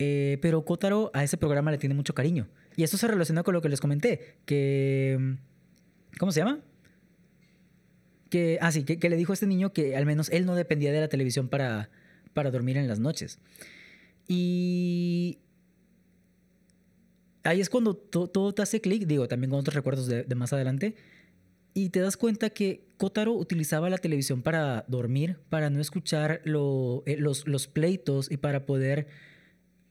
Eh, 0.00 0.38
pero 0.42 0.64
Kotaro 0.64 1.12
a 1.14 1.22
ese 1.22 1.36
programa 1.36 1.70
le 1.70 1.78
tiene 1.78 1.94
mucho 1.94 2.14
cariño. 2.14 2.48
Y 2.74 2.82
eso 2.82 2.96
se 2.96 3.06
relaciona 3.06 3.44
con 3.44 3.54
lo 3.54 3.62
que 3.62 3.68
les 3.68 3.80
comenté, 3.80 4.38
que... 4.44 5.36
¿Cómo 6.18 6.32
se 6.32 6.40
llama? 6.40 6.58
Que, 8.30 8.58
ah, 8.60 8.70
que, 8.72 8.98
que 8.98 9.08
le 9.08 9.16
dijo 9.16 9.32
a 9.32 9.34
este 9.34 9.46
niño 9.46 9.72
que 9.72 9.96
al 9.96 10.06
menos 10.06 10.28
él 10.30 10.46
no 10.46 10.54
dependía 10.54 10.92
de 10.92 11.00
la 11.00 11.08
televisión 11.08 11.48
para, 11.48 11.90
para 12.32 12.50
dormir 12.50 12.76
en 12.76 12.88
las 12.88 12.98
noches. 12.98 13.38
Y 14.26 15.38
ahí 17.44 17.60
es 17.60 17.70
cuando 17.70 17.94
to 17.94 18.28
todo 18.28 18.52
te 18.54 18.62
hace 18.62 18.80
clic, 18.80 19.06
digo, 19.06 19.28
también 19.28 19.50
con 19.50 19.60
otros 19.60 19.74
recuerdos 19.74 20.06
de, 20.06 20.24
de, 20.24 20.34
más 20.34 20.52
adelante, 20.52 20.96
y 21.74 21.90
te 21.90 22.00
das 22.00 22.16
cuenta 22.16 22.50
que 22.50 22.86
Kotaro 22.96 23.32
utilizaba 23.32 23.90
la 23.90 23.98
televisión 23.98 24.42
para 24.42 24.84
dormir, 24.88 25.38
para 25.50 25.70
no 25.70 25.80
escuchar 25.80 26.40
lo, 26.44 27.02
eh, 27.06 27.16
los, 27.18 27.46
los 27.46 27.66
pleitos 27.66 28.30
y 28.30 28.36
para 28.36 28.64
poder 28.64 29.08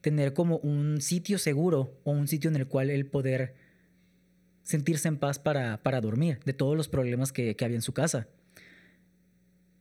tener 0.02 0.34
como 0.34 0.58
un 0.58 1.02
sitio 1.02 1.38
seguro 1.38 2.00
o 2.04 2.12
un 2.12 2.28
sitio 2.28 2.50
en 2.50 2.56
el 2.56 2.68
cual 2.68 2.90
él 2.90 3.06
poder 3.06 3.56
sentirse 4.64 5.08
en 5.08 5.18
paz 5.18 5.40
para, 5.40 5.82
para 5.84 6.02
dormir 6.02 6.40
de 6.46 6.54
todos 6.54 6.76
los 6.76 6.88
problemas 6.88 7.32
que, 7.32 7.56
que 7.56 7.66
había 7.66 7.78
en 7.78 7.82
su 7.82 7.94
casa. 7.94 8.28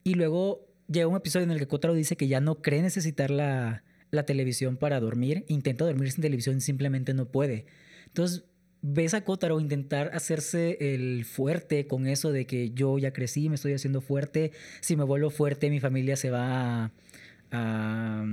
Y 0.03 0.15
luego 0.15 0.67
llega 0.87 1.07
un 1.07 1.15
episodio 1.15 1.45
en 1.45 1.51
el 1.51 1.59
que 1.59 1.67
Kotaro 1.67 1.93
dice 1.93 2.17
que 2.17 2.27
ya 2.27 2.41
no 2.41 2.61
cree 2.61 2.81
necesitar 2.81 3.31
la, 3.31 3.83
la 4.11 4.25
televisión 4.25 4.77
para 4.77 4.99
dormir, 4.99 5.45
intenta 5.47 5.85
dormir 5.85 6.11
sin 6.11 6.21
televisión 6.21 6.61
simplemente 6.61 7.13
no 7.13 7.31
puede. 7.31 7.65
Entonces 8.07 8.45
ves 8.81 9.13
a 9.13 9.23
Kotaro 9.23 9.59
intentar 9.59 10.11
hacerse 10.13 10.77
el 10.93 11.25
fuerte 11.25 11.87
con 11.87 12.05
eso 12.05 12.31
de 12.31 12.45
que 12.45 12.71
yo 12.71 12.97
ya 12.99 13.13
crecí, 13.13 13.49
me 13.49 13.55
estoy 13.55 13.73
haciendo 13.73 14.01
fuerte, 14.01 14.51
si 14.81 14.95
me 14.95 15.05
vuelvo 15.05 15.29
fuerte 15.29 15.69
mi 15.69 15.79
familia 15.79 16.15
se 16.15 16.29
va 16.29 16.85
a... 16.85 16.91
a 17.51 18.25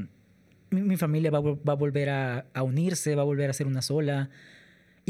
mi, 0.73 0.83
mi, 0.83 0.97
familia 0.97 1.31
va, 1.31 1.41
va 1.41 1.73
a 1.73 1.77
volver 1.77 2.11
a, 2.11 2.47
a, 2.53 2.63
unirse, 2.63 3.15
va 3.15 3.23
a 3.23 3.25
volver 3.25 3.51
a 3.51 3.53
ser 3.53 3.67
una 3.67 3.83
sola. 3.83 4.31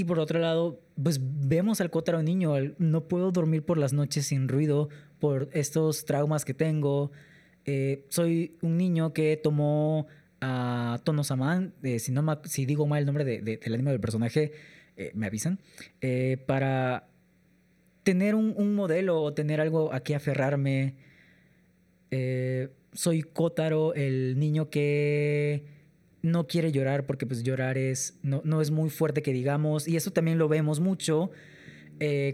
Y 0.00 0.04
por 0.04 0.18
otro 0.18 0.38
lado, 0.38 0.80
pues 1.02 1.20
vemos 1.20 1.82
al 1.82 1.90
Kotaro 1.90 2.22
niño, 2.22 2.54
no 2.78 3.06
puedo 3.06 3.32
dormir 3.32 3.66
por 3.66 3.76
las 3.76 3.92
noches 3.92 4.28
sin 4.28 4.48
ruido 4.48 4.88
por 5.18 5.50
estos 5.52 6.06
traumas 6.06 6.46
que 6.46 6.54
tengo. 6.54 7.12
Eh, 7.66 8.06
soy 8.08 8.56
un 8.62 8.78
niño 8.78 9.12
que 9.12 9.36
tomó 9.36 10.06
a 10.40 10.98
Tono 11.04 11.22
Saman, 11.22 11.74
eh, 11.82 11.98
si, 11.98 12.12
no 12.12 12.40
si 12.44 12.64
digo 12.64 12.86
mal 12.86 13.00
el 13.00 13.04
nombre 13.04 13.26
de, 13.26 13.42
de, 13.42 13.58
del 13.58 13.74
anime 13.74 13.90
del 13.90 14.00
personaje, 14.00 14.52
eh, 14.96 15.10
me 15.12 15.26
avisan, 15.26 15.58
para 16.46 17.06
tener 18.02 18.34
un, 18.34 18.74
modelo 18.74 19.22
o 19.22 19.34
tener 19.34 19.60
algo 19.60 19.92
a 19.92 20.00
qué 20.00 20.14
aferrarme. 20.14 20.94
soy 22.94 23.22
Kotaro, 23.22 23.92
el 23.92 24.38
niño 24.38 24.70
que 24.70 25.79
no 26.22 26.46
quiere 26.46 26.72
llorar 26.72 27.06
porque 27.06 27.26
pues 27.26 27.42
llorar 27.42 27.78
es, 27.78 28.18
no, 28.22 28.42
no 28.44 28.60
es 28.60 28.70
muy 28.70 28.90
fuerte 28.90 29.22
que 29.22 29.32
digamos, 29.32 29.88
y 29.88 29.96
eso 29.96 30.10
también 30.10 30.38
lo 30.38 30.48
vemos 30.48 30.80
mucho 30.80 31.30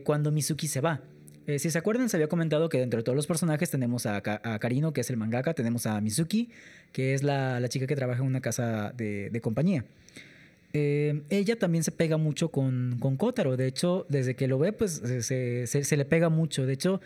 cuando 0.05 0.30
Mizuki 0.30 0.68
se 0.68 0.80
va. 0.80 1.03
Eh, 1.47 1.61
si 1.61 1.70
se 1.70 1.78
acuerdan, 1.78 2.09
se 2.09 2.16
había 2.16 2.28
comentado 2.28 2.68
que 2.68 2.78
dentro 2.78 2.99
de 2.99 3.05
todos 3.05 3.14
los 3.14 3.26
personajes 3.26 3.70
tenemos 3.70 4.05
a, 4.07 4.20
Karino, 4.20 4.93
que 4.93 5.03
es 5.03 5.11
el 5.11 5.16
mangaka, 5.16 5.55
tenemos 5.55 5.87
a 5.87 6.01
Mizuki, 6.01 6.51
que 6.93 7.14
es 7.14 7.22
la, 7.22 7.64
chica 7.68 7.87
que 7.87 7.95
trabaja 7.95 8.20
en 8.20 8.26
una 8.26 8.41
casa 8.41 8.93
de, 8.97 9.39
compañía. 9.43 9.84
Eh, 10.72 11.22
ella 11.30 11.57
también 11.57 11.84
se 11.84 11.93
pega 11.93 12.16
mucho 12.16 12.51
con, 12.51 12.97
con 12.99 13.16
Kotaro. 13.16 13.57
De 13.57 13.66
hecho, 13.66 14.07
desde 14.09 14.34
que 14.34 14.49
lo 14.49 14.59
ve, 14.59 14.72
pues 14.72 15.01
se, 15.20 15.97
le 15.97 16.05
pega 16.05 16.28
mucho. 16.28 16.66
De 16.66 16.72
hecho, 16.72 17.01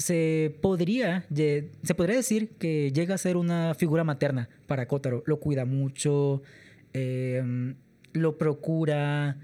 se 0.00 0.56
podría, 0.62 1.26
se 1.30 1.94
podría 1.94 2.16
decir 2.16 2.48
que 2.58 2.90
llega 2.90 3.14
a 3.14 3.18
ser 3.18 3.36
una 3.36 3.74
figura 3.74 4.02
materna 4.02 4.48
para 4.66 4.88
Kotaro. 4.88 5.22
Lo 5.26 5.40
cuida 5.40 5.66
mucho, 5.66 6.42
eh, 6.94 7.74
lo 8.14 8.38
procura 8.38 9.36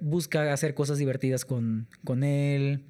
busca 0.00 0.52
hacer 0.52 0.74
cosas 0.74 0.98
divertidas 0.98 1.46
con, 1.46 1.86
con 2.04 2.22
él. 2.22 2.84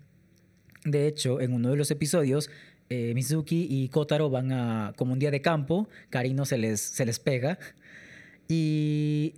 De 0.84 1.06
hecho, 1.06 1.40
en 1.40 1.52
uno 1.52 1.70
de 1.70 1.76
los 1.76 1.92
episodios, 1.92 2.50
eh, 2.90 3.12
Mizuki 3.14 3.68
y 3.70 3.88
Kotaro 3.88 4.30
van 4.30 4.50
a 4.50 4.92
como 4.96 5.12
un 5.12 5.20
día 5.20 5.30
de 5.30 5.40
campo, 5.40 5.88
Karino 6.10 6.44
se 6.44 6.58
les, 6.58 6.80
se 6.80 7.06
les 7.06 7.20
pega 7.20 7.58
y, 8.48 9.34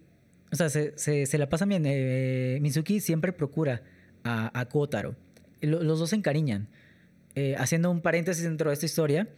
o 0.50 0.56
sea, 0.56 0.70
se, 0.70 0.96
se, 0.96 1.38
la 1.38 1.48
pasan 1.50 1.68
bien. 1.68 1.82
Eh, 1.84 2.58
Mizuki 2.62 3.00
siempre 3.00 3.32
procura 3.32 3.82
a, 4.24 4.58
a 4.58 4.64
Kotaro. 4.66 5.14
Los 5.60 5.98
dos 5.98 6.10
se 6.10 6.16
encariñan. 6.16 6.68
Eh, 7.34 7.54
haciendo 7.58 7.90
un 7.90 8.00
paréntesis 8.00 8.44
dentro 8.44 8.70
de 8.70 8.74
esta 8.74 8.86
historia, 8.86 9.28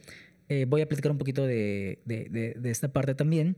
voy 0.67 0.81
a 0.81 0.87
platicar 0.87 1.11
un 1.11 1.17
poquito 1.17 1.47
de, 1.47 1.99
esta 2.63 2.93
parte 2.93 3.15
también 3.15 3.57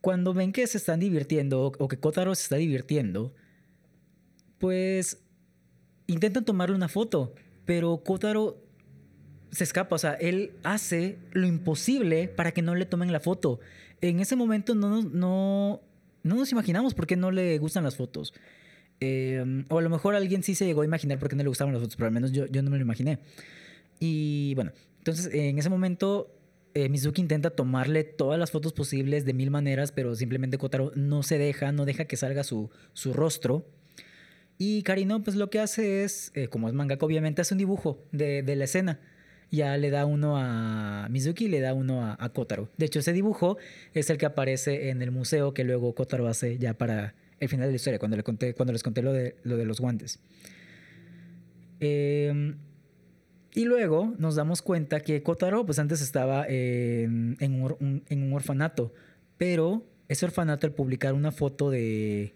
cuando 0.00 0.32
ven 0.32 0.52
que 0.52 0.66
se 0.66 0.78
están 0.78 1.00
divirtiendo 1.00 1.72
o 1.78 1.88
que 1.88 1.98
Kotaro 1.98 2.34
se 2.34 2.44
está 2.44 2.56
divirtiendo, 2.56 3.34
pues 4.58 5.20
intentan 6.06 6.44
tomarle 6.44 6.76
una 6.76 6.88
foto, 6.88 7.34
pero 7.64 8.02
Kotaro 8.04 8.62
se 9.50 9.64
escapa, 9.64 9.96
o 9.96 9.98
sea, 9.98 10.14
él 10.14 10.52
hace 10.62 11.18
lo 11.32 11.46
imposible 11.46 12.28
para 12.28 12.52
que 12.52 12.62
no 12.62 12.74
le 12.74 12.86
tomen 12.86 13.12
la 13.12 13.20
foto. 13.20 13.60
En 14.00 14.20
ese 14.20 14.36
momento 14.36 14.74
no, 14.74 15.02
no, 15.02 15.80
no 16.22 16.34
nos 16.34 16.52
imaginamos 16.52 16.94
por 16.94 17.06
qué 17.06 17.16
no 17.16 17.30
le 17.30 17.58
gustan 17.58 17.84
las 17.84 17.96
fotos. 17.96 18.34
Em, 19.00 19.64
o 19.68 19.78
a 19.78 19.82
lo 19.82 19.90
mejor 19.90 20.14
alguien 20.14 20.42
sí 20.42 20.54
se 20.54 20.66
llegó 20.66 20.82
a 20.82 20.84
imaginar 20.84 21.18
por 21.18 21.28
qué 21.28 21.36
no 21.36 21.42
le 21.42 21.48
gustaban 21.48 21.72
las 21.72 21.82
fotos, 21.82 21.96
pero 21.96 22.08
al 22.08 22.12
menos 22.12 22.32
yo, 22.32 22.46
yo 22.46 22.62
no 22.62 22.70
me 22.70 22.78
lo 22.78 22.82
imaginé. 22.82 23.18
Y 24.00 24.54
bueno, 24.54 24.72
entonces 24.98 25.32
en 25.32 25.58
ese 25.58 25.70
momento 25.70 26.34
eh, 26.74 26.88
Mizuki 26.88 27.20
intenta 27.20 27.50
tomarle 27.50 28.04
todas 28.04 28.38
las 28.38 28.50
fotos 28.50 28.72
posibles 28.72 29.24
de 29.24 29.34
mil 29.34 29.50
maneras, 29.50 29.92
pero 29.92 30.14
simplemente 30.14 30.58
Kotaro 30.58 30.92
no 30.94 31.22
se 31.22 31.38
deja, 31.38 31.72
no 31.72 31.84
deja 31.84 32.04
que 32.04 32.16
salga 32.16 32.44
su, 32.44 32.70
su 32.92 33.12
rostro. 33.12 33.66
Y 34.58 34.82
Karino, 34.82 35.22
pues 35.22 35.36
lo 35.36 35.50
que 35.50 35.60
hace 35.60 36.04
es, 36.04 36.30
eh, 36.34 36.48
como 36.48 36.68
es 36.68 36.74
mangaka, 36.74 37.06
obviamente 37.06 37.42
hace 37.42 37.54
un 37.54 37.58
dibujo 37.58 38.04
de, 38.12 38.42
de, 38.42 38.56
la 38.56 38.64
escena. 38.64 39.00
Ya 39.50 39.76
le 39.76 39.90
da 39.90 40.04
uno 40.04 40.36
a 40.36 41.08
Mizuki 41.10 41.46
y 41.46 41.48
le 41.48 41.60
da 41.60 41.74
uno 41.74 42.04
a, 42.04 42.28
Kotaro. 42.32 42.68
De 42.76 42.86
hecho, 42.86 42.98
ese 42.98 43.12
dibujo 43.12 43.56
es 43.94 44.10
el 44.10 44.18
que 44.18 44.26
aparece 44.26 44.90
en 44.90 45.00
el 45.00 45.10
museo 45.10 45.54
que 45.54 45.64
luego 45.64 45.94
Kotaro 45.94 46.26
hace 46.28 46.58
ya 46.58 46.74
para 46.74 47.14
el 47.40 47.48
final 47.48 47.66
de 47.66 47.72
la 47.72 47.76
historia, 47.76 47.98
cuando, 47.98 48.16
le 48.16 48.22
conté, 48.22 48.54
cuando 48.54 48.72
les 48.72 48.82
conté 48.82 49.02
lo 49.02 49.12
de, 49.12 49.36
lo 49.42 49.56
de 49.56 49.64
los 49.64 49.80
guantes. 49.80 50.20
Eh, 51.80 52.54
y 53.54 53.64
luego 53.64 54.14
nos 54.18 54.36
damos 54.36 54.62
cuenta 54.62 55.00
que 55.00 55.22
Kotaro, 55.22 55.64
pues 55.64 55.78
antes 55.78 56.00
estaba 56.00 56.46
en, 56.48 57.36
un, 57.40 58.32
orfanato, 58.32 58.92
pero 59.36 59.84
ese 60.08 60.26
orfanato 60.26 60.66
al 60.66 60.74
publicar 60.74 61.14
una 61.14 61.32
foto 61.32 61.70
de, 61.70 62.34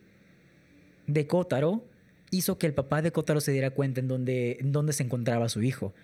de 1.07 1.27
Kotaro 1.27 1.85
hizo 2.33 2.59
que 2.59 2.67
el 2.67 2.75
papá 2.75 3.03
de 3.03 3.13
Kotaro 3.13 3.41
se 3.41 3.53
diera 3.53 3.71
cuenta 3.71 4.01
en 4.01 4.09
dónde, 4.09 4.93
se 4.93 5.03
encontraba 5.03 5.49
su 5.49 5.63
hijo. 5.63 5.95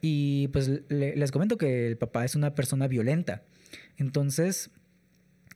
Y 0.00 0.48
pues 0.48 0.70
les 0.88 1.30
comento 1.32 1.58
que 1.58 1.88
el 1.88 1.96
papá 1.96 2.24
es 2.24 2.34
una 2.34 2.54
persona 2.54 2.88
violenta. 2.88 3.42
Entonces 3.98 4.70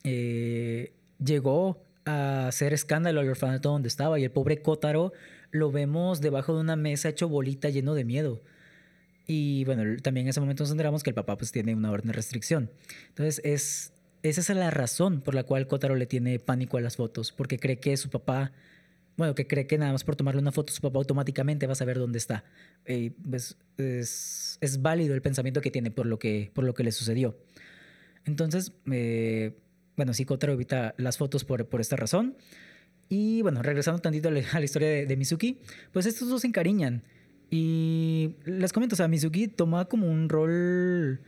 eh, 0.04 0.92
llegó 1.24 1.85
a 2.06 2.46
hacer 2.46 2.72
escándalo 2.72 3.20
al 3.20 3.28
orfanato 3.28 3.68
donde 3.70 3.88
estaba 3.88 4.18
y 4.18 4.24
el 4.24 4.30
pobre 4.30 4.62
Kotaro 4.62 5.12
lo 5.50 5.70
vemos 5.70 6.20
debajo 6.20 6.54
de 6.54 6.60
una 6.60 6.76
mesa 6.76 7.08
hecho 7.08 7.28
bolita 7.28 7.68
lleno 7.68 7.94
de 7.94 8.04
miedo. 8.04 8.42
Y 9.26 9.64
bueno, 9.64 9.82
también 10.02 10.26
en 10.26 10.30
ese 10.30 10.40
momento 10.40 10.62
nos 10.62 10.70
enteramos 10.70 11.02
que 11.02 11.10
el 11.10 11.14
papá 11.14 11.36
pues 11.36 11.50
tiene 11.50 11.74
una 11.74 11.90
orden 11.90 12.08
de 12.08 12.12
restricción. 12.12 12.70
Entonces 13.08 13.40
es, 13.44 13.92
esa 14.22 14.40
es 14.40 14.50
la 14.50 14.70
razón 14.70 15.20
por 15.20 15.34
la 15.34 15.42
cual 15.42 15.66
Kotaro 15.66 15.96
le 15.96 16.06
tiene 16.06 16.38
pánico 16.38 16.76
a 16.78 16.80
las 16.80 16.96
fotos, 16.96 17.32
porque 17.32 17.58
cree 17.58 17.80
que 17.80 17.96
su 17.96 18.08
papá, 18.08 18.52
bueno, 19.16 19.34
que 19.34 19.48
cree 19.48 19.66
que 19.66 19.76
nada 19.76 19.90
más 19.90 20.04
por 20.04 20.14
tomarle 20.14 20.40
una 20.40 20.52
foto 20.52 20.72
su 20.72 20.80
papá 20.80 20.98
automáticamente 20.98 21.66
va 21.66 21.72
a 21.72 21.76
saber 21.76 21.98
dónde 21.98 22.18
está. 22.18 22.44
Y 22.86 23.10
pues, 23.10 23.56
es, 23.78 24.58
válido 24.80 25.14
el 25.14 25.22
pensamiento 25.22 25.60
que 25.60 25.72
tiene 25.72 25.90
por 25.90 26.06
lo 26.06 26.20
que, 26.20 26.52
por 26.54 26.64
lo 26.64 26.72
que 26.72 26.84
le 26.84 26.92
sucedió. 26.92 27.36
Entonces, 28.24 28.72
eh, 28.92 29.56
bueno, 29.96 30.14
sí, 30.14 30.24
Kotaro 30.24 30.52
evita 30.52 30.94
las 30.98 31.18
fotos 31.18 31.44
por, 31.44 31.66
por 31.66 31.80
esta 31.80 31.96
razón. 31.96 32.36
Y 33.08 33.42
bueno, 33.42 33.62
regresando 33.62 34.00
tantito 34.00 34.28
a 34.28 34.32
la, 34.32 34.64
historia 34.64 34.88
de, 34.88 35.06
de 35.06 35.16
Mizuki, 35.16 35.58
pues 35.92 36.06
estos 36.06 36.28
dos 36.28 36.40
se 36.40 36.48
encariñan. 36.48 37.02
Y 37.50 38.34
les 38.44 38.72
comento, 38.72 38.94
o 38.94 38.96
sea, 38.96 39.08
Mizuki 39.08 39.48
toma 39.48 39.84
como 39.84 40.08
un 40.08 40.28
rol 40.28 41.20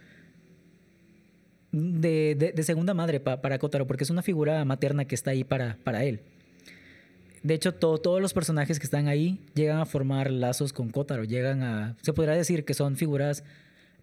de, 1.73 2.53
de, 2.55 2.63
segunda 2.63 2.95
madre 2.95 3.21
para 3.21 3.59
Kotaro, 3.59 3.87
porque 3.87 4.05
es 4.05 4.11
una 4.11 4.23
figura 4.23 4.65
materna 4.65 5.05
que 5.05 5.15
está 5.15 5.31
ahí 5.31 5.45
para, 5.45 5.77
para 5.85 6.05
él. 6.05 6.21
De 7.43 7.55
hecho, 7.55 7.75
todos 7.75 8.21
los 8.21 8.35
personajes 8.35 8.79
que 8.79 8.85
están 8.85 9.07
ahí 9.07 9.41
llegan 9.55 9.79
a 9.79 9.87
formar 9.87 10.31
lazos 10.31 10.73
con 10.73 10.91
Kotaro, 10.91 11.25
llegan 11.25 11.63
a, 11.63 11.97
se 12.03 12.13
podría 12.13 12.35
decir 12.35 12.65
que 12.65 12.75
son 12.75 12.97
figuras 12.97 13.45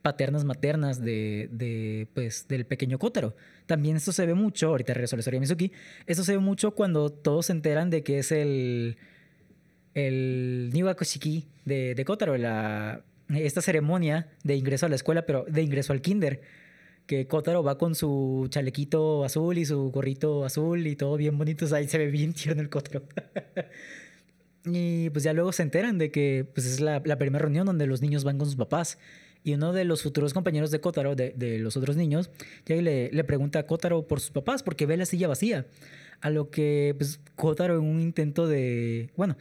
paternas 0.02 0.46
maternas 0.46 1.02
de, 1.02 1.50
de, 1.52 2.08
pues, 2.14 2.48
del 2.48 2.66
pequeño 2.66 2.98
Kotaro. 2.98 3.36
También 3.66 3.98
esto 3.98 4.12
se 4.12 4.26
ve 4.26 4.34
mucho, 4.34 4.68
ahorita 4.68 4.94
regreso 4.94 5.16
a 5.16 5.18
la 5.18 5.22
historia 5.22 5.38
de 5.38 5.42
Mizuki, 5.42 5.72
esto 6.06 6.24
se 6.24 6.34
ve 6.34 6.40
mucho 6.40 6.72
cuando 6.72 7.10
todos 7.10 7.48
se 7.48 7.54
enteran 7.54 7.90
de 7.90 8.04
que 8.04 8.20
es 8.20 8.32
el 8.32 8.98
el 9.96 10.70
Niwakoshiki 10.74 11.48
de, 11.64 11.96
de 11.96 12.06
Kotaro, 12.06 12.38
la, 12.38 13.02
esta 13.30 13.62
ceremonia 13.62 14.28
de 14.44 14.56
ingreso 14.56 14.86
a 14.86 14.90
la 14.90 14.96
escuela, 14.96 15.26
pero 15.26 15.46
de 15.50 15.64
ingreso 15.64 15.94
al 15.94 16.02
kinder. 16.02 16.42
Que 17.08 17.28
Kotaro 17.28 17.64
va 17.64 17.78
con 17.78 17.96
su 17.96 18.48
chalequito 18.50 19.24
azul 19.24 19.58
y 19.58 19.66
su 19.66 19.92
gorrito 19.92 20.44
azul 20.44 20.86
y 20.88 20.96
todo 20.96 21.18
bien 21.18 21.38
bonito. 21.38 21.74
ahí 21.74 21.88
se 21.88 21.98
ve 21.98 22.08
bien 22.08 22.34
tierno 22.34 22.62
el 22.62 22.70
Kotaro. 22.70 23.04
y 24.66 25.10
pues 25.12 25.24
ya 25.24 25.34
luego 25.34 25.52
se 25.52 25.64
enteran 25.64 25.98
de 25.98 26.12
que 26.12 26.48
pues, 26.54 26.66
es 26.66 26.80
la, 26.82 27.02
la, 27.06 27.18
primera 27.18 27.44
reunión 27.44 27.66
donde 27.66 27.88
los 27.88 28.02
niños 28.02 28.24
van 28.24 28.38
con 28.38 28.48
sus 28.48 28.56
papás. 28.56 28.98
Y 29.46 29.54
uno 29.54 29.74
de 29.74 29.86
los 29.86 30.02
futuros 30.02 30.34
compañeros 30.34 30.72
de 30.72 30.82
Kotaro, 30.82 31.16
de, 31.16 31.60
los 31.60 31.78
otros 31.78 31.96
niños, 31.96 32.32
ya 32.66 32.76
le, 32.78 33.12
le 33.12 33.24
pregunta 33.24 33.60
a 33.60 33.68
Kotaro 33.68 34.08
por 34.08 34.20
sus 34.20 34.32
papás 34.32 34.64
porque 34.64 34.88
ve 34.88 34.98
la 34.98 35.06
silla 35.06 35.28
vacía. 35.28 35.68
A 36.20 36.32
lo 36.32 36.50
que 36.50 36.96
pues, 36.98 37.20
Kotaro 37.36 37.76
en 37.76 37.86
un 37.86 38.02
intento 38.02 38.48
de... 38.48 39.12
Bueno, 39.16 39.38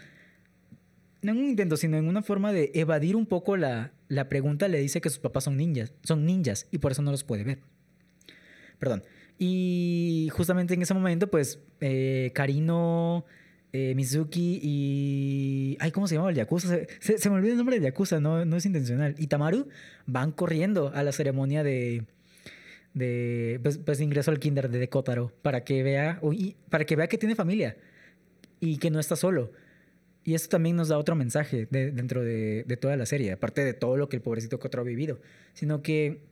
no 1.23 1.33
en 1.33 1.39
un 1.39 1.49
intento, 1.49 1.79
sino 1.79 1.97
en 1.97 2.07
una 2.07 2.21
forma 2.21 2.53
de 2.53 2.71
evadir 2.75 3.17
un 3.17 3.25
poco 3.25 3.57
la, 3.57 3.93
la 4.09 4.29
pregunta, 4.29 4.69
le 4.69 4.79
dice 4.79 5.01
que 5.01 5.09
sus 5.09 5.21
papás 5.21 5.45
son 5.45 5.57
ninjas, 5.57 5.95
son 6.03 6.27
ninjas 6.27 6.67
y 6.71 6.79
por 6.79 6.93
eso 6.93 7.01
no 7.01 7.11
los 7.11 7.25
puede 7.25 7.43
ver. 7.43 7.61
Perdón. 8.79 9.05
Y 9.39 10.29
justamente 10.33 10.75
en 10.75 10.83
ese 10.83 10.93
momento, 10.93 11.31
pues, 11.31 11.61
eh, 11.81 12.31
Karino, 12.35 13.25
eh, 13.75 13.95
Mizuki 13.95 14.61
y... 14.63 15.77
Ay, 15.81 15.91
¿cómo 15.91 16.07
se 16.07 16.15
llama 16.15 16.31
el 16.31 16.37
Yakuza? 16.37 16.79
Se, 17.01 17.19
se, 17.19 17.31
me 17.31 17.37
olvidó 17.37 17.53
el 17.53 17.59
nombre 17.59 17.77
del 17.77 17.85
Yakuza, 17.85 18.21
no, 18.21 18.45
no 18.45 18.57
es 18.57 18.65
intencional. 18.65 19.15
Y 19.19 19.27
Tamaru 19.27 19.69
van 20.07 20.33
corriendo 20.33 20.93
a 20.95 21.03
la 21.03 21.13
ceremonia 21.13 21.63
de... 21.65 22.05
de 22.95 23.59
pues, 23.63 23.79
pues 23.79 24.01
ingreso 24.01 24.31
al 24.31 24.39
kinder 24.39 24.71
de 24.71 24.89
Kotaro 24.89 25.33
para 25.43 25.65
que 25.65 25.83
vea 25.83 26.21
para 26.71 26.85
que 26.85 26.95
vea 26.95 27.09
que 27.09 27.19
tiene 27.19 27.35
familia 27.35 27.77
y 28.61 28.79
que 28.79 28.91
no 28.91 29.01
está 29.01 29.17
solo 29.17 29.51
y 30.25 30.35
esto 30.35 30.49
también 30.49 30.77
nos 30.77 30.89
da 30.89 30.99
otro 30.99 31.15
mensaje 31.15 31.69
dentro 31.71 32.23
de, 32.23 32.79
toda 32.81 32.97
la 32.97 33.05
serie, 33.05 33.33
aparte 33.33 33.63
de 33.63 33.75
todo 33.75 33.99
lo 33.99 34.09
que 34.09 34.17
el 34.17 34.23
pobrecito 34.23 34.59
Kotaro 34.59 34.83
ha 34.83 34.87
vivido, 34.87 35.21
sino 35.53 35.83
que 35.83 36.23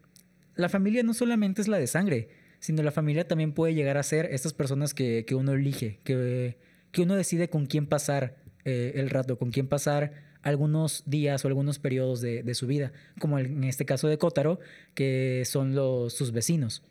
la 0.55 0.70
familia 0.70 1.03
no 1.03 1.12
solamente 1.12 1.61
es 1.61 1.68
la 1.68 1.78
de 1.78 1.86
sangre, 1.86 2.30
sino 2.59 2.82
la 2.82 2.90
familia 2.90 3.28
también 3.28 3.53
puede 3.53 3.74
llegar 3.74 3.99
a 3.99 4.03
ser 4.03 4.26
estas 4.32 4.55
personas 4.55 4.95
que, 4.95 5.26
uno 5.32 5.53
elige, 5.53 5.99
que, 6.05 6.57
que, 6.93 7.03
uno 7.03 7.16
decide 7.16 7.49
con 7.49 7.66
quién 7.66 7.86
pasar 7.86 8.36
eh, 8.64 8.93
el 8.97 9.11
rato, 9.11 9.38
con 9.38 9.51
quién 9.51 9.66
pasar 9.66 10.12
algunos 10.43 11.03
días 11.07 11.45
o 11.45 11.49
algunos 11.49 11.78
periodos 11.78 12.20
de, 12.20 12.55
su 12.55 12.66
vida, 12.66 12.93
como 13.18 13.38
en 13.38 13.64
este 13.64 13.84
caso 13.84 14.09
de 14.09 14.18
Kotaro, 14.18 14.59
que 14.95 15.45
son 15.47 15.74
sus 16.11 16.32
vecinos. 16.32 16.82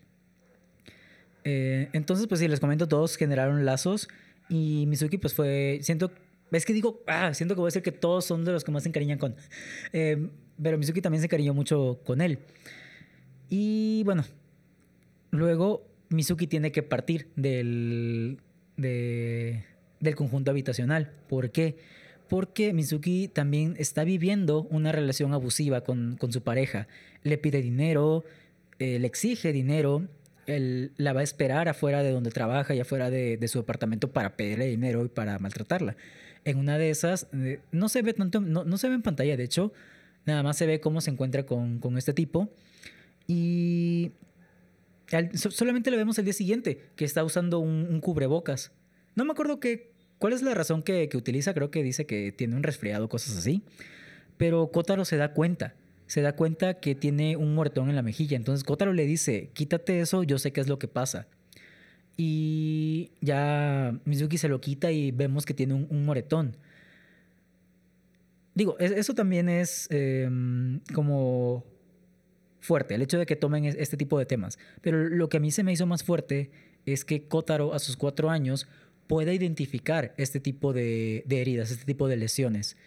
Eh, 1.44 1.88
entonces, 1.92 2.26
pues 2.26 2.40
sí, 2.40 2.48
les 2.48 2.60
comento, 2.60 2.88
todos 2.88 3.16
generaron 3.16 3.64
lazos 3.64 4.08
y 4.48 4.84
Mizuki 4.86 5.18
pues 5.18 5.34
fue, 5.34 5.80
siento, 5.82 6.12
es 6.50 6.64
que 6.64 6.72
digo, 6.72 7.02
ah, 7.06 7.34
siento 7.34 7.54
que 7.54 7.60
voy 7.60 7.66
a 7.66 7.70
decir 7.70 7.82
que 7.82 7.92
todos 7.92 8.24
son 8.24 8.44
de 8.44 8.52
los 8.52 8.64
que 8.64 8.70
más 8.70 8.84
se 8.84 8.88
encariñan 8.88 9.18
con, 9.18 9.34
eh, 9.92 10.28
pero 10.62 10.78
Mizuki 10.78 11.00
también 11.00 11.20
se 11.20 11.26
encariñó 11.26 11.54
mucho 11.54 12.00
con 12.04 12.20
él. 12.20 12.38
Y 13.48 14.02
bueno, 14.04 14.24
luego 15.30 15.86
Mizuki 16.10 16.46
tiene 16.46 16.72
que 16.72 16.82
partir 16.82 17.28
del, 17.36 18.38
del 20.02 20.16
conjunto 20.16 20.50
habitacional. 20.50 21.12
¿Por 21.28 21.50
qué? 21.50 21.76
Porque 22.28 22.72
Mizuki 22.74 23.28
también 23.28 23.74
está 23.78 24.04
viviendo 24.04 24.64
una 24.64 24.92
relación 24.92 25.32
abusiva 25.32 25.82
con, 25.82 26.16
con 26.16 26.32
su 26.32 26.42
pareja. 26.42 26.88
Le 27.22 27.38
pide 27.38 27.62
dinero, 27.62 28.24
eh, 28.78 28.98
le 28.98 29.06
exige 29.06 29.52
dinero, 29.52 30.08
él 30.46 30.92
la 30.96 31.12
va 31.12 31.20
a 31.20 31.22
esperar 31.22 31.68
afuera 31.68 32.02
de 32.02 32.10
donde 32.10 32.30
trabaja 32.30 32.74
y 32.74 32.80
afuera 32.80 33.10
de, 33.10 33.36
de, 33.36 33.48
su 33.48 33.60
apartamento 33.60 34.12
para 34.12 34.36
pedirle 34.36 34.66
dinero 34.66 35.04
y 35.04 35.08
para 35.08 35.38
maltratarla. 35.38 35.96
En 36.44 36.58
una 36.58 36.78
de 36.78 36.90
esas, 36.90 37.28
eh, 37.32 37.60
no 37.70 37.88
se 37.88 38.02
ve 38.02 38.12
tanto, 38.12 38.40
no, 38.40 38.64
no, 38.64 38.76
se 38.76 38.88
ve 38.88 38.96
en 38.96 39.02
pantalla, 39.02 39.36
de 39.36 39.44
hecho, 39.44 39.72
nada 40.26 40.42
más 40.42 40.56
se 40.56 40.66
ve 40.66 40.80
cómo 40.80 41.00
se 41.00 41.10
encuentra 41.10 41.46
con, 41.46 41.78
con 41.78 41.96
este 41.96 42.12
tipo. 42.12 42.50
Y 43.28 44.10
solamente 45.34 45.92
lo 45.92 45.96
vemos 45.96 46.18
el 46.18 46.24
día 46.24 46.34
siguiente, 46.34 46.80
que 46.96 47.04
está 47.04 47.22
usando 47.22 47.60
un, 47.60 47.86
un 47.88 48.00
cubrebocas. 48.00 48.72
No 49.14 49.24
me 49.24 49.32
acuerdo 49.32 49.60
que, 49.60 49.91
cuál 50.22 50.34
es 50.34 50.42
la 50.42 50.54
razón 50.54 50.84
que, 50.84 51.10
utiliza, 51.14 51.52
creo 51.52 51.72
que 51.72 51.82
dice 51.82 52.06
que 52.06 52.30
tiene 52.30 52.54
un 52.54 52.62
resfriado, 52.62 53.08
cosas 53.08 53.36
así. 53.36 53.64
Pero 54.36 54.68
Kotaro 54.68 55.04
se 55.04 55.16
da 55.16 55.34
cuenta 55.34 55.74
se 56.06 56.20
da 56.20 56.36
cuenta 56.36 56.74
que 56.74 56.94
tiene 56.94 57.36
un 57.36 57.54
moretón 57.54 57.88
en 57.88 57.96
la 57.96 58.02
mejilla. 58.02 58.36
Entonces 58.36 58.62
Kotaro 58.64 58.92
le 58.92 59.04
dice, 59.06 59.50
quítate 59.54 60.00
eso, 60.00 60.22
yo 60.22 60.38
sé 60.38 60.52
qué 60.52 60.60
es 60.60 60.68
lo 60.68 60.78
que 60.78 60.86
pasa. 60.86 61.26
Y 62.16 63.10
ya 63.20 63.98
Mizuki 64.04 64.38
se 64.38 64.48
lo 64.48 64.60
quita 64.60 64.92
y 64.92 65.10
vemos 65.10 65.44
que 65.44 65.54
tiene 65.54 65.74
un, 65.74 66.04
moretón. 66.04 66.56
Digo, 68.54 68.78
eso 68.78 69.14
también 69.14 69.48
es 69.48 69.88
eh, 69.90 70.28
como 70.94 71.64
fuerte, 72.60 72.94
el 72.94 73.02
hecho 73.02 73.18
de 73.18 73.26
que 73.26 73.34
tomen 73.34 73.64
este 73.64 73.96
tipo 73.96 74.18
de 74.18 74.26
temas. 74.26 74.58
Pero 74.82 75.08
lo 75.08 75.28
que 75.28 75.38
a 75.38 75.40
mí 75.40 75.50
se 75.50 75.64
me 75.64 75.72
hizo 75.72 75.86
más 75.86 76.04
fuerte 76.04 76.50
es 76.84 77.04
que 77.06 77.26
Kotaro 77.26 77.74
a 77.74 77.78
sus 77.78 77.96
cuatro 77.96 78.28
años 78.30 78.68
pueda 79.12 79.34
identificar 79.34 80.14
este 80.16 80.40
tipo 80.40 80.72
de, 80.72 81.22
heridas, 81.28 81.70
este 81.70 81.84
tipo 81.84 82.08
de 82.08 82.16
lesiones. 82.16 82.78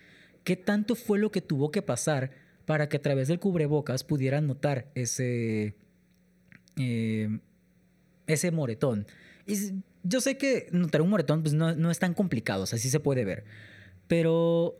¿Qué 0.43 0.55
tanto 0.55 0.95
fue 0.95 1.19
lo 1.19 1.31
que 1.31 1.39
tuvo 1.39 1.69
que 1.69 1.83
pasar 1.83 2.31
para 2.65 2.89
que 2.89 2.97
a 2.97 3.01
través 3.01 3.27
del 3.27 3.39
cubrebocas 3.39 4.03
pudieran 4.03 4.47
notar 4.47 4.87
ese, 4.95 5.75
eh, 6.77 7.39
ese 8.25 8.49
moretón. 8.49 9.05
Y 9.45 9.53
yo 10.01 10.19
sé 10.19 10.35
que 10.35 10.67
notar 10.71 11.03
un 11.03 11.11
moretón 11.11 11.43
pues 11.43 11.53
no, 11.53 11.75
no 11.75 11.91
es 11.91 11.99
tan 11.99 12.15
complicado, 12.15 12.63
o 12.63 12.65
se 12.65 12.99
puede 12.99 13.23
ver. 13.23 13.43
Pero 14.07 14.79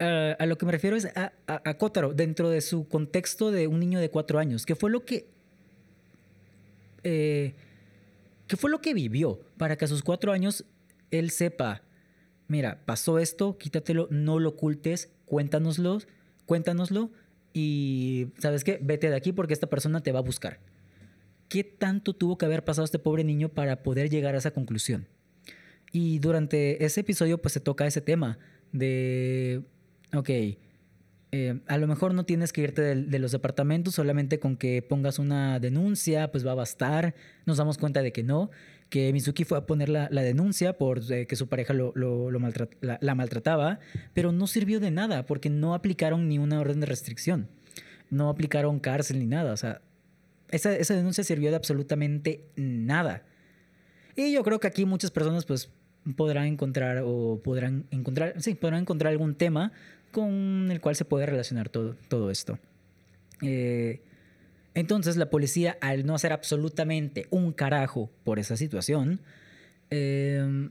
uh, 0.00 0.36
a 0.38 0.46
lo 0.46 0.56
que 0.58 0.64
me 0.64 0.70
refiero 0.70 0.94
es 0.94 1.06
a, 1.06 1.32
a, 1.48 1.74
Kotaro, 1.76 2.14
dentro 2.14 2.50
de 2.50 2.60
su 2.60 2.86
contexto 2.86 3.50
de 3.50 3.66
un 3.66 3.80
niño 3.80 3.98
de 3.98 4.10
cuatro 4.10 4.38
años, 4.38 4.64
que 4.64 4.76
fue 4.76 4.90
lo 4.90 5.04
que... 5.04 5.26
Eh, 7.02 7.54
¿Qué 8.48 8.56
fue 8.56 8.70
lo 8.70 8.80
que 8.80 8.94
vivió 8.94 9.40
para 9.56 9.76
que 9.76 9.84
a 9.84 9.88
sus 9.88 10.02
cuatro 10.02 10.32
años 10.32 10.64
él 11.10 11.30
sepa, 11.30 11.82
mira, 12.48 12.82
pasó 12.86 13.18
esto, 13.18 13.58
quítatelo, 13.58 14.08
no 14.10 14.40
lo 14.40 14.50
ocultes, 14.50 15.12
cuéntanoslo 15.26 15.98
cuéntanoslo 16.46 17.10
y, 17.52 18.28
¿sabes 18.38 18.64
qué? 18.64 18.78
Vete 18.82 19.10
de 19.10 19.16
aquí 19.16 19.32
porque 19.32 19.52
esta 19.52 19.68
persona 19.68 20.02
te 20.02 20.12
va 20.12 20.20
a 20.20 20.22
buscar. 20.22 20.60
¿Qué 21.48 21.62
tanto 21.62 22.14
tuvo 22.14 22.38
que 22.38 22.46
haber 22.46 22.64
pasado 22.64 22.86
este 22.86 22.98
pobre 22.98 23.22
niño 23.22 23.50
para 23.50 23.82
poder 23.82 24.08
llegar 24.08 24.34
a 24.34 24.38
esa 24.38 24.50
conclusión? 24.50 25.06
Y 25.92 26.18
durante 26.18 26.84
ese 26.84 27.00
episodio 27.00 27.40
pues 27.40 27.52
se 27.52 27.60
toca 27.60 27.86
ese 27.86 28.00
tema 28.00 28.38
de, 28.72 29.62
ok, 30.14 30.30
eh, 31.30 31.60
a 31.66 31.76
lo 31.76 31.86
mejor 31.86 32.14
no 32.14 32.24
tienes 32.24 32.52
que 32.52 32.62
irte 32.62 32.82
de, 32.82 33.18
los 33.18 33.32
departamentos, 33.32 33.94
solamente 33.94 34.38
con 34.38 34.56
que 34.56 34.80
pongas 34.80 35.18
una 35.18 35.60
denuncia, 35.60 36.30
pues 36.30 36.46
va 36.46 36.52
a 36.52 36.54
bastar. 36.54 37.14
Nos 37.44 37.58
damos 37.58 37.76
cuenta 37.76 38.02
de 38.02 38.12
que 38.12 38.22
no 38.22 38.50
que 38.88 39.12
Mizuki 39.12 39.44
fue 39.44 39.58
a 39.58 39.66
poner 39.66 39.90
la, 39.90 40.08
denuncia 40.08 40.78
por 40.78 41.00
eh, 41.12 41.26
que 41.26 41.36
su 41.36 41.46
pareja 41.46 41.74
lo, 41.74 41.92
la, 42.80 43.14
maltrataba, 43.14 43.80
pero 44.14 44.32
no 44.32 44.46
sirvió 44.46 44.80
de 44.80 44.90
nada 44.90 45.26
porque 45.26 45.50
no 45.50 45.74
aplicaron 45.74 46.26
ni 46.26 46.38
una 46.38 46.58
orden 46.58 46.80
de 46.80 46.86
restricción, 46.86 47.48
no 48.08 48.30
aplicaron 48.30 48.80
cárcel 48.80 49.18
ni 49.18 49.26
nada, 49.26 49.52
o 49.52 49.56
sea, 49.58 49.82
esa, 50.50 50.74
esa 50.74 50.94
denuncia 50.94 51.22
sirvió 51.22 51.50
de 51.50 51.56
absolutamente 51.56 52.46
nada. 52.56 53.24
Y 54.16 54.32
yo 54.32 54.42
creo 54.42 54.58
que 54.58 54.66
aquí 54.66 54.86
muchas 54.86 55.10
personas 55.10 55.44
pues 55.44 55.70
podrán 56.16 56.46
encontrar 56.46 57.02
o 57.04 57.40
podrán 57.42 57.84
encontrar, 57.90 58.40
sí, 58.40 58.54
podrán 58.54 58.82
encontrar 58.82 59.12
algún 59.12 59.34
tema 59.34 59.72
con 60.12 60.70
el 60.70 60.80
cual 60.80 60.96
se 60.96 61.04
puede 61.04 61.26
relacionar 61.26 61.68
todo, 61.68 61.96
todo 62.08 62.30
esto. 62.30 62.58
Eh, 63.42 64.00
entonces 64.74 65.16
la 65.16 65.30
policía, 65.30 65.76
al 65.80 66.06
no 66.06 66.14
hacer 66.14 66.32
absolutamente 66.32 67.26
un 67.30 67.52
carajo 67.52 68.10
por 68.24 68.38
esa 68.38 68.56
situación, 68.56 69.20
eh, 69.90 70.68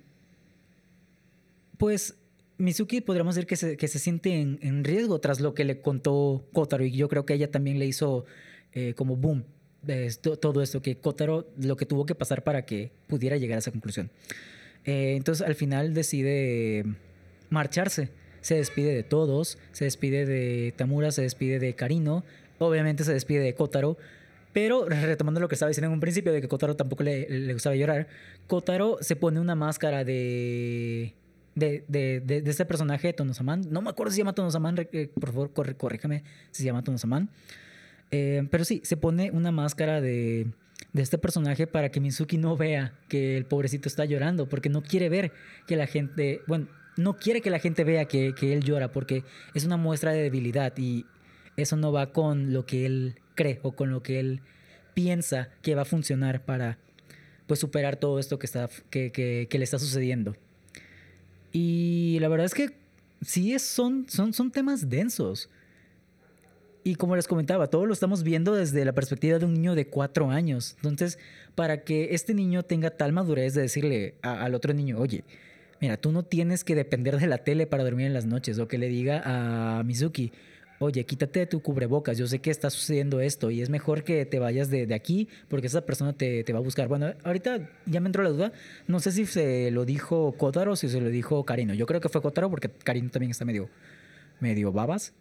pues 1.77 2.15
Mizuki 2.57 3.01
podríamos 3.01 3.35
decir 3.35 3.47
que 3.47 3.55
se, 3.55 3.77
que 3.77 3.87
se 3.87 3.99
siente 3.99 4.41
en, 4.41 4.59
en, 4.61 4.83
riesgo 4.83 5.19
tras 5.19 5.39
lo 5.39 5.53
que 5.53 5.63
le 5.63 5.81
contó 5.81 6.47
Kotaro 6.53 6.83
y 6.85 6.91
yo 6.91 7.07
creo 7.07 7.25
que 7.25 7.33
ella 7.33 7.51
también 7.51 7.77
le 7.79 7.85
hizo 7.85 8.25
eh, 8.73 8.93
como 8.95 9.15
boom 9.15 9.43
de 9.83 10.11
todo 10.41 10.61
esto, 10.61 10.81
que 10.81 10.97
Kotaro 10.97 11.47
lo 11.57 11.77
que 11.77 11.85
tuvo 11.85 12.05
que 12.05 12.15
pasar 12.15 12.43
para 12.43 12.65
que 12.65 12.91
pudiera 13.07 13.37
llegar 13.37 13.57
a 13.57 13.59
esa 13.59 13.71
conclusión. 13.71 14.09
Eh, 14.85 15.15
entonces 15.15 15.45
al 15.45 15.55
final 15.55 15.93
decide 15.93 16.83
marcharse, 17.49 18.09
se 18.47 18.55
despide 18.55 18.95
de 18.95 19.03
todos, 19.03 19.57
se 19.73 19.83
despide 19.83 20.25
de 20.25 20.73
Tamura, 20.77 21.11
se 21.11 21.21
despide 21.21 21.59
de 21.59 21.75
Karino, 21.75 22.23
Obviamente 22.59 23.03
se 23.03 23.11
despide 23.11 23.41
de 23.41 23.53
Kotaro. 23.53 23.97
Pero 24.53 24.85
retomando 24.87 25.41
lo 25.41 25.49
que 25.49 25.55
estaba 25.55 25.67
diciendo 25.67 25.87
en 25.87 25.93
un 25.95 25.99
principio 25.99 26.31
de 26.31 26.39
que 26.39 26.47
Kotaro 26.47 26.77
tampoco 26.77 27.03
le, 27.03 27.51
gustaba 27.51 27.75
llorar, 27.75 28.07
Kotaro 28.47 28.99
se 29.01 29.17
pone 29.17 29.41
una 29.41 29.53
máscara 29.53 30.05
de, 30.05 31.13
de, 31.55 31.83
de, 31.89 32.21
de, 32.21 32.41
de 32.41 32.49
este 32.49 32.63
personaje 32.63 33.07
de 33.07 33.13
Tonosaman. 33.13 33.65
No 33.69 33.81
me 33.81 33.89
acuerdo 33.89 34.11
si 34.11 34.15
se 34.15 34.21
llama 34.21 34.31
Tonosaman, 34.31 34.87
eh, 34.93 35.11
por 35.13 35.33
favor, 35.33 35.51
corre, 35.51 35.75
corríjame 35.75 36.23
si 36.51 36.61
se 36.61 36.67
llama 36.67 36.85
Tonosaman. 36.85 37.29
Eh, 38.11 38.47
pero 38.49 38.63
sí, 38.63 38.79
se 38.85 38.95
pone 38.95 39.29
una 39.31 39.51
máscara 39.51 39.99
de, 39.99 40.47
de 40.93 41.01
este 41.01 41.17
personaje 41.17 41.67
para 41.67 41.89
que 41.89 41.99
Mizuki 41.99 42.37
no 42.37 42.55
vea 42.55 42.97
que 43.09 43.35
el 43.35 43.45
pobrecito 43.45 43.89
está 43.89 44.05
llorando, 44.05 44.47
porque 44.47 44.69
no 44.69 44.81
quiere 44.81 45.09
ver 45.09 45.33
que 45.67 45.75
la 45.75 45.85
gente, 45.85 46.39
bueno, 46.47 46.67
no 46.97 47.17
quiere 47.17 47.41
que 47.41 47.49
la 47.49 47.59
gente 47.59 47.83
vea 47.83 48.05
que, 48.05 48.33
que 48.33 48.53
él 48.53 48.63
llora, 48.63 48.91
porque 48.91 49.23
es 49.53 49.63
una 49.63 49.77
muestra 49.77 50.11
de 50.11 50.23
debilidad 50.23 50.73
y 50.77 51.05
eso 51.55 51.75
no 51.75 51.91
va 51.91 52.11
con 52.11 52.53
lo 52.53 52.65
que 52.65 52.85
él 52.85 53.19
cree 53.35 53.59
o 53.63 53.71
con 53.71 53.89
lo 53.91 54.03
que 54.03 54.19
él 54.19 54.41
piensa 54.93 55.49
que 55.61 55.75
va 55.75 55.83
a 55.83 55.85
funcionar 55.85 56.43
para 56.43 56.77
pues 57.45 57.59
superar 57.59 57.95
todo 57.95 58.19
esto 58.19 58.37
que, 58.39 58.45
está, 58.45 58.69
que, 58.89 59.11
que, 59.11 59.57
le 59.57 59.63
está 59.63 59.79
sucediendo. 59.79 60.35
Y 61.53 62.17
la 62.19 62.27
verdad 62.27 62.45
es 62.45 62.53
que 62.53 62.75
sí 63.21 63.53
es, 63.53 63.61
son, 63.61 64.05
son, 64.09 64.33
son 64.33 64.51
temas 64.51 64.89
densos. 64.89 65.49
Y 66.83 66.95
como 66.95 67.15
les 67.15 67.27
comentaba, 67.27 67.67
todo 67.67 67.85
lo 67.85 67.93
estamos 67.93 68.23
viendo 68.23 68.53
desde 68.53 68.85
la 68.85 68.93
perspectiva 68.93 69.39
de 69.39 69.45
un 69.45 69.53
niño 69.53 69.75
de 69.75 69.87
cuatro 69.87 70.29
años. 70.29 70.75
Entonces, 70.77 71.19
para 71.55 71.83
que 71.83 72.13
este 72.13 72.33
niño 72.33 72.63
tenga 72.63 72.91
tal 72.91 73.13
madurez 73.13 73.53
de 73.53 73.61
decirle 73.61 74.15
al 74.21 74.55
otro 74.55 74.73
niño, 74.73 74.97
oye, 74.97 75.23
mira, 75.81 75.97
tú 75.97 76.11
no 76.11 76.23
tienes 76.23 76.63
que 76.63 76.75
depender 76.75 77.17
de 77.17 77.27
la 77.27 77.39
tele 77.39 77.67
para 77.67 77.83
dormir 77.83 78.07
en 78.07 78.13
las 78.13 78.25
noches, 78.25 78.59
o 78.59 78.67
que 78.67 78.77
le 78.77 78.87
diga 78.87 79.21
a 79.25 79.83
Mizuki, 79.83 80.31
oye, 80.79 81.05
quítate 81.05 81.39
de 81.39 81.45
tu 81.47 81.61
cubrebocas, 81.61 82.17
yo 82.17 82.27
sé 82.27 82.39
que 82.39 82.51
está 82.51 82.69
sucediendo 82.69 83.19
esto 83.19 83.49
y 83.49 83.61
es 83.61 83.69
mejor 83.69 84.03
que 84.03 84.25
te 84.25 84.39
vayas 84.39 84.69
de, 84.69 84.85
de 84.85 84.93
aquí 84.93 85.27
porque 85.47 85.67
esa 85.67 85.85
persona 85.85 86.13
te, 86.13 86.43
te, 86.43 86.53
va 86.53 86.59
a 86.59 86.61
buscar. 86.61 86.87
Bueno, 86.87 87.13
ahorita 87.23 87.69
ya 87.85 87.99
me 87.99 88.07
entró 88.07 88.23
la 88.23 88.29
duda, 88.29 88.51
no 88.87 88.99
sé 88.99 89.11
si 89.11 89.25
se 89.25 89.71
lo 89.71 89.85
dijo 89.85 90.33
Kotaro 90.37 90.73
o 90.73 90.75
si 90.75 90.89
se 90.89 91.01
lo 91.01 91.09
dijo 91.09 91.43
Karino. 91.45 91.73
Yo 91.73 91.85
creo 91.85 92.01
que 92.01 92.09
fue 92.09 92.21
Kotaro 92.21 92.49
porque 92.49 92.69
Karino 92.69 93.09
también 93.09 93.31
está 93.31 93.45
medio, 93.45 93.69
medio 94.39 94.71
babas. 94.71 95.13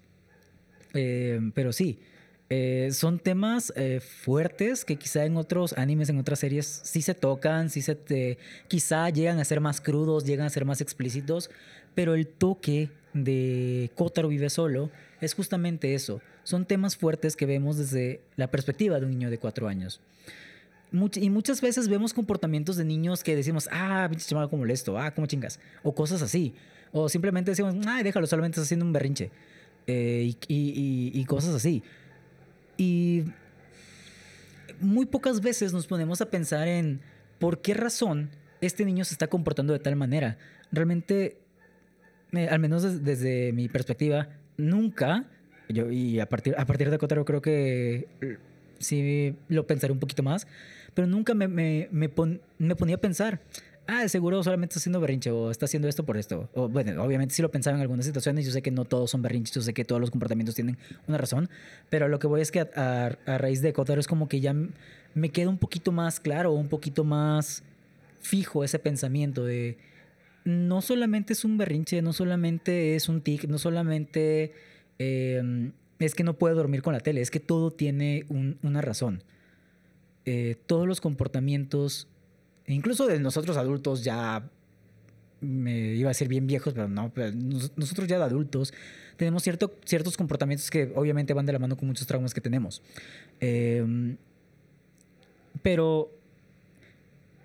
Eh, 0.94 1.40
pero 1.54 1.72
sí, 1.72 1.98
eh, 2.48 2.90
son 2.92 3.18
temas 3.18 3.72
eh, 3.74 4.00
fuertes 4.00 4.84
que 4.84 4.96
quizá 4.96 5.24
en 5.24 5.36
otros 5.36 5.72
animes, 5.76 6.08
en 6.08 6.18
otras 6.18 6.38
series, 6.38 6.80
sí 6.84 7.02
se 7.02 7.14
tocan, 7.14 7.70
sí 7.70 7.82
se 7.82 8.38
quizá 8.68 9.10
llegan 9.10 9.40
a 9.40 9.44
ser 9.44 9.60
más 9.60 9.80
crudos, 9.80 10.24
llegan 10.24 10.46
a 10.46 10.50
ser 10.50 10.64
más 10.64 10.80
explícitos, 10.80 11.50
pero 11.94 12.14
el 12.14 12.28
toque 12.28 12.90
de 13.14 13.90
Kotaro 13.96 14.28
vive 14.28 14.48
solo 14.50 14.90
es 15.20 15.34
justamente 15.34 15.94
eso. 15.94 16.20
Son 16.44 16.66
temas 16.66 16.96
fuertes 16.96 17.34
que 17.34 17.46
vemos 17.46 17.78
desde 17.78 18.20
la 18.36 18.48
perspectiva 18.48 19.00
de 19.00 19.06
un 19.06 19.10
niño 19.10 19.30
de 19.30 19.38
cuatro 19.38 19.66
años. 19.66 20.00
Much 20.92 21.16
y 21.16 21.30
muchas 21.30 21.60
veces 21.60 21.88
vemos 21.88 22.14
comportamientos 22.14 22.76
de 22.76 22.84
niños 22.84 23.24
que 23.24 23.34
decimos, 23.34 23.68
ah, 23.72 24.06
pinche 24.08 24.26
chamado 24.28 24.48
como 24.48 24.60
molesto, 24.60 24.96
ah, 24.96 25.10
como 25.10 25.26
chingas, 25.26 25.58
o 25.82 25.92
cosas 25.92 26.22
así. 26.22 26.54
O 26.92 27.08
simplemente 27.08 27.50
decimos, 27.50 27.74
ay, 27.88 28.04
déjalo, 28.04 28.28
solamente 28.28 28.54
está 28.54 28.62
haciendo 28.62 28.86
un 28.86 28.92
berrinche. 28.92 29.32
Eh, 29.88 30.32
y 30.48 31.24
cosas 31.24 31.54
así. 31.54 31.82
Y 32.76 33.24
muy 34.80 35.06
pocas 35.06 35.40
veces 35.40 35.72
nos 35.72 35.86
ponemos 35.86 36.20
a 36.20 36.30
pensar 36.30 36.68
en 36.68 37.00
por 37.38 37.60
qué 37.60 37.74
razón 37.74 38.30
este 38.60 38.84
niño 38.84 39.04
se 39.04 39.14
está 39.14 39.28
comportando 39.28 39.72
de 39.72 39.78
tal 39.78 39.96
manera. 39.96 40.38
Realmente, 40.72 41.38
al 42.32 42.58
menos 42.58 43.04
desde 43.04 43.52
mi 43.52 43.68
perspectiva, 43.68 44.28
nunca, 44.56 45.24
yo, 45.68 45.90
y 45.90 46.20
a 46.20 46.28
partir, 46.28 46.54
a 46.58 46.64
partir 46.66 46.90
de 46.90 46.98
Kotaro 46.98 47.24
creo 47.24 47.42
que 47.42 48.08
eh, 48.20 48.38
sí 48.78 49.36
lo 49.48 49.66
pensaré 49.66 49.92
un 49.92 49.98
poquito 49.98 50.22
más, 50.22 50.46
pero 50.94 51.06
nunca 51.06 51.34
me, 51.34 51.48
me, 51.48 51.88
me 51.90 52.08
ponía 52.76 52.94
a 52.96 53.00
pensar, 53.00 53.40
ah, 53.86 54.08
seguro 54.08 54.42
solamente 54.42 54.72
está 54.72 54.80
haciendo 54.80 55.00
berrinche 55.00 55.30
o 55.30 55.50
está 55.50 55.66
haciendo 55.66 55.88
esto 55.88 56.04
por 56.04 56.16
esto. 56.16 56.48
Bueno, 56.70 57.02
obviamente 57.02 57.34
sí 57.34 57.42
lo 57.42 57.50
pensaba 57.50 57.76
en 57.76 57.82
algunas 57.82 58.06
situaciones. 58.06 58.44
Yo 58.44 58.52
sé 58.52 58.62
que 58.62 58.70
no 58.70 58.84
todos 58.84 59.10
son 59.10 59.22
berrinches, 59.22 59.54
yo 59.54 59.62
sé 59.62 59.74
que 59.74 59.84
todos 59.84 60.00
los 60.00 60.10
comportamientos 60.10 60.54
tienen 60.54 60.78
una 61.06 61.18
razón, 61.18 61.48
pero 61.90 62.08
lo 62.08 62.18
que 62.18 62.26
voy 62.26 62.40
es 62.40 62.50
que 62.50 62.60
a, 62.60 63.16
raíz 63.26 63.62
de 63.62 63.72
Kotaro 63.72 64.00
es 64.00 64.06
como 64.06 64.28
que 64.28 64.40
ya 64.40 64.54
me 65.14 65.30
queda 65.30 65.48
un 65.48 65.58
poquito 65.58 65.92
más 65.92 66.20
claro, 66.20 66.52
un 66.52 66.68
poquito 66.68 67.04
más 67.04 67.62
fijo 68.20 68.64
ese 68.64 68.78
pensamiento 68.78 69.44
de 69.44 69.78
no 70.44 70.80
solamente 70.80 71.32
es 71.32 71.44
un 71.44 71.58
berrinche, 71.58 72.02
no 72.02 72.12
solamente 72.12 72.96
es 72.96 73.08
un 73.08 73.20
tic, 73.20 73.44
no 73.44 73.58
solamente 73.58 74.52
em, 74.98 75.72
es 75.98 76.14
que 76.14 76.24
no 76.24 76.34
puede 76.34 76.54
dormir 76.54 76.82
con 76.82 76.92
la 76.92 77.00
tele, 77.00 77.20
es 77.20 77.30
que 77.30 77.40
todo 77.40 77.70
tiene 77.70 78.26
una 78.62 78.80
razón. 78.80 79.22
Eh, 80.24 80.56
todos 80.66 80.88
los 80.88 81.00
comportamientos 81.00 82.08
incluso 82.66 83.06
de 83.06 83.20
nosotros 83.20 83.56
adultos 83.56 84.04
ya 84.04 84.48
me 85.40 85.94
iba 85.94 86.08
a 86.08 86.12
decir 86.12 86.28
bien 86.28 86.46
viejos, 86.46 86.72
pero 86.74 86.88
no, 86.88 87.12
nosotros 87.76 88.08
ya 88.08 88.18
de 88.18 88.24
adultos 88.24 88.72
tenemos 89.16 89.42
cierto, 89.42 89.74
ciertos 89.84 90.16
comportamientos 90.16 90.70
que 90.70 90.92
obviamente 90.94 91.34
van 91.34 91.46
de 91.46 91.52
la 91.52 91.58
mano 91.58 91.76
con 91.76 91.88
muchos 91.88 92.06
traumas 92.06 92.34
que 92.34 92.40
tenemos. 92.40 92.82
Em, 93.40 94.16
pero 95.62 96.10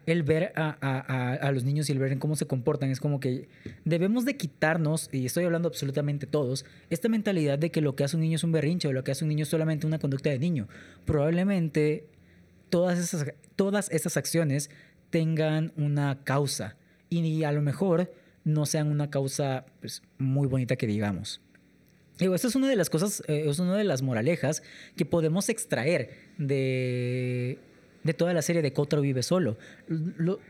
el 0.06 0.24
ver 0.24 0.52
a, 0.56 1.52
los 1.54 1.64
niños 1.64 1.90
y 1.90 1.94
el 1.94 2.00
ver 2.00 2.12
en 2.12 2.20
cómo 2.20 2.36
se 2.36 2.46
comportan 2.46 2.90
es 2.90 3.00
como 3.00 3.20
que 3.20 3.48
debemos 3.86 4.26
de 4.26 4.36
quitarnos, 4.36 5.10
y 5.12 5.26
estoy 5.26 5.46
hablando 5.46 5.68
absolutamente 5.68 6.26
todos, 6.26 6.66
esta 6.90 7.08
mentalidad 7.08 7.60
de 7.60 7.70
que 7.70 7.82
lo 7.82 7.96
que 7.96 8.04
hace 8.04 8.18
un 8.18 8.22
niño 8.22 8.36
es 8.36 8.44
un 8.44 8.52
berrinche 8.52 8.88
o 8.88 8.94
lo 8.94 9.04
que 9.04 9.12
hace 9.12 9.24
un 9.24 9.30
niño 9.30 9.44
es 9.44 9.50
solamente 9.50 9.86
una 9.88 10.00
conducta 10.00 10.30
de 10.30 10.40
niño. 10.40 10.68
Probablemente 11.06 12.06
todas 12.70 12.98
esas, 13.00 13.34
todas 13.56 13.90
esas 13.92 14.18
acciones 14.18 14.70
tengan 15.12 15.72
una 15.76 16.24
causa 16.24 16.76
y 17.10 17.44
a 17.44 17.52
lo 17.52 17.62
mejor 17.62 18.12
no 18.44 18.66
sean 18.66 18.90
una 18.90 19.10
causa 19.10 19.66
pues, 19.80 20.02
muy 20.18 20.48
bonita 20.48 20.76
que 20.76 20.88
digamos. 20.88 21.42
Digo, 22.18 22.36
esta 22.36 22.48
es 22.48 22.56
una 22.56 22.70
de 22.70 22.76
las 22.76 22.90
cosas, 22.90 23.24
eh, 23.28 23.46
es 23.48 23.60
una 23.60 23.76
de 23.76 23.84
las 23.84 24.02
moralejas 24.02 24.64
que 24.96 25.06
podemos 25.06 25.50
extraer 25.50 26.12
de, 26.38 27.60
de 28.04 28.14
toda 28.14 28.34
la 28.34 28.42
serie 28.42 28.62
de 28.62 28.74
Kotaro 28.74 29.02
vive 29.02 29.24
solo. 29.24 29.58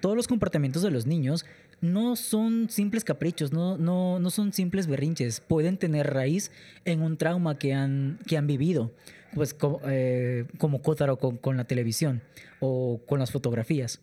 todos 0.02 0.16
los 0.16 0.28
comportamientos 0.28 0.82
de 0.82 0.92
los 0.92 1.06
niños 1.06 1.46
no 1.80 2.16
son 2.16 2.70
simples 2.70 3.04
caprichos, 3.04 3.52
no, 3.52 3.78
no, 3.78 4.20
no 4.20 4.30
son 4.30 4.54
simples 4.54 4.88
berrinches, 4.88 5.40
pueden 5.40 5.78
tener 5.78 6.14
raíz 6.14 6.52
en 6.86 7.02
un 7.02 7.18
trauma 7.18 7.58
que 7.58 7.74
han, 7.74 8.20
que 8.28 8.38
han 8.38 8.48
vivido, 8.48 8.92
pues 9.34 9.54
como, 9.54 9.80
eh, 9.88 10.46
como 10.58 10.82
con, 10.82 11.38
con 11.38 11.58
la 11.58 11.64
televisión 11.64 12.22
o 12.60 13.02
con 13.08 13.20
las 13.20 13.32
fotografías. 13.32 14.02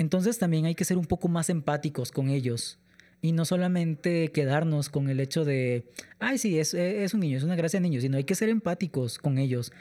Entonces 0.00 0.38
también 0.38 0.64
hay 0.64 0.74
que 0.74 0.86
ser 0.86 0.96
un 0.96 1.04
poco 1.04 1.28
más 1.28 1.50
empáticos 1.50 2.10
con 2.10 2.30
ellos 2.30 2.78
y 3.20 3.32
no 3.32 3.44
solamente 3.44 4.32
quedarnos 4.32 4.88
con 4.88 5.10
el 5.10 5.20
hecho 5.20 5.44
de, 5.44 5.84
ay, 6.18 6.38
sí, 6.38 6.58
es, 6.58 6.72
es 6.72 7.12
un 7.12 7.20
niño, 7.20 7.36
es 7.36 7.42
una 7.44 7.54
gracia 7.54 7.80
de 7.80 7.82
niño, 7.82 8.00
sino 8.00 8.16
hay 8.16 8.24
que 8.24 8.34
ser 8.34 8.48
empáticos 8.48 9.18
con 9.18 9.36
ellos 9.36 9.72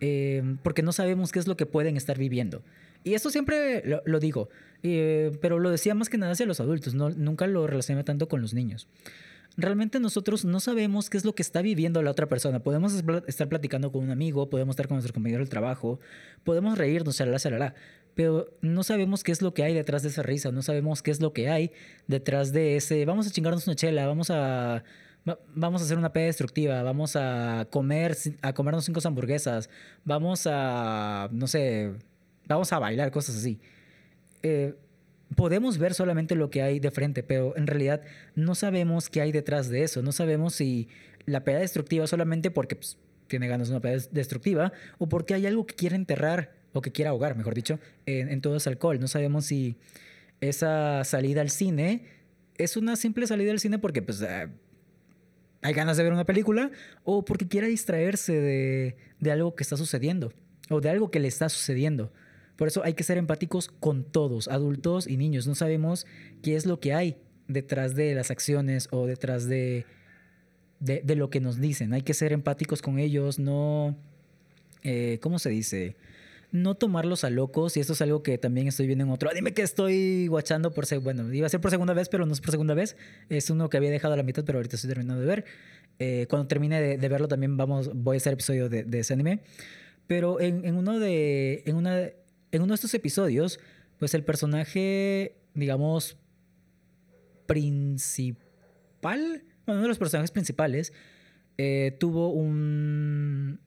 eh, 0.00 0.56
porque 0.62 0.82
no 0.82 0.92
sabemos 0.92 1.30
qué 1.30 1.40
es 1.40 1.46
lo 1.46 1.58
que 1.58 1.66
pueden 1.66 1.98
estar 1.98 2.16
viviendo. 2.16 2.62
Y 3.04 3.12
esto 3.12 3.28
siempre 3.28 4.00
lo, 4.06 4.18
digo, 4.18 4.48
eh, 4.82 5.36
pero 5.42 5.58
lo 5.58 5.70
decía 5.70 5.94
más 5.94 6.08
que 6.08 6.16
nada 6.16 6.32
hacia 6.32 6.46
los 6.46 6.58
adultos, 6.58 6.94
no, 6.94 7.10
nunca 7.10 7.46
lo 7.46 7.66
relacioné 7.66 8.02
tanto 8.02 8.28
con 8.28 8.40
los 8.40 8.54
niños. 8.54 8.88
Realmente 9.58 10.00
nosotros 10.00 10.46
no 10.46 10.58
sabemos 10.58 11.10
qué 11.10 11.18
es 11.18 11.26
lo 11.26 11.34
que 11.34 11.42
está 11.42 11.60
viviendo 11.60 12.00
la 12.00 12.12
otra 12.12 12.28
persona. 12.28 12.60
Podemos 12.60 12.94
estar 13.26 13.48
platicando 13.50 13.92
con 13.92 14.04
un 14.04 14.10
amigo, 14.10 14.48
podemos 14.48 14.72
estar 14.72 14.88
con 14.88 14.94
nuestro 14.94 15.12
compañero 15.12 15.40
del 15.40 15.50
trabajo, 15.50 16.00
podemos 16.44 16.78
reírnos, 16.78 17.20
la 17.20 17.26
la 17.26 17.74
pero 18.16 18.48
no 18.62 18.82
sabemos 18.82 19.22
qué 19.22 19.30
es 19.30 19.42
lo 19.42 19.52
que 19.52 19.62
hay 19.62 19.74
detrás 19.74 20.02
de 20.02 20.08
esa 20.08 20.22
risa, 20.22 20.50
no 20.50 20.62
sabemos 20.62 21.02
qué 21.02 21.10
es 21.10 21.20
lo 21.20 21.34
que 21.34 21.50
hay 21.50 21.70
detrás 22.08 22.50
de 22.50 22.76
ese, 22.76 23.04
vamos 23.04 23.26
a 23.26 23.30
chingarnos 23.30 23.66
una 23.66 23.76
chela, 23.76 24.06
vamos 24.06 24.30
a, 24.30 24.84
vamos 25.54 25.82
a 25.82 25.84
hacer 25.84 25.98
una 25.98 26.14
peda 26.14 26.24
destructiva, 26.24 26.82
vamos 26.82 27.14
a 27.14 27.68
comer, 27.70 28.16
a 28.40 28.54
comernos 28.54 28.86
cinco 28.86 29.00
hamburguesas, 29.04 29.68
vamos 30.02 30.48
a, 30.50 31.28
no 31.30 31.46
sé, 31.46 31.92
vamos 32.48 32.72
a 32.72 32.78
bailar, 32.78 33.10
cosas 33.10 33.36
así. 33.36 33.60
Eh, 34.42 34.74
podemos 35.34 35.76
ver 35.76 35.92
solamente 35.92 36.36
lo 36.36 36.48
que 36.48 36.62
hay 36.62 36.80
de 36.80 36.90
frente, 36.90 37.22
pero 37.22 37.54
en 37.54 37.66
realidad 37.66 38.00
no 38.34 38.54
sabemos 38.54 39.10
qué 39.10 39.20
hay 39.20 39.30
detrás 39.30 39.68
de 39.68 39.82
eso, 39.82 40.00
no 40.00 40.12
sabemos 40.12 40.54
si 40.54 40.88
la 41.26 41.44
peda 41.44 41.58
destructiva 41.58 42.06
solamente 42.06 42.50
porque 42.50 42.76
pues, 42.76 42.96
tiene 43.28 43.46
ganas 43.46 43.68
de 43.68 43.74
una 43.74 43.82
peda 43.82 44.02
destructiva 44.10 44.72
o 44.96 45.06
porque 45.06 45.34
hay 45.34 45.44
algo 45.44 45.66
que 45.66 45.74
quiere 45.74 45.96
enterrar 45.96 46.55
o 46.76 46.82
que 46.82 46.92
quiera 46.92 47.10
ahogar, 47.10 47.36
mejor 47.36 47.54
dicho, 47.54 47.78
en, 48.04 48.40
todo 48.40 48.56
ese 48.56 48.68
alcohol. 48.68 49.00
No 49.00 49.08
sabemos 49.08 49.46
si 49.46 49.76
esa 50.40 51.04
salida 51.04 51.40
al 51.40 51.50
cine 51.50 52.04
es 52.58 52.76
una 52.76 52.96
simple 52.96 53.26
salida 53.26 53.50
al 53.52 53.60
cine 53.60 53.78
porque 53.78 54.02
pues 54.02 54.20
eh, 54.20 54.48
hay 55.62 55.74
ganas 55.74 55.96
de 55.96 56.02
ver 56.02 56.12
una 56.12 56.26
película 56.26 56.70
o 57.04 57.24
porque 57.24 57.48
quiera 57.48 57.66
distraerse 57.66 58.32
de, 58.32 58.96
de 59.20 59.32
algo 59.32 59.54
que 59.54 59.62
está 59.62 59.76
sucediendo 59.76 60.32
o 60.68 60.80
de 60.80 60.90
algo 60.90 61.10
que 61.10 61.18
le 61.18 61.28
está 61.28 61.48
sucediendo. 61.48 62.12
Por 62.56 62.68
eso 62.68 62.82
hay 62.84 62.94
que 62.94 63.04
ser 63.04 63.18
empáticos 63.18 63.68
con 63.68 64.04
todos, 64.04 64.48
adultos 64.48 65.06
y 65.06 65.16
niños. 65.16 65.46
No 65.46 65.54
sabemos 65.54 66.06
qué 66.42 66.56
es 66.56 66.66
lo 66.66 66.80
que 66.80 66.92
hay 66.92 67.16
detrás 67.48 67.94
de 67.94 68.14
las 68.14 68.30
acciones 68.30 68.88
o 68.90 69.06
detrás 69.06 69.46
de, 69.46 69.86
de, 70.80 71.00
de 71.04 71.16
lo 71.16 71.30
que 71.30 71.40
nos 71.40 71.58
dicen. 71.58 71.94
Hay 71.94 72.02
que 72.02 72.14
ser 72.14 72.32
empáticos 72.32 72.82
con 72.82 72.98
ellos, 72.98 73.38
no... 73.38 73.96
Eh, 74.88 75.18
¿Cómo 75.20 75.40
se 75.40 75.50
dice? 75.50 75.96
No 76.62 76.74
tomarlos 76.74 77.24
a 77.24 77.30
locos, 77.30 77.76
y 77.76 77.80
esto 77.80 77.92
es 77.92 78.02
algo 78.02 78.22
que 78.22 78.38
también 78.38 78.68
estoy 78.68 78.86
viendo 78.86 79.04
en 79.04 79.10
otro 79.10 79.30
Dime 79.34 79.52
que 79.52 79.62
estoy 79.62 80.26
guachando 80.28 80.72
por, 80.72 80.86
bueno, 81.00 81.32
iba 81.32 81.46
a 81.46 81.50
ser 81.50 81.60
por 81.60 81.70
segunda 81.70 81.94
vez, 81.94 82.08
pero 82.08 82.26
no 82.26 82.32
es 82.32 82.40
por 82.40 82.50
segunda 82.50 82.74
vez, 82.74 82.96
es 83.28 83.50
uno 83.50 83.68
que 83.68 83.76
había 83.76 83.90
dejado 83.90 84.14
a 84.14 84.16
la 84.16 84.22
mitad, 84.22 84.44
pero 84.44 84.58
ahorita 84.58 84.76
estoy 84.76 84.88
terminando 84.88 85.20
de 85.20 85.26
ver. 85.26 85.44
Eh, 85.98 86.26
cuando 86.28 86.46
termine 86.46 86.80
de, 86.98 87.08
verlo 87.08 87.28
también 87.28 87.56
vamos, 87.56 87.90
voy 87.94 88.16
a 88.16 88.18
hacer 88.18 88.34
episodio 88.34 88.68
de, 88.68 88.86
ese 88.98 89.12
anime. 89.14 89.40
Pero 90.06 90.40
en, 90.40 90.76
uno 90.76 90.98
de, 90.98 91.62
en, 91.66 91.76
una, 91.76 92.00
en 92.00 92.62
uno 92.62 92.68
de 92.68 92.74
estos 92.74 92.94
episodios, 92.94 93.58
pues 93.98 94.14
el 94.14 94.22
personaje, 94.24 95.36
digamos, 95.54 96.16
principal, 97.46 98.38
bueno, 99.66 99.80
uno 99.80 99.82
de 99.82 99.88
los 99.88 99.98
personajes 99.98 100.30
principales, 100.30 100.92
eh, 101.58 101.96
tuvo 101.98 102.30
un, 102.30 103.58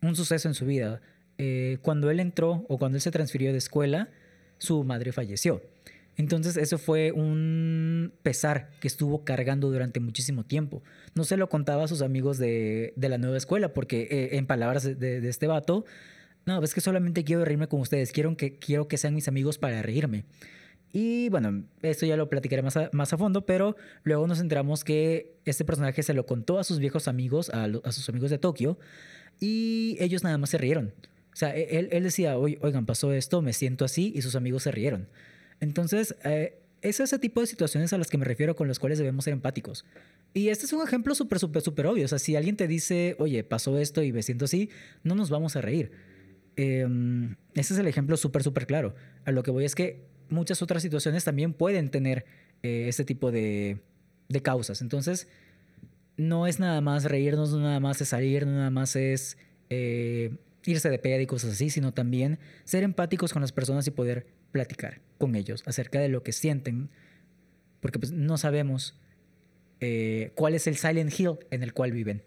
un 0.00 0.16
suceso 0.16 0.48
en 0.48 0.54
su 0.54 0.64
vida 0.64 1.02
eh, 1.38 1.78
cuando 1.82 2.10
él 2.10 2.20
entró 2.20 2.64
o 2.68 2.78
cuando 2.78 2.96
él 2.96 3.02
se 3.02 3.10
transfirió 3.10 3.52
de 3.52 3.58
escuela, 3.58 4.08
su 4.58 4.84
madre 4.84 5.12
falleció. 5.12 5.62
Entonces 6.16 6.56
eso 6.56 6.78
fue 6.78 7.12
un 7.12 8.12
pesar 8.22 8.70
que 8.80 8.86
estuvo 8.86 9.24
cargando 9.24 9.70
durante 9.70 9.98
muchísimo 10.00 10.44
tiempo. 10.44 10.82
No 11.14 11.24
se 11.24 11.36
lo 11.36 11.48
contaba 11.48 11.84
a 11.84 11.88
sus 11.88 12.02
amigos 12.02 12.38
de, 12.38 12.92
de 12.96 13.08
la 13.08 13.18
nueva 13.18 13.36
escuela 13.36 13.74
porque 13.74 14.02
eh, 14.10 14.36
en 14.36 14.46
palabras 14.46 14.84
de, 14.84 14.94
de, 14.94 15.28
este 15.28 15.46
vato, 15.46 15.84
no, 16.46 16.62
es 16.62 16.74
que 16.74 16.80
solamente 16.80 17.24
quiero 17.24 17.44
reírme 17.44 17.66
con 17.66 17.80
ustedes, 17.80 18.12
quiero 18.12 18.36
que, 18.36 18.58
quiero 18.58 18.86
que 18.86 18.96
sean 18.96 19.14
mis 19.14 19.26
amigos 19.26 19.58
para 19.58 19.82
reírme. 19.82 20.24
Y 20.92 21.28
bueno, 21.30 21.64
esto 21.82 22.06
ya 22.06 22.16
lo 22.16 22.28
platicaré 22.28 22.62
más 22.62 22.76
a, 22.76 22.88
más 22.92 23.12
a 23.12 23.18
fondo, 23.18 23.44
pero 23.44 23.74
luego 24.04 24.28
nos 24.28 24.38
enteramos 24.38 24.84
que 24.84 25.34
este 25.44 25.64
personaje 25.64 26.04
se 26.04 26.14
lo 26.14 26.24
contó 26.24 26.60
a 26.60 26.64
sus 26.64 26.78
viejos 26.78 27.08
amigos, 27.08 27.50
a, 27.50 27.64
a 27.64 27.90
sus 27.90 28.08
amigos 28.08 28.30
de 28.30 28.38
Tokio, 28.38 28.78
y 29.40 29.96
ellos 29.98 30.22
nada 30.22 30.38
más 30.38 30.50
se 30.50 30.58
rieron. 30.58 30.92
O 31.34 31.36
sea, 31.36 31.54
e-, 31.54 31.78
él, 31.78 31.88
él 31.92 32.04
decía, 32.04 32.38
oigan, 32.38 32.86
pasó 32.86 33.12
esto, 33.12 33.42
me 33.42 33.52
siento 33.52 33.84
así, 33.84 34.12
y 34.14 34.22
sus 34.22 34.36
amigos 34.36 34.62
se 34.62 34.70
rieron. 34.70 35.08
Entonces, 35.60 36.14
eh, 36.24 36.58
es 36.80 37.00
ese 37.00 37.18
tipo 37.18 37.40
de 37.40 37.46
situaciones 37.46 37.92
a 37.92 37.98
las 37.98 38.08
que 38.08 38.18
me 38.18 38.24
refiero 38.24 38.54
con 38.54 38.68
las 38.68 38.78
cuales 38.78 38.98
debemos 38.98 39.24
ser 39.24 39.32
empáticos. 39.32 39.84
Y 40.32 40.48
este 40.48 40.66
es 40.66 40.72
un 40.72 40.86
ejemplo 40.86 41.14
súper, 41.14 41.38
súper, 41.38 41.62
súper 41.62 41.86
obvio. 41.86 42.04
O 42.04 42.08
sea, 42.08 42.18
si 42.18 42.36
alguien 42.36 42.56
te 42.56 42.68
dice, 42.68 43.16
oye, 43.18 43.42
pasó 43.42 43.78
esto 43.78 44.02
y 44.02 44.12
me 44.12 44.22
siento 44.22 44.44
así, 44.44 44.70
no 45.02 45.14
nos 45.14 45.30
vamos 45.30 45.56
a 45.56 45.60
reír. 45.60 45.92
Em, 46.56 47.36
ese 47.54 47.74
es 47.74 47.80
el 47.80 47.86
ejemplo 47.86 48.16
súper, 48.16 48.42
súper 48.42 48.66
claro. 48.66 48.94
A 49.24 49.32
lo 49.32 49.42
que 49.42 49.50
voy 49.50 49.64
es 49.64 49.74
que 49.74 50.04
muchas 50.28 50.62
otras 50.62 50.82
situaciones 50.82 51.24
también 51.24 51.52
pueden 51.52 51.90
tener 51.90 52.26
eh, 52.62 52.86
este 52.88 53.04
tipo 53.04 53.30
de, 53.30 53.78
de, 54.28 54.42
causas. 54.42 54.82
Entonces, 54.82 55.28
no 56.16 56.46
es 56.46 56.60
nada 56.60 56.80
más 56.80 57.04
reírnos, 57.04 57.52
no 57.52 57.60
nada 57.60 57.80
más 57.80 58.00
es 58.00 58.08
salir, 58.08 58.46
no 58.46 58.52
nada 58.52 58.70
más 58.70 58.94
es 58.94 59.38
eh, 59.70 60.36
irse 60.66 60.90
de 60.90 60.98
peda 60.98 61.20
y 61.20 61.26
cosas 61.26 61.52
así, 61.52 61.70
sino 61.70 61.92
también 61.92 62.38
ser 62.64 62.82
empáticos 62.82 63.32
con 63.32 63.42
las 63.42 63.52
personas 63.52 63.86
y 63.86 63.90
poder 63.90 64.26
platicar 64.52 65.00
con 65.18 65.34
ellos 65.34 65.62
acerca 65.66 66.00
de 66.00 66.08
lo 66.08 66.22
que 66.22 66.32
sienten, 66.32 66.90
porque 67.80 67.98
pues 67.98 68.12
no 68.12 68.38
sabemos 68.38 68.98
eh, 69.80 70.32
cuál 70.34 70.54
es 70.54 70.66
el 70.66 70.76
Silent 70.76 71.18
Hill 71.18 71.38
en 71.50 71.62
el 71.62 71.72
cual 71.72 71.92
viven. 71.92 72.22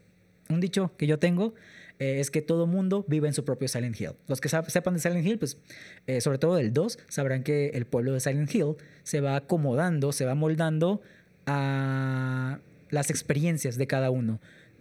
Un 0.49 0.59
dicho 0.59 0.95
que 0.97 1.07
yo 1.07 1.19
tengo 1.19 1.55
eh, 1.99 2.19
es 2.19 2.31
que 2.31 2.41
todo 2.41 2.67
mundo 2.67 3.05
vive 3.07 3.27
en 3.27 3.33
su 3.33 3.43
propio 3.43 3.67
Silent 3.67 3.99
Hill. 3.99 4.11
Los 4.27 4.39
que 4.39 4.49
sepan 4.49 4.93
de 4.93 4.99
Silent 4.99 5.25
Hill, 5.25 5.39
pues 5.39 5.57
eh, 6.05 6.21
sobre 6.21 6.37
todo 6.37 6.55
del 6.55 6.73
2, 6.73 6.99
sabrán 7.07 7.43
que 7.43 7.69
el 7.69 7.85
pueblo 7.85 8.13
de 8.13 8.19
Silent 8.19 8.53
Hill 8.53 8.75
se 9.03 9.21
va 9.21 9.35
acomodando, 9.35 10.11
se 10.11 10.25
va 10.25 10.35
moldando 10.35 11.01
a 11.45 12.59
las 12.89 13.09
experiencias 13.09 13.77
de 13.77 13.87
cada 13.87 14.11
uno. 14.11 14.39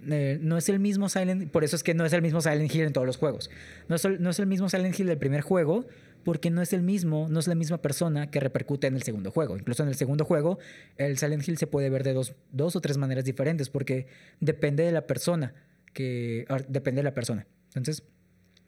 Eh, 0.08 0.38
no 0.40 0.56
es 0.56 0.68
el 0.68 0.78
mismo 0.78 1.08
Silent 1.08 1.50
por 1.50 1.64
eso 1.64 1.74
es 1.74 1.82
que 1.82 1.94
no 1.94 2.04
es 2.04 2.12
el 2.12 2.22
mismo 2.22 2.40
Silent 2.40 2.72
Hill 2.72 2.82
en 2.82 2.92
todos 2.92 3.06
los 3.06 3.16
juegos. 3.16 3.50
No 3.88 3.96
es, 3.96 4.04
el, 4.04 4.22
no 4.22 4.30
es 4.30 4.38
el 4.38 4.46
mismo 4.46 4.68
Silent 4.68 4.98
Hill 4.98 5.06
del 5.06 5.18
primer 5.18 5.40
juego, 5.40 5.86
porque 6.24 6.50
no 6.50 6.60
es 6.60 6.72
el 6.72 6.82
mismo, 6.82 7.28
no 7.30 7.38
es 7.38 7.46
la 7.46 7.54
misma 7.54 7.80
persona 7.80 8.30
que 8.30 8.40
repercute 8.40 8.88
en 8.88 8.96
el 8.96 9.02
segundo 9.02 9.30
juego. 9.30 9.56
Incluso 9.56 9.82
en 9.82 9.88
el 9.88 9.94
segundo 9.94 10.24
juego, 10.24 10.58
el 10.96 11.18
Silent 11.18 11.46
Hill 11.46 11.56
se 11.56 11.66
puede 11.66 11.88
ver 11.88 12.02
de 12.02 12.12
dos, 12.12 12.34
dos 12.52 12.76
o 12.76 12.80
tres 12.80 12.98
maneras 12.98 13.24
diferentes, 13.24 13.70
porque 13.70 14.08
depende 14.40 14.82
de 14.82 14.92
la 14.92 15.06
persona, 15.06 15.54
que 15.92 16.46
depende 16.68 16.98
de 16.98 17.04
la 17.04 17.14
persona. 17.14 17.46
Entonces, 17.74 18.02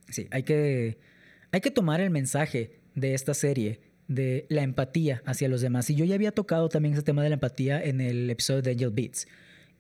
sí, 0.08 0.28
hay 0.30 0.44
que, 0.44 0.98
hay 1.50 1.60
que 1.60 1.70
tomar 1.70 2.00
el 2.00 2.10
mensaje 2.10 2.78
de 2.94 3.14
esta 3.14 3.34
serie 3.34 3.80
de 4.06 4.46
la 4.48 4.62
empatía 4.62 5.22
hacia 5.26 5.48
los 5.48 5.60
demás. 5.60 5.90
Y 5.90 5.94
yo 5.94 6.04
ya 6.04 6.14
había 6.14 6.32
tocado 6.32 6.68
también 6.68 6.94
ese 6.94 7.02
tema 7.02 7.22
de 7.22 7.28
la 7.28 7.34
empatía 7.34 7.82
en 7.82 8.00
el 8.00 8.30
episodio 8.30 8.62
de 8.62 8.70
Angel 8.70 8.90
Beats. 8.90 9.26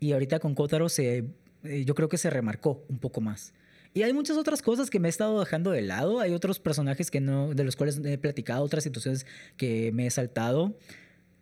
Y 0.00 0.12
ahorita 0.12 0.38
con 0.38 0.54
Kotaro 0.54 0.88
se, 0.88 1.24
eh, 1.64 1.84
yo 1.84 1.94
creo 1.94 2.08
que 2.08 2.18
se 2.18 2.30
remarcó 2.30 2.84
un 2.88 2.98
poco 2.98 3.20
más. 3.20 3.54
Y 3.94 4.02
hay 4.02 4.12
muchas 4.12 4.36
otras 4.36 4.62
cosas 4.62 4.90
que 4.90 5.00
me 5.00 5.08
he 5.08 5.10
estado 5.10 5.40
dejando 5.40 5.70
de 5.70 5.82
lado. 5.82 6.20
Hay 6.20 6.32
otros 6.32 6.60
personajes 6.60 7.10
que 7.10 7.20
no, 7.20 7.54
de 7.54 7.64
los 7.64 7.74
cuales 7.74 8.00
he 8.04 8.18
platicado, 8.18 8.62
otras 8.62 8.84
situaciones 8.84 9.26
que 9.56 9.90
me 9.92 10.06
he 10.06 10.10
saltado. 10.10 10.76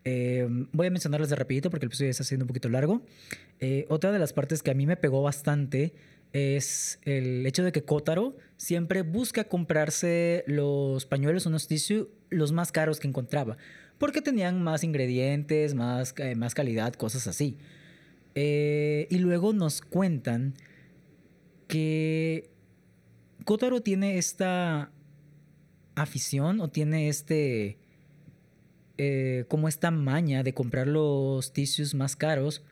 Eh, 0.05 0.47
voy 0.73 0.87
a 0.87 0.91
mencionarlas 0.91 1.31
de 1.31 1.37
rapidito 1.37 1.69
porque 1.69 1.85
el 1.85 1.89
episodio 1.89 2.11
está 2.11 2.25
siendo 2.25 2.45
un 2.45 2.49
poquito 2.49 2.69
largo. 2.69 3.03
Eh, 3.59 3.87
otra 3.89 4.13
de 4.13 4.19
las 4.19 4.33
partes 4.33 4.63
que 4.63 4.71
a 4.71 4.75
mí 4.75 4.87
me 4.87 4.97
pegó 4.97 5.23
bastante 5.23 5.95
es 6.33 6.99
el 7.03 7.45
hecho 7.47 7.65
de 7.65 7.73
que 7.73 7.83
Kotaro 7.83 8.37
siempre 8.57 9.03
busca 9.03 9.45
comprarse 9.45 10.45
los 10.47 11.07
pañuelos 11.07 11.47
unos 11.47 11.67
tissue 11.67 12.09
los 12.31 12.53
más 12.53 12.73
caros 12.73 13.01
que 13.01 13.09
encontraba, 13.09 13.57
porque 13.99 14.21
tenían 14.21 14.63
más 14.63 14.85
ingredientes, 14.85 15.75
más, 15.75 16.15
eh, 16.19 16.35
más 16.35 16.55
calidad, 16.55 16.95
cosas 16.95 17.27
así. 17.27 17.59
Y 18.39 19.19
luego 19.19 19.53
nos 19.55 19.81
cuentan 19.81 20.55
que 21.69 22.51
Kotaro 23.45 23.81
tiene 23.81 24.19
esta 24.19 24.91
afición 25.95 26.61
o 26.61 26.69
tiene 26.69 27.09
este 27.09 27.79
eh, 28.99 29.45
como 29.49 29.69
esta 29.69 29.91
maña 29.91 30.43
de 30.43 30.55
comprar 30.55 30.87
los 30.87 31.53
tissues 31.53 31.95
más 31.95 32.17
caros 32.17 32.63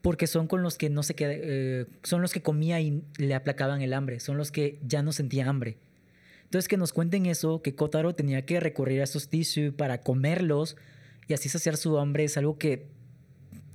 porque 0.00 0.26
son 0.26 0.48
con 0.48 0.62
los 0.62 0.76
que 0.76 0.90
no 0.90 1.02
se 1.02 1.14
queda, 1.14 1.32
eh, 1.34 1.86
son 2.02 2.20
los 2.20 2.32
que 2.32 2.42
comía 2.42 2.80
y 2.80 3.02
le 3.16 3.34
aplacaban 3.34 3.80
el 3.80 3.94
hambre, 3.94 4.20
son 4.20 4.36
los 4.36 4.52
que 4.52 4.78
ya 4.86 5.02
no 5.02 5.12
sentía 5.12 5.48
hambre. 5.48 5.78
Entonces 6.44 6.68
que 6.68 6.76
nos 6.76 6.92
cuenten 6.92 7.24
eso, 7.26 7.62
que 7.62 7.74
Kotaro 7.74 8.14
tenía 8.14 8.44
que 8.44 8.60
recurrir 8.60 9.00
a 9.00 9.04
esos 9.04 9.28
tissues 9.28 9.72
para 9.72 10.02
comerlos 10.02 10.76
y 11.28 11.34
así 11.34 11.48
saciar 11.48 11.76
su 11.76 11.98
hambre 11.98 12.24
es 12.24 12.36
algo 12.36 12.58
que 12.58 12.88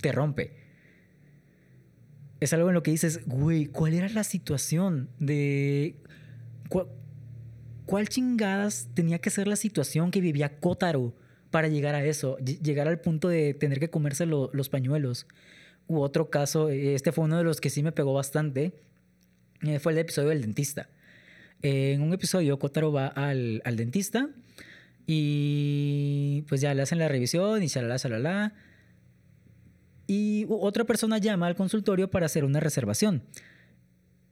te 0.00 0.12
rompe 0.12 0.60
es 2.40 2.54
algo 2.54 2.68
en 2.68 2.74
lo 2.74 2.82
que 2.82 2.90
dices, 2.90 3.20
güey, 3.26 3.66
¿cuál 3.66 3.94
era 3.94 4.08
la 4.08 4.24
situación 4.24 5.10
de... 5.18 5.94
¿Cuál, 7.86 8.08
chingadas 8.08 8.88
tenía 8.94 9.18
que 9.18 9.30
ser 9.30 9.48
la 9.48 9.56
situación 9.56 10.12
que 10.12 10.20
vivía 10.20 10.60
Kotaro 10.60 11.12
para 11.50 11.66
llegar 11.66 11.96
a 11.96 12.04
eso? 12.04 12.38
Llegar 12.38 12.86
al 12.86 13.00
punto 13.00 13.28
de 13.28 13.52
tener 13.52 13.80
que 13.80 13.90
comerse 13.90 14.26
los 14.26 14.68
pañuelos. 14.68 15.26
U 15.88 16.00
otro 16.00 16.30
caso, 16.30 16.68
este 16.68 17.10
fue 17.10 17.24
uno 17.24 17.36
de 17.36 17.44
los 17.44 17.60
que 17.60 17.68
sí 17.68 17.82
me 17.82 17.90
pegó 17.90 18.14
bastante, 18.14 18.72
eh, 19.62 19.80
fue 19.80 19.92
el 19.92 19.98
episodio 19.98 20.28
del 20.28 20.40
dentista. 20.40 20.88
en 21.62 22.00
un 22.00 22.12
episodio, 22.12 22.60
Kotaro 22.60 22.92
va 22.92 23.08
al, 23.08 23.60
al, 23.64 23.76
dentista 23.76 24.30
y 25.12 26.42
pues 26.42 26.60
ya 26.60 26.72
le 26.72 26.82
hacen 26.82 27.00
la 27.00 27.08
revisión 27.08 27.64
y 27.64 27.66
shalala, 27.66 27.96
shalala 27.96 28.52
y 30.06 30.46
otra 30.48 30.84
persona 30.84 31.18
llama 31.18 31.48
al 31.48 31.56
consultorio 31.56 32.08
para 32.12 32.26
hacer 32.26 32.44
una 32.44 32.60
reservación. 32.60 33.24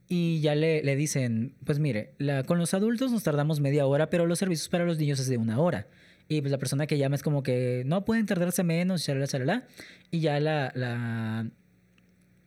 Y 0.07 0.39
ya 0.39 0.55
le, 0.55 0.81
le 0.81 0.95
dicen, 0.95 1.53
pues 1.65 1.79
mire, 1.79 2.13
la, 2.17 2.43
con 2.43 2.59
los 2.59 2.73
adultos 2.73 3.11
nos 3.11 3.23
tardamos 3.23 3.59
media 3.59 3.85
hora, 3.87 4.09
pero 4.09 4.25
los 4.25 4.39
servicios 4.39 4.69
para 4.69 4.85
los 4.85 4.97
niños 4.97 5.19
es 5.19 5.27
de 5.27 5.35
una 5.35 5.59
hora. 5.59 5.87
Y 6.29 6.39
pues 6.39 6.49
la 6.49 6.59
persona 6.59 6.87
que 6.87 6.97
llama 6.97 7.17
es 7.17 7.23
como 7.23 7.43
que 7.43 7.83
no 7.85 8.05
pueden 8.05 8.25
tardarse 8.25 8.63
menos, 8.63 9.03
chalala, 9.03 9.27
chalala. 9.27 9.67
Y 10.11 10.21
ya 10.21 10.39
la, 10.39 10.71
la, 10.75 11.45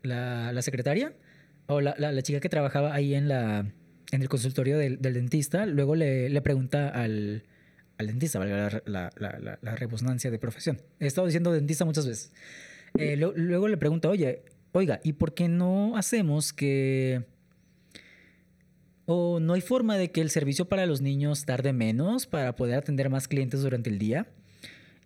la, 0.03 0.53
la 0.55 0.63
secretaria 0.63 1.13
o 1.67 1.83
la, 1.83 1.95
la, 1.99 2.23
chica 2.23 2.41
que 2.41 2.49
trabajaba 2.49 2.95
ahí 2.95 3.15
en, 3.15 3.29
la, 3.29 3.67
en 4.11 4.23
el 4.23 4.31
consultorio 4.31 4.79
del, 4.79 5.03
del 5.03 5.13
dentista, 5.13 5.67
luego 5.67 5.97
le, 5.97 6.31
le 6.31 6.41
pregunta 6.41 6.89
al, 6.89 7.45
al 8.03 8.09
dentista, 8.09 8.39
valga 8.39 8.83
la, 8.85 9.11
la, 9.17 9.59
la, 9.61 9.77
redundancia 9.77 10.31
de 10.31 10.39
profesión. 10.39 10.81
He 11.01 11.07
estado 11.07 11.27
diciendo 11.27 11.53
dentista 11.53 11.85
muchas 11.85 12.07
veces. 12.07 12.33
Eh, 12.99 13.17
luego 13.17 13.69
le 13.69 13.77
pregunta, 13.77 14.09
oye, 14.09 14.43
oiga, 14.73 15.01
¿y 15.03 15.15
por 15.15 15.35
qué 15.35 15.49
no 15.49 15.97
hacemos 15.97 16.53
que... 16.53 17.25
o 19.07 19.41
no 19.41 19.55
hay 19.55 19.61
forma 19.61 19.97
de 19.97 20.11
que 20.11 20.21
el 20.21 20.31
servicio 20.31 20.67
para 20.67 20.87
los 20.87 21.01
niños 21.01 21.45
tarde 21.45 21.73
menos 21.73 22.27
para 22.27 22.55
poder 22.55 22.77
atender 22.77 23.09
más 23.09 23.29
clientes 23.29 23.63
durante 23.63 23.89
el 23.89 23.99
día? 23.99 24.27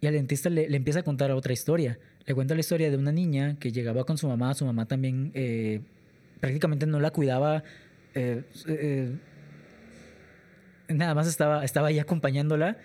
Y 0.00 0.06
al 0.06 0.14
dentista 0.14 0.50
le, 0.50 0.74
empieza 0.74 1.00
a 1.00 1.02
contar 1.02 1.30
otra 1.30 1.52
historia. 1.52 1.98
Le 2.26 2.34
cuenta 2.34 2.54
la 2.54 2.60
historia 2.60 2.90
de 2.90 2.96
una 2.96 3.12
niña 3.12 3.56
que 3.58 3.72
llegaba 3.72 4.04
con 4.04 4.18
su 4.18 4.28
mamá, 4.28 4.52
su 4.54 4.64
mamá 4.66 4.86
también 4.86 5.30
eh, 5.34 5.80
prácticamente 6.40 6.86
no 6.86 7.00
la 7.00 7.10
cuidaba. 7.12 7.62
Eh, 8.14 8.42
nada 10.88 11.14
más 11.14 11.26
estaba, 11.26 11.64
estaba 11.64 11.88
ahí 11.88 11.98
acompañándola 11.98 12.78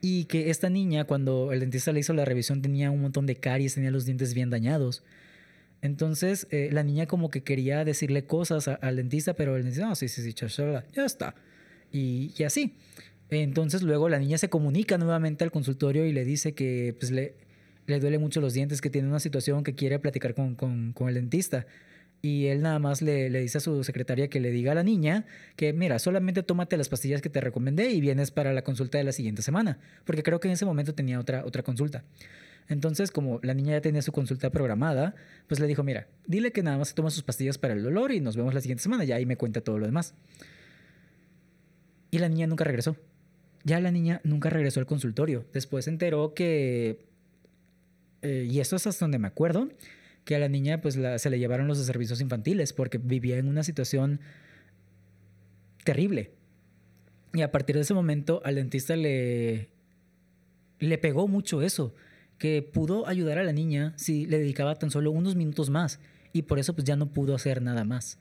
y 0.00 0.24
que 0.24 0.50
esta 0.50 0.70
niña, 0.70 1.04
cuando 1.04 1.52
el 1.52 1.60
dentista 1.60 1.92
le 1.92 2.00
hizo 2.00 2.14
la 2.14 2.24
revisión, 2.24 2.62
tenía 2.62 2.90
un 2.90 3.02
montón 3.02 3.26
de 3.26 3.36
caries, 3.36 3.74
tenía 3.74 3.90
los 3.90 4.06
dientes 4.06 4.34
bien 4.34 4.50
dañados. 4.50 5.02
Entonces, 5.82 6.46
eh, 6.50 6.70
la 6.72 6.82
niña 6.82 7.06
como 7.06 7.30
que 7.30 7.42
quería 7.42 7.84
decirle 7.84 8.24
cosas 8.24 8.68
al 8.68 8.96
dentista, 8.96 9.34
pero 9.34 9.56
el 9.56 9.62
dentista, 9.62 9.86
no, 9.86 9.94
sí, 9.94 10.08
sí, 10.08 10.22
sí, 10.22 10.34
ya 10.34 11.04
está. 11.04 11.34
Y, 11.92 12.32
y, 12.36 12.44
así. 12.44 12.74
Entonces, 13.30 13.82
luego 13.82 14.08
la 14.08 14.18
niña 14.18 14.38
se 14.38 14.48
comunica 14.48 14.98
nuevamente 14.98 15.44
al 15.44 15.50
consultorio 15.50 16.04
y 16.06 16.12
le 16.12 16.24
dice 16.24 16.54
que 16.54 16.94
pues, 16.98 17.10
le, 17.10 17.34
le 17.86 18.00
duele 18.00 18.18
mucho 18.18 18.40
los 18.40 18.54
dientes, 18.54 18.80
que 18.80 18.90
tiene 18.90 19.08
una 19.08 19.20
situación 19.20 19.64
que 19.64 19.74
quiere 19.74 19.98
platicar 19.98 20.34
con, 20.34 20.54
con, 20.54 20.92
con 20.92 21.08
el 21.08 21.14
dentista 21.14 21.66
y 22.22 22.46
él 22.46 22.60
nada 22.60 22.78
más 22.78 23.00
le, 23.00 23.30
dice 23.30 23.58
a 23.58 23.60
su 23.60 23.82
secretaria 23.82 24.28
que 24.28 24.40
le 24.40 24.50
diga 24.50 24.72
a 24.72 24.74
la 24.74 24.82
niña 24.82 25.24
que, 25.56 25.72
mira, 25.72 25.98
solamente 25.98 26.42
tómate 26.42 26.76
las 26.76 26.88
pastillas 26.88 27.22
que 27.22 27.30
te 27.30 27.40
recomendé 27.40 27.90
y 27.90 28.00
vienes 28.00 28.30
para 28.30 28.52
la 28.52 28.62
consulta 28.62 28.98
de 28.98 29.04
la 29.04 29.12
siguiente 29.12 29.42
semana, 29.42 29.78
porque 30.04 30.22
creo 30.22 30.40
que 30.40 30.48
en 30.48 30.52
ese 30.52 30.66
momento 30.66 30.94
tenía 30.94 31.18
otra, 31.18 31.44
otra 31.44 31.62
consulta. 31.62 32.04
Entonces, 32.68 33.10
como 33.10 33.40
la 33.42 33.54
niña 33.54 33.72
ya 33.72 33.80
tenía 33.80 34.02
su 34.02 34.12
consulta 34.12 34.50
programada, 34.50 35.14
pues 35.48 35.60
le 35.60 35.66
dijo, 35.66 35.82
mira, 35.82 36.06
dile 36.26 36.52
que 36.52 36.62
nada 36.62 36.78
más 36.78 36.88
se 36.88 36.94
toma 36.94 37.10
sus 37.10 37.22
pastillas 37.22 37.58
para 37.58 37.74
el 37.74 37.82
dolor 37.82 38.12
y 38.12 38.20
nos 38.20 38.36
vemos 38.36 38.54
la 38.54 38.60
siguiente 38.60 38.82
semana, 38.82 39.04
ya 39.04 39.16
ahí 39.16 39.26
me 39.26 39.36
cuenta 39.36 39.60
todo 39.60 39.78
lo 39.78 39.86
demás. 39.86 40.14
Y 42.10 42.18
la 42.18 42.28
niña 42.28 42.46
nunca 42.46 42.64
regresó. 42.64 42.96
Ya 43.64 43.80
la 43.80 43.90
niña 43.90 44.20
nunca 44.24 44.50
regresó 44.50 44.80
al 44.80 44.86
consultorio. 44.86 45.44
Después 45.52 45.86
se 45.86 45.90
enteró 45.90 46.32
que, 46.34 47.06
eh, 48.22 48.46
y 48.48 48.60
eso 48.60 48.76
es 48.76 48.86
hasta 48.86 49.04
donde 49.04 49.18
me 49.18 49.26
acuerdo, 49.26 49.68
que 50.30 50.36
a 50.36 50.38
la 50.38 50.48
niña 50.48 50.80
pues 50.80 50.96
se 51.16 51.28
le 51.28 51.40
llevaron 51.40 51.66
los 51.66 51.84
servicios 51.84 52.20
infantiles 52.20 52.72
porque 52.72 52.98
vivía 52.98 53.36
en 53.36 53.48
una 53.48 53.64
situación 53.64 54.20
terrible. 55.82 56.30
Y 57.34 57.42
a 57.42 57.50
partir 57.50 57.74
de 57.74 57.82
ese 57.82 57.94
momento 57.94 58.40
al 58.44 58.54
dentista 58.54 58.94
le, 58.94 59.70
le 60.78 60.98
pegó 60.98 61.26
mucho 61.26 61.62
eso, 61.62 61.96
que 62.38 62.62
pudo 62.62 63.08
ayudar 63.08 63.38
a 63.38 63.42
la 63.42 63.52
niña 63.52 63.92
si 63.96 64.24
le 64.24 64.38
dedicaba 64.38 64.76
tan 64.76 64.92
solo 64.92 65.10
unos 65.10 65.34
minutos 65.34 65.68
más 65.68 65.98
y 66.32 66.42
por 66.42 66.60
eso 66.60 66.74
pues 66.74 66.84
ya 66.84 66.94
no 66.94 67.12
pudo 67.12 67.34
hacer 67.34 67.60
nada 67.60 67.82
más. 67.82 68.16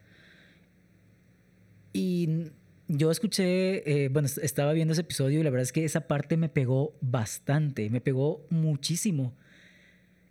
Y 1.93 2.45
yo 2.88 3.12
escuché, 3.12 4.05
eh, 4.05 4.10
bueno, 4.10 4.28
estaba 4.41 4.74
viendo 4.74 4.93
ese 4.93 5.01
episodio 5.01 5.41
y 5.41 5.43
la 5.43 5.51
verdad 5.51 5.62
es 5.62 5.72
que 5.72 5.86
esa 5.86 6.07
parte 6.07 6.38
me 6.38 6.49
pegó 6.49 6.97
bastante, 7.01 7.91
me 7.91 8.01
pegó 8.01 8.47
muchísimo 8.49 9.36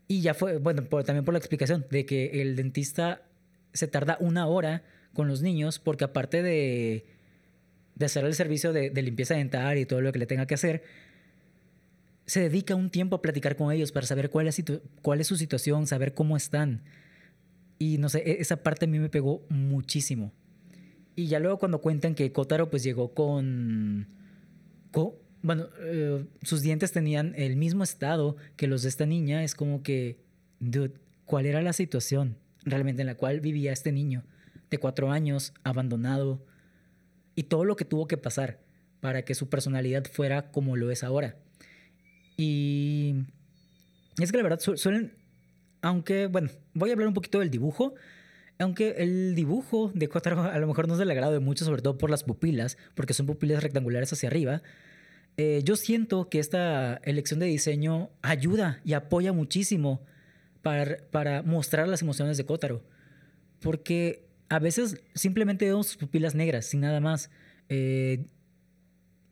y 0.08 0.22
ya 0.22 0.32
fue, 0.32 0.56
bueno, 0.56 0.82
también 0.84 1.24
por 1.24 1.34
la 1.34 1.38
explicación 1.38 1.86
de 1.90 2.06
que 2.06 2.40
el 2.40 2.56
dentista 2.56 3.22
se 3.74 3.86
tarda 3.86 4.16
una 4.20 4.46
hora 4.46 4.82
con 5.12 5.28
los 5.28 5.42
niños 5.42 5.78
porque 5.78 6.04
aparte 6.04 6.42
de, 6.42 7.06
de 7.94 8.06
hacer 8.06 8.24
el 8.24 8.34
servicio 8.34 8.72
de, 8.72 8.90
limpieza 9.02 9.34
dental 9.34 9.76
y 9.76 9.84
todo 9.84 10.00
lo 10.00 10.10
que 10.10 10.18
le 10.18 10.26
tenga 10.26 10.46
que 10.46 10.54
hacer, 10.54 10.82
se 12.24 12.40
dedica 12.40 12.74
un 12.74 12.90
tiempo 12.90 13.16
a 13.16 13.22
platicar 13.22 13.56
con 13.56 13.70
ellos 13.70 13.92
para 13.92 14.06
saber 14.06 14.30
cuál 14.30 14.48
es, 14.48 14.62
cuál 15.02 15.20
es 15.20 15.26
su 15.26 15.36
situación, 15.36 15.86
saber 15.86 16.14
cómo 16.14 16.36
están. 16.36 16.82
Y 17.78 17.98
no 17.98 18.08
sé, 18.08 18.22
e-, 18.24 18.40
esa 18.40 18.62
parte 18.62 18.86
a 18.86 18.88
mí 18.88 18.98
me 18.98 19.10
pegó 19.10 19.44
muchísimo. 19.50 20.32
Y 21.16 21.26
ya 21.26 21.38
luego 21.38 21.58
cuando 21.58 21.80
cuentan 21.80 22.14
que 22.14 22.32
Kotaro 22.32 22.70
pues 22.70 22.82
llegó 22.82 23.12
con, 23.12 24.06
con 24.92 25.12
bueno, 25.42 25.68
eh, 25.80 26.24
sus 26.42 26.62
dientes 26.62 26.92
tenían 26.92 27.34
el 27.36 27.56
mismo 27.56 27.84
estado 27.84 28.36
que 28.56 28.66
los 28.66 28.82
de 28.82 28.88
esta 28.88 29.06
niña, 29.06 29.44
es 29.44 29.54
como 29.54 29.82
que, 29.82 30.18
dude, 30.60 30.94
¿cuál 31.24 31.46
era 31.46 31.62
la 31.62 31.72
situación? 31.72 32.36
realmente 32.64 33.02
en 33.02 33.06
la 33.06 33.14
cual 33.14 33.40
vivía 33.40 33.72
este 33.72 33.92
niño 33.92 34.24
de 34.70 34.78
cuatro 34.78 35.10
años, 35.10 35.54
abandonado, 35.64 36.44
y 37.34 37.44
todo 37.44 37.64
lo 37.64 37.76
que 37.76 37.84
tuvo 37.84 38.06
que 38.06 38.16
pasar 38.16 38.58
para 39.00 39.22
que 39.24 39.34
su 39.34 39.48
personalidad 39.48 40.04
fuera 40.04 40.50
como 40.50 40.76
lo 40.76 40.90
es 40.90 41.04
ahora. 41.04 41.36
Y 42.36 43.14
es 44.18 44.30
que 44.30 44.36
la 44.36 44.42
verdad 44.42 44.60
suelen, 44.60 45.14
aunque, 45.80 46.26
bueno, 46.26 46.50
voy 46.74 46.90
a 46.90 46.92
hablar 46.92 47.08
un 47.08 47.14
poquito 47.14 47.38
del 47.38 47.50
dibujo, 47.50 47.94
aunque 48.58 48.96
el 48.98 49.34
dibujo 49.34 49.92
de 49.94 50.08
Kotaro 50.08 50.42
a 50.42 50.58
lo 50.58 50.66
mejor 50.66 50.88
no 50.88 50.94
es 50.94 50.98
del 50.98 51.10
agrado 51.10 51.32
de 51.32 51.38
muchos, 51.38 51.66
sobre 51.66 51.80
todo 51.80 51.96
por 51.96 52.10
las 52.10 52.24
pupilas, 52.24 52.76
porque 52.94 53.14
son 53.14 53.26
pupilas 53.26 53.62
rectangulares 53.62 54.12
hacia 54.12 54.28
arriba, 54.28 54.62
eh, 55.38 55.62
yo 55.64 55.76
siento 55.76 56.28
que 56.28 56.40
esta 56.40 57.00
elección 57.04 57.38
de 57.38 57.46
diseño 57.46 58.10
ayuda 58.22 58.80
y 58.84 58.94
apoya 58.94 59.32
muchísimo 59.32 60.04
para, 60.62 60.98
para 61.12 61.42
mostrar 61.42 61.86
las 61.86 62.02
emociones 62.02 62.36
de 62.36 62.44
Kotaro. 62.44 62.82
Porque 63.60 64.26
a 64.48 64.58
veces 64.58 65.00
simplemente 65.14 65.64
vemos 65.64 65.86
sus 65.86 65.96
pupilas 65.96 66.34
negras, 66.34 66.66
sin 66.66 66.80
nada 66.80 67.00
más. 67.00 67.30
Eh, 67.68 68.26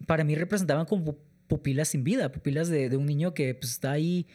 para 0.07 0.23
mí 0.23 0.37
representaban 0.37 0.87
como 0.87 1.17
pupilas 1.49 1.89
sin 1.89 2.05
vida, 2.05 2.31
pupilas 2.31 2.69
de, 2.69 2.97
un 2.97 3.07
niño 3.07 3.35
que 3.35 3.55
pues, 3.57 3.73
está 3.73 3.91
ahí 3.91 4.29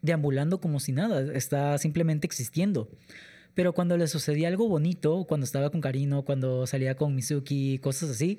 deambulando 0.00 0.58
como 0.58 0.80
si 0.80 0.92
nada, 0.92 1.34
está 1.34 1.76
simplemente 1.76 2.26
existiendo. 2.26 2.90
Pero 3.54 3.74
cuando 3.74 3.98
le 3.98 4.06
sucedía 4.06 4.48
algo 4.48 4.68
bonito, 4.68 5.26
cuando 5.28 5.44
estaba 5.44 5.68
con 5.68 5.82
Karino, 5.82 6.24
cuando 6.24 6.66
salía 6.66 6.94
con 6.94 7.14
Mizuki, 7.14 7.78
cosas 7.78 8.08
así, 8.08 8.38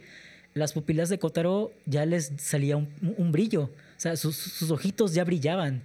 las 0.53 0.73
pupilas 0.73 1.09
de 1.09 1.19
Kotaro 1.19 1.71
ya 1.85 2.05
les 2.05 2.31
salía 2.37 2.77
un, 2.77 3.31
brillo. 3.31 3.63
O 3.63 3.69
sea, 3.97 4.17
sus, 4.17 4.69
ojitos 4.69 5.13
ya 5.13 5.23
brillaban. 5.23 5.83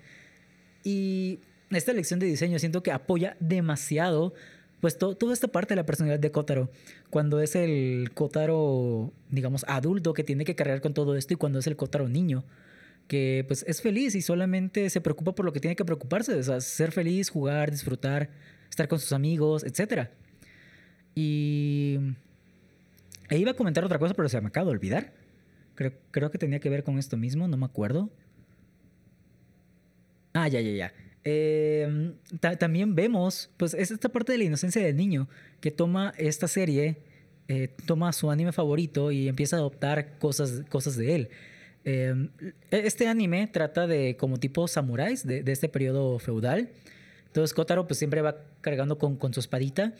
Y 0.82 1.40
esta 1.70 1.92
lección 1.92 2.20
de 2.20 2.26
diseño 2.26 2.58
siento 2.58 2.82
que 2.82 2.92
apoya 2.92 3.36
demasiado 3.40 4.34
pues 4.80 4.98
toda 4.98 5.32
esta 5.32 5.48
parte 5.48 5.70
de 5.70 5.76
la 5.76 5.86
personalidad 5.86 6.20
de 6.20 6.30
Kotaro. 6.30 6.70
Cuando 7.10 7.40
es 7.40 7.56
el 7.56 8.10
Kotaro, 8.14 9.12
digamos, 9.30 9.64
adulto 9.68 10.12
que 10.12 10.22
tiene 10.22 10.44
que 10.44 10.54
cargar 10.54 10.80
con 10.80 10.94
todo 10.94 11.16
esto 11.16 11.34
y 11.34 11.36
cuando 11.36 11.58
es 11.58 11.66
el 11.66 11.76
Kotaro 11.76 12.08
niño 12.08 12.44
que 13.08 13.44
pues 13.46 13.64
es 13.68 13.80
feliz 13.80 14.16
y 14.16 14.22
solamente 14.22 14.90
se 14.90 15.00
preocupa 15.00 15.32
por 15.32 15.44
lo 15.44 15.52
que 15.52 15.60
tiene 15.60 15.76
que 15.76 15.84
preocuparse, 15.84 16.34
o 16.34 16.42
sea, 16.42 16.60
ser 16.60 16.90
feliz, 16.90 17.30
jugar, 17.30 17.70
disfrutar, 17.70 18.30
estar 18.68 18.88
con 18.88 18.98
sus 18.98 19.12
amigos, 19.12 19.64
etc. 19.64 20.08
Y... 21.14 21.98
E 23.28 23.38
iba 23.38 23.52
a 23.52 23.54
comentar 23.54 23.84
otra 23.84 23.98
cosa, 23.98 24.14
pero 24.14 24.28
se 24.28 24.40
me 24.40 24.48
acaba 24.48 24.66
de 24.66 24.72
olvidar. 24.72 25.12
Creo, 25.74 25.92
creo 26.10 26.30
que 26.30 26.38
tenía 26.38 26.60
que 26.60 26.70
ver 26.70 26.84
con 26.84 26.98
esto 26.98 27.16
mismo, 27.16 27.48
no 27.48 27.56
me 27.56 27.66
acuerdo. 27.66 28.10
Ah, 30.32 30.48
ya, 30.48 30.60
ya, 30.60 30.70
ya. 30.70 30.92
Em, 31.28 32.14
también 32.60 32.94
vemos, 32.94 33.50
pues 33.56 33.74
es 33.74 33.90
esta 33.90 34.08
parte 34.08 34.30
de 34.30 34.38
la 34.38 34.44
inocencia 34.44 34.80
del 34.80 34.96
niño 34.96 35.28
que 35.60 35.72
toma 35.72 36.14
esta 36.18 36.46
serie, 36.46 36.98
eh, 37.48 37.74
toma 37.84 38.12
su 38.12 38.30
anime 38.30 38.52
favorito 38.52 39.10
y 39.10 39.26
empieza 39.26 39.56
a 39.56 39.58
adoptar 39.58 40.18
cosas, 40.18 40.62
cosas 40.68 40.96
de 40.96 41.16
él. 41.16 41.28
Em, 41.84 42.28
e-, 42.70 42.86
este 42.86 43.08
anime 43.08 43.48
trata 43.48 43.88
de 43.88 44.16
como 44.16 44.38
tipo 44.38 44.68
samuráis 44.68 45.26
de, 45.26 45.42
este 45.46 45.68
periodo 45.68 46.18
feudal. 46.20 46.70
Entonces 47.26 47.52
Kotaro 47.54 47.88
pues 47.88 47.98
siempre 47.98 48.22
va 48.22 48.36
cargando 48.60 48.96
con, 48.98 49.16
con 49.16 49.34
su 49.34 49.40
espadita 49.40 49.94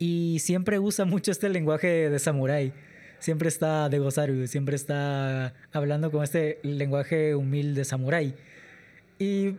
y 0.00 0.38
siempre 0.38 0.78
usa 0.78 1.04
mucho 1.04 1.30
este 1.30 1.50
lenguaje 1.50 2.08
de 2.08 2.18
samurái. 2.18 2.72
Siempre 3.18 3.48
está 3.48 3.90
de 3.90 3.98
Gozaru, 3.98 4.46
siempre 4.46 4.74
está 4.74 5.52
hablando 5.72 6.10
con 6.10 6.24
este 6.24 6.58
lenguaje 6.62 7.34
humilde 7.34 7.84
samurái. 7.84 8.34
Y 9.18 9.56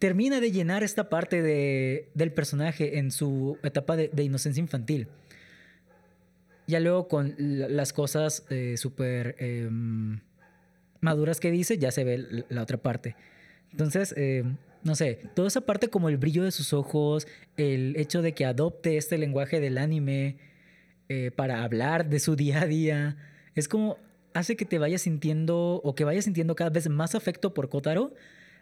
termina 0.00 0.40
de 0.40 0.50
llenar 0.50 0.82
esta 0.82 1.08
parte 1.08 1.40
de, 1.40 2.08
del 2.14 2.32
personaje 2.32 2.98
en 2.98 3.12
su 3.12 3.58
etapa 3.62 3.94
de, 3.96 4.22
inocencia 4.24 4.60
infantil. 4.60 5.06
Ya 6.66 6.80
luego 6.80 7.06
con 7.06 7.36
las 7.38 7.92
cosas 7.92 8.44
eh, 8.50 8.76
súper 8.76 9.36
em, 9.38 10.18
maduras 11.00 11.38
que 11.38 11.52
dice, 11.52 11.78
ya 11.78 11.92
se 11.92 12.02
ve 12.02 12.44
la 12.48 12.60
otra 12.60 12.78
parte. 12.78 13.14
Entonces, 13.70 14.12
em, 14.16 14.56
no 14.86 14.94
sé, 14.94 15.18
toda 15.34 15.48
esa 15.48 15.62
parte 15.62 15.88
como 15.88 16.08
el 16.08 16.16
brillo 16.16 16.44
de 16.44 16.50
sus 16.50 16.72
ojos, 16.72 17.26
el 17.56 17.94
hecho 17.96 18.22
de 18.22 18.32
que 18.32 18.44
adopte 18.44 18.96
este 18.96 19.18
lenguaje 19.18 19.60
del 19.60 19.76
anime 19.78 20.38
eh, 21.08 21.30
para 21.34 21.62
hablar 21.62 22.08
de 22.08 22.20
su 22.20 22.36
día 22.44 22.62
a 22.62 22.66
día, 22.66 23.16
es 23.54 23.68
como 23.68 23.98
hace 24.32 24.56
que 24.56 24.64
te 24.64 24.78
vayas 24.78 25.02
sintiendo 25.02 25.80
o 25.82 25.94
que 25.94 26.04
vayas 26.04 26.24
sintiendo 26.24 26.54
cada 26.54 26.70
vez 26.70 26.88
más 26.88 27.14
afecto 27.14 27.52
por 27.52 27.68
Kotaro 27.68 28.14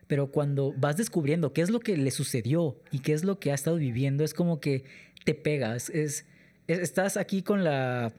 pero 0.07 0.31
cuando 0.31 0.75
vas 0.77 0.97
descubriendo 0.97 1.53
qué 1.53 1.63
es 1.63 1.71
lo 1.71 1.81
que 1.81 1.97
le 1.97 2.11
sucedió 2.11 2.77
y 2.91 3.01
qué 3.01 3.13
es 3.13 3.25
lo 3.25 3.39
que 3.39 3.51
ha 3.51 3.55
estado 3.55 3.77
viviendo, 3.77 4.25
es 4.25 4.35
como 4.35 4.61
que 4.61 4.85
te 5.25 5.35
pegas. 5.35 5.91
Es, 5.91 6.27
estás 6.67 7.17
aquí 7.17 7.43
con 7.43 7.65
la, 7.65 8.13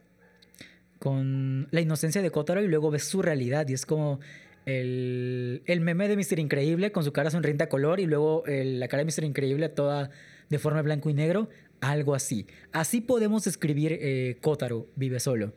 con 0.99 1.67
la 1.71 1.81
inocencia 1.81 2.21
de 2.21 2.31
Kotaro 2.31 2.63
y 2.63 2.67
luego 2.67 2.91
ves 2.91 3.05
su 3.05 3.21
realidad 3.21 3.67
y 3.67 3.73
es 3.73 3.85
como 3.85 4.19
el, 4.65 5.61
el 5.65 5.81
meme 5.81 6.07
de 6.07 6.17
Mr. 6.17 6.39
Increíble 6.39 6.91
con 6.91 7.03
su 7.03 7.13
cara 7.13 7.29
sonriente 7.31 7.63
a 7.63 7.69
color 7.69 7.99
y 7.99 8.05
luego 8.05 8.43
la 8.47 8.87
cara 8.87 9.03
de 9.03 9.11
Mr. 9.11 9.23
Increíble 9.23 9.69
toda 9.69 10.09
de 10.49 10.59
forma 10.59 10.81
blanco 10.81 11.09
y 11.09 11.13
negro, 11.13 11.49
algo 11.81 12.15
así. 12.15 12.47
Así 12.71 13.01
podemos 13.01 13.43
describir 13.43 13.97
eh, 13.99 14.37
Kotaro 14.41 14.87
vive 14.95 15.19
solo. 15.19 15.53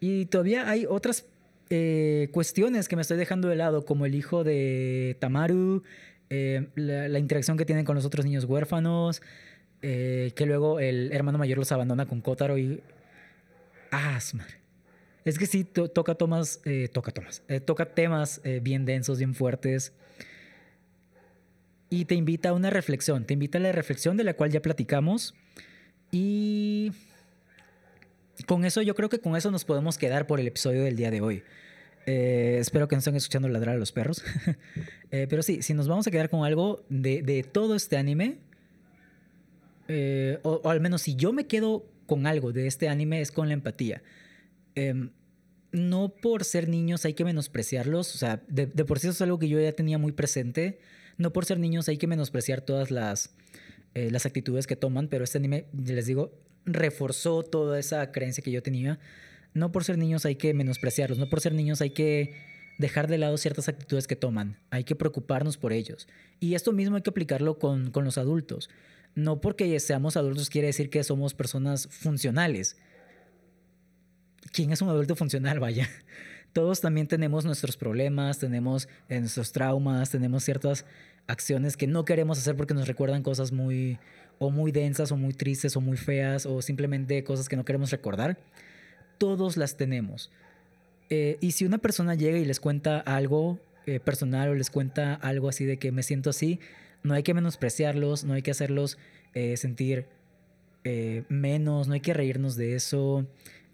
Y 0.00 0.26
todavía 0.26 0.68
hay 0.68 0.86
otras 0.88 1.26
eh, 1.72 2.28
cuestiones 2.32 2.88
que 2.88 2.96
me 2.96 3.02
estoy 3.02 3.16
dejando 3.16 3.48
de 3.48 3.54
lado, 3.54 3.84
como 3.84 4.04
el 4.04 4.16
hijo 4.16 4.42
de 4.42 5.16
Tamaru, 5.20 5.84
eh, 6.28 6.68
la, 6.74 7.18
interacción 7.18 7.56
que 7.56 7.64
tienen 7.64 7.84
con 7.84 7.94
los 7.94 8.04
otros 8.04 8.24
niños 8.24 8.44
huérfanos, 8.44 9.22
eh, 9.82 10.32
que 10.34 10.46
luego 10.46 10.80
el 10.80 11.12
hermano 11.12 11.38
mayor 11.38 11.58
los 11.58 11.70
abandona 11.70 12.06
con 12.06 12.20
Kotaro 12.22 12.58
y... 12.58 12.80
¡Ah, 13.92 14.18
Es 15.24 15.38
que 15.38 15.46
sí, 15.46 15.64
toca, 15.64 16.14
tomas, 16.14 16.60
toca, 16.92 17.12
tomas, 17.12 17.42
toca 17.66 17.86
temas 17.86 18.40
bien 18.62 18.84
densos, 18.84 19.18
bien 19.18 19.34
fuertes. 19.34 19.92
Y 21.90 22.04
te 22.04 22.14
invita 22.14 22.50
a 22.50 22.52
una 22.52 22.70
reflexión, 22.70 23.26
te 23.26 23.34
invita 23.34 23.58
a 23.58 23.60
la 23.60 23.72
reflexión 23.72 24.16
de 24.16 24.24
la 24.24 24.34
cual 24.34 24.50
ya 24.50 24.62
platicamos. 24.62 25.34
Y 26.12 26.92
con 28.46 28.64
eso 28.64 28.82
yo 28.82 28.94
creo 28.94 29.08
que 29.08 29.20
con 29.20 29.36
eso 29.36 29.50
nos 29.50 29.64
podemos 29.64 29.98
quedar 29.98 30.26
por 30.26 30.40
el 30.40 30.46
episodio 30.46 30.82
del 30.82 30.96
día 30.96 31.10
de 31.10 31.20
hoy. 31.20 31.42
Eh, 32.06 32.56
espero 32.58 32.88
que 32.88 32.96
no 32.96 32.98
estén 32.98 33.16
escuchando 33.16 33.48
ladrar 33.48 33.76
a 33.76 33.78
los 33.78 33.92
perros. 33.92 34.22
Eh, 35.12 35.26
pero 35.28 35.42
sí, 35.42 35.60
si 35.60 35.74
nos 35.74 35.88
vamos 35.88 36.06
a 36.06 36.12
quedar 36.12 36.30
con 36.30 36.44
algo 36.44 36.84
de, 36.88 37.44
todo 37.50 37.74
este 37.74 37.96
anime, 37.96 38.38
eh, 39.88 40.38
o, 40.44 40.70
al 40.70 40.80
menos 40.80 41.02
si 41.02 41.16
yo 41.16 41.32
me 41.32 41.48
quedo 41.48 41.84
con 42.06 42.28
algo 42.28 42.52
de 42.52 42.68
este 42.68 42.88
anime, 42.88 43.20
es 43.20 43.32
con 43.32 43.48
la 43.48 43.54
empatía. 43.54 44.02
Em, 44.80 45.10
no 45.72 46.08
por 46.08 46.42
ser 46.44 46.66
niños 46.66 47.04
hay 47.04 47.12
que 47.12 47.24
menospreciarlos, 47.24 48.14
o 48.14 48.18
sea, 48.18 48.42
de, 48.48 48.66
por 48.66 48.98
sí 48.98 49.08
eso 49.08 49.12
es 49.12 49.20
algo 49.20 49.38
que 49.38 49.48
yo 49.48 49.60
ya 49.60 49.72
tenía 49.72 49.98
muy 49.98 50.12
presente. 50.12 50.80
No 51.18 51.32
por 51.32 51.44
ser 51.44 51.58
niños 51.58 51.88
hay 51.88 51.98
que 51.98 52.06
menospreciar 52.06 52.62
todas 52.62 52.90
las, 52.90 53.30
las 53.94 54.24
actitudes 54.24 54.66
que 54.66 54.74
toman, 54.74 55.08
pero 55.08 55.22
este 55.22 55.36
anime, 55.36 55.66
les 55.72 56.06
digo, 56.06 56.32
reforzó 56.64 57.42
toda 57.42 57.78
esa 57.78 58.10
creencia 58.10 58.42
que 58.42 58.50
yo 58.50 58.62
tenía. 58.62 58.98
No 59.52 59.70
por 59.70 59.84
ser 59.84 59.98
niños 59.98 60.24
hay 60.24 60.36
que 60.36 60.54
menospreciarlos, 60.54 61.18
no 61.18 61.28
por 61.28 61.40
ser 61.40 61.52
niños 61.52 61.82
hay 61.82 61.90
que 61.90 62.34
dejar 62.78 63.06
de 63.06 63.18
lado 63.18 63.36
ciertas 63.36 63.68
actitudes 63.68 64.06
que 64.06 64.16
toman, 64.16 64.56
hay 64.70 64.84
que 64.84 64.96
preocuparnos 64.96 65.58
por 65.58 65.72
ellos. 65.74 66.08
Y 66.40 66.54
esto 66.54 66.72
mismo 66.72 66.96
hay 66.96 67.02
que 67.02 67.10
aplicarlo 67.10 67.58
con, 67.58 67.90
con 67.90 68.04
los 68.04 68.16
adultos. 68.16 68.70
No 69.14 69.40
porque 69.42 69.78
seamos 69.78 70.16
adultos 70.16 70.48
quiere 70.48 70.68
decir 70.68 70.88
que 70.88 71.04
somos 71.04 71.34
personas 71.34 71.86
funcionales. 71.88 72.76
¿Quién 74.52 74.72
es 74.72 74.82
un 74.82 74.88
adulto 74.88 75.16
funcional? 75.16 75.60
Vaya. 75.60 75.88
Todos 76.52 76.80
también 76.80 77.06
tenemos 77.06 77.44
nuestros 77.44 77.76
problemas, 77.76 78.38
tenemos 78.38 78.88
nuestros 79.08 79.52
traumas, 79.52 80.10
tenemos 80.10 80.42
ciertas 80.42 80.84
acciones 81.28 81.76
que 81.76 81.86
no 81.86 82.04
queremos 82.04 82.38
hacer 82.38 82.56
porque 82.56 82.74
nos 82.74 82.88
recuerdan 82.88 83.22
cosas 83.22 83.52
muy, 83.52 83.98
o 84.38 84.50
muy 84.50 84.72
densas 84.72 85.12
o 85.12 85.16
muy 85.16 85.32
tristes 85.32 85.76
o 85.76 85.80
muy 85.80 85.96
feas 85.96 86.46
o 86.46 86.60
simplemente 86.60 87.22
cosas 87.22 87.48
que 87.48 87.56
no 87.56 87.64
queremos 87.64 87.90
recordar, 87.90 88.38
todos 89.18 89.56
las 89.56 89.76
tenemos. 89.76 90.30
Eh, 91.10 91.36
y 91.40 91.52
si 91.52 91.64
una 91.64 91.78
persona 91.78 92.14
llega 92.14 92.38
y 92.38 92.44
les 92.44 92.58
cuenta 92.58 92.98
algo 93.00 93.60
eh, 93.86 94.00
personal 94.00 94.48
o 94.48 94.54
les 94.54 94.70
cuenta 94.70 95.14
algo 95.14 95.48
así 95.48 95.64
de 95.64 95.76
que 95.78 95.92
me 95.92 96.02
siento 96.02 96.30
así, 96.30 96.58
no 97.02 97.14
hay 97.14 97.22
que 97.22 97.34
menospreciarlos, 97.34 98.24
no 98.24 98.34
hay 98.34 98.42
que 98.42 98.50
hacerlos 98.50 98.98
eh, 99.34 99.56
sentir 99.56 100.06
menos, 101.28 101.88
no 101.88 101.92
hay 101.92 102.00
que 102.00 102.14
reírnos 102.14 102.56
de 102.56 102.74
eso, 102.74 103.26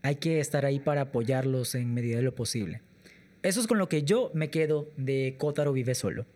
hay 0.07 0.16
que 0.16 0.38
estar 0.38 0.64
ahí 0.64 0.78
para 0.78 1.00
apoyarlos 1.00 1.74
en 1.74 1.92
medida 1.92 2.18
de 2.18 2.22
lo 2.22 2.32
posible. 2.32 2.80
Eso 3.42 3.61
es 3.61 3.66
con 3.66 3.78
lo 3.78 3.88
que 3.88 4.04
yo 4.04 4.30
me 4.34 4.50
quedo 4.50 4.88
de 4.96 5.34
Kotaro 5.36 5.72
Vive 5.72 5.96
Solo. 5.96 6.26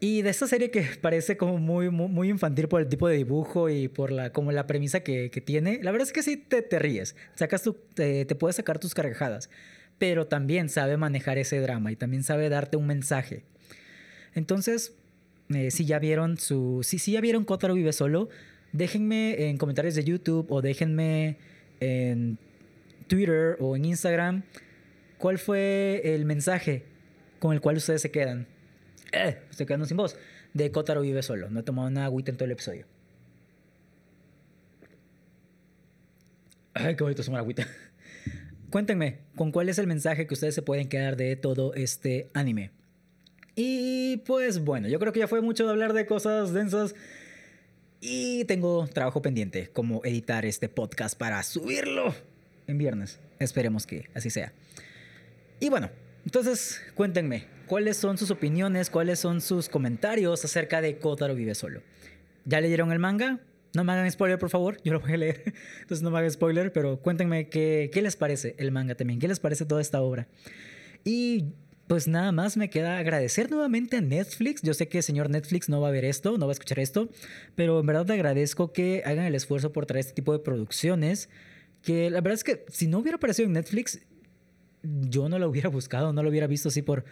Y 0.00 0.22
de 0.22 0.30
esta 0.30 0.46
serie 0.46 0.70
que 0.70 0.86
parece 1.02 1.36
como 1.36 1.58
muy, 1.58 1.90
muy, 1.90 2.30
infantil 2.30 2.66
por 2.66 2.80
el 2.80 2.88
tipo 2.88 3.08
de 3.08 3.18
dibujo 3.18 3.68
y 3.68 3.88
por 3.88 4.10
la, 4.10 4.32
como 4.32 4.52
la 4.52 4.66
premisa 4.66 5.00
que, 5.00 5.28
tiene, 5.44 5.80
la 5.82 5.90
verdad 5.90 6.06
es 6.06 6.14
que 6.14 6.22
sí 6.22 6.38
te, 6.38 6.62
te 6.62 6.78
ríes. 6.78 7.14
Sacas 7.34 7.62
tu, 7.62 7.74
te, 7.74 8.24
puedes 8.36 8.56
sacar 8.56 8.78
tus 8.78 8.94
carcajadas. 8.94 9.50
Pero 9.98 10.26
también 10.28 10.70
sabe 10.70 10.96
manejar 10.96 11.36
ese 11.36 11.60
drama 11.60 11.92
y 11.92 11.96
también 11.96 12.22
sabe 12.22 12.48
darte 12.48 12.78
un 12.78 12.86
mensaje. 12.86 13.44
Entonces, 14.34 14.94
eh, 15.50 15.70
si 15.70 15.84
ya 15.84 15.98
vieron 15.98 16.38
su. 16.38 16.80
Si, 16.84 16.98
si 16.98 17.12
ya 17.12 17.20
vieron 17.20 17.44
Kotaro 17.44 17.74
Vive 17.74 17.92
Solo, 17.92 18.30
déjenme 18.72 19.48
en 19.48 19.56
comentarios 19.58 19.94
de 19.94 20.04
YouTube 20.04 20.46
o 20.50 20.62
déjenme 20.62 21.36
en 21.80 22.38
Twitter 23.06 23.56
o 23.60 23.76
en 23.76 23.84
Instagram 23.84 24.42
cuál 25.18 25.38
fue 25.38 26.02
el 26.04 26.24
mensaje 26.24 26.84
con 27.38 27.52
el 27.52 27.60
cual 27.60 27.76
ustedes 27.76 28.02
se 28.02 28.10
quedan. 28.10 28.46
Eh, 29.12 29.38
estoy 29.50 29.66
quedando 29.66 29.86
sin 29.86 29.96
voz. 29.96 30.16
De 30.54 30.70
Kotaro 30.70 31.00
Vive 31.00 31.22
Solo. 31.22 31.50
No 31.50 31.60
he 31.60 31.62
tomado 31.62 31.90
nada 31.90 32.06
agüita 32.06 32.30
en 32.30 32.36
todo 32.36 32.46
el 32.46 32.52
episodio. 32.52 32.86
Ay, 36.74 36.96
qué 36.96 37.02
bonito 37.02 37.22
tomar 37.22 37.40
agüita. 37.40 37.66
Cuéntenme, 38.70 39.18
¿con 39.34 39.50
cuál 39.52 39.68
es 39.68 39.78
el 39.78 39.86
mensaje 39.86 40.26
que 40.26 40.34
ustedes 40.34 40.54
se 40.54 40.62
pueden 40.62 40.88
quedar 40.88 41.16
de 41.16 41.36
todo 41.36 41.74
este 41.74 42.30
anime? 42.34 42.70
Y 43.56 44.18
pues 44.18 44.60
bueno, 44.60 44.88
yo 44.88 44.98
creo 44.98 45.12
que 45.12 45.20
ya 45.20 45.28
fue 45.28 45.40
mucho 45.40 45.64
de 45.64 45.70
hablar 45.70 45.92
de 45.92 46.06
cosas 46.06 46.52
densas. 46.52 46.94
Y 48.00 48.46
tengo 48.46 48.88
trabajo 48.88 49.20
pendiente, 49.20 49.68
como 49.68 50.00
editar 50.04 50.46
este 50.46 50.70
podcast 50.70 51.18
para 51.18 51.42
subirlo 51.42 52.14
en 52.66 52.78
viernes. 52.78 53.20
Esperemos 53.38 53.86
que 53.86 54.08
así 54.14 54.30
sea. 54.30 54.54
Y 55.60 55.68
bueno, 55.68 55.90
entonces 56.24 56.80
cuéntenme, 56.94 57.44
¿cuáles 57.66 57.98
son 57.98 58.16
sus 58.16 58.30
opiniones, 58.30 58.88
cuáles 58.88 59.18
son 59.18 59.42
sus 59.42 59.68
comentarios 59.68 60.42
acerca 60.46 60.80
de 60.80 60.96
Kotaro 60.96 61.34
Vive 61.34 61.54
Solo? 61.54 61.82
¿Ya 62.46 62.62
leyeron 62.62 62.90
el 62.90 62.98
manga? 62.98 63.38
No 63.74 63.84
me 63.84 63.92
hagan 63.92 64.10
spoiler, 64.10 64.38
por 64.38 64.48
favor. 64.48 64.78
Yo 64.82 64.94
lo 64.94 65.00
voy 65.00 65.12
a 65.12 65.16
leer. 65.18 65.42
Entonces 65.82 66.02
no 66.02 66.10
me 66.10 66.18
hagan 66.18 66.30
spoiler, 66.30 66.72
pero 66.72 67.00
cuéntenme 67.00 67.50
qué, 67.50 67.90
qué 67.92 68.00
les 68.00 68.16
parece 68.16 68.54
el 68.58 68.72
manga 68.72 68.94
también. 68.94 69.20
¿Qué 69.20 69.28
les 69.28 69.40
parece 69.40 69.66
toda 69.66 69.82
esta 69.82 70.00
obra? 70.00 70.26
Y 71.04 71.52
pues 71.90 72.06
nada 72.06 72.30
más 72.30 72.56
me 72.56 72.70
queda 72.70 72.98
agradecer 72.98 73.50
nuevamente 73.50 73.96
a 73.96 74.00
Netflix. 74.00 74.62
Yo 74.62 74.74
sé 74.74 74.86
que 74.86 74.98
el 74.98 75.02
señor 75.02 75.28
Netflix 75.28 75.68
no 75.68 75.80
va 75.80 75.88
a 75.88 75.90
ver 75.90 76.04
esto, 76.04 76.38
no 76.38 76.46
va 76.46 76.52
a 76.52 76.54
escuchar 76.54 76.78
esto, 76.78 77.08
pero 77.56 77.80
en 77.80 77.86
verdad 77.86 78.06
te 78.06 78.12
agradezco 78.12 78.72
que 78.72 79.02
hagan 79.04 79.24
el 79.24 79.34
esfuerzo 79.34 79.72
por 79.72 79.86
traer 79.86 80.02
este 80.02 80.12
tipo 80.12 80.32
de 80.32 80.38
producciones. 80.38 81.30
Que 81.82 82.08
la 82.08 82.20
verdad 82.20 82.34
es 82.34 82.44
que 82.44 82.64
si 82.68 82.86
no 82.86 83.00
hubiera 83.00 83.16
aparecido 83.16 83.48
en 83.48 83.54
Netflix, 83.54 84.02
yo 84.84 85.28
no 85.28 85.40
lo 85.40 85.48
hubiera 85.48 85.68
buscado, 85.68 86.12
no 86.12 86.22
lo 86.22 86.28
hubiera 86.30 86.46
visto 86.46 86.68
así 86.68 86.80
por 86.80 87.04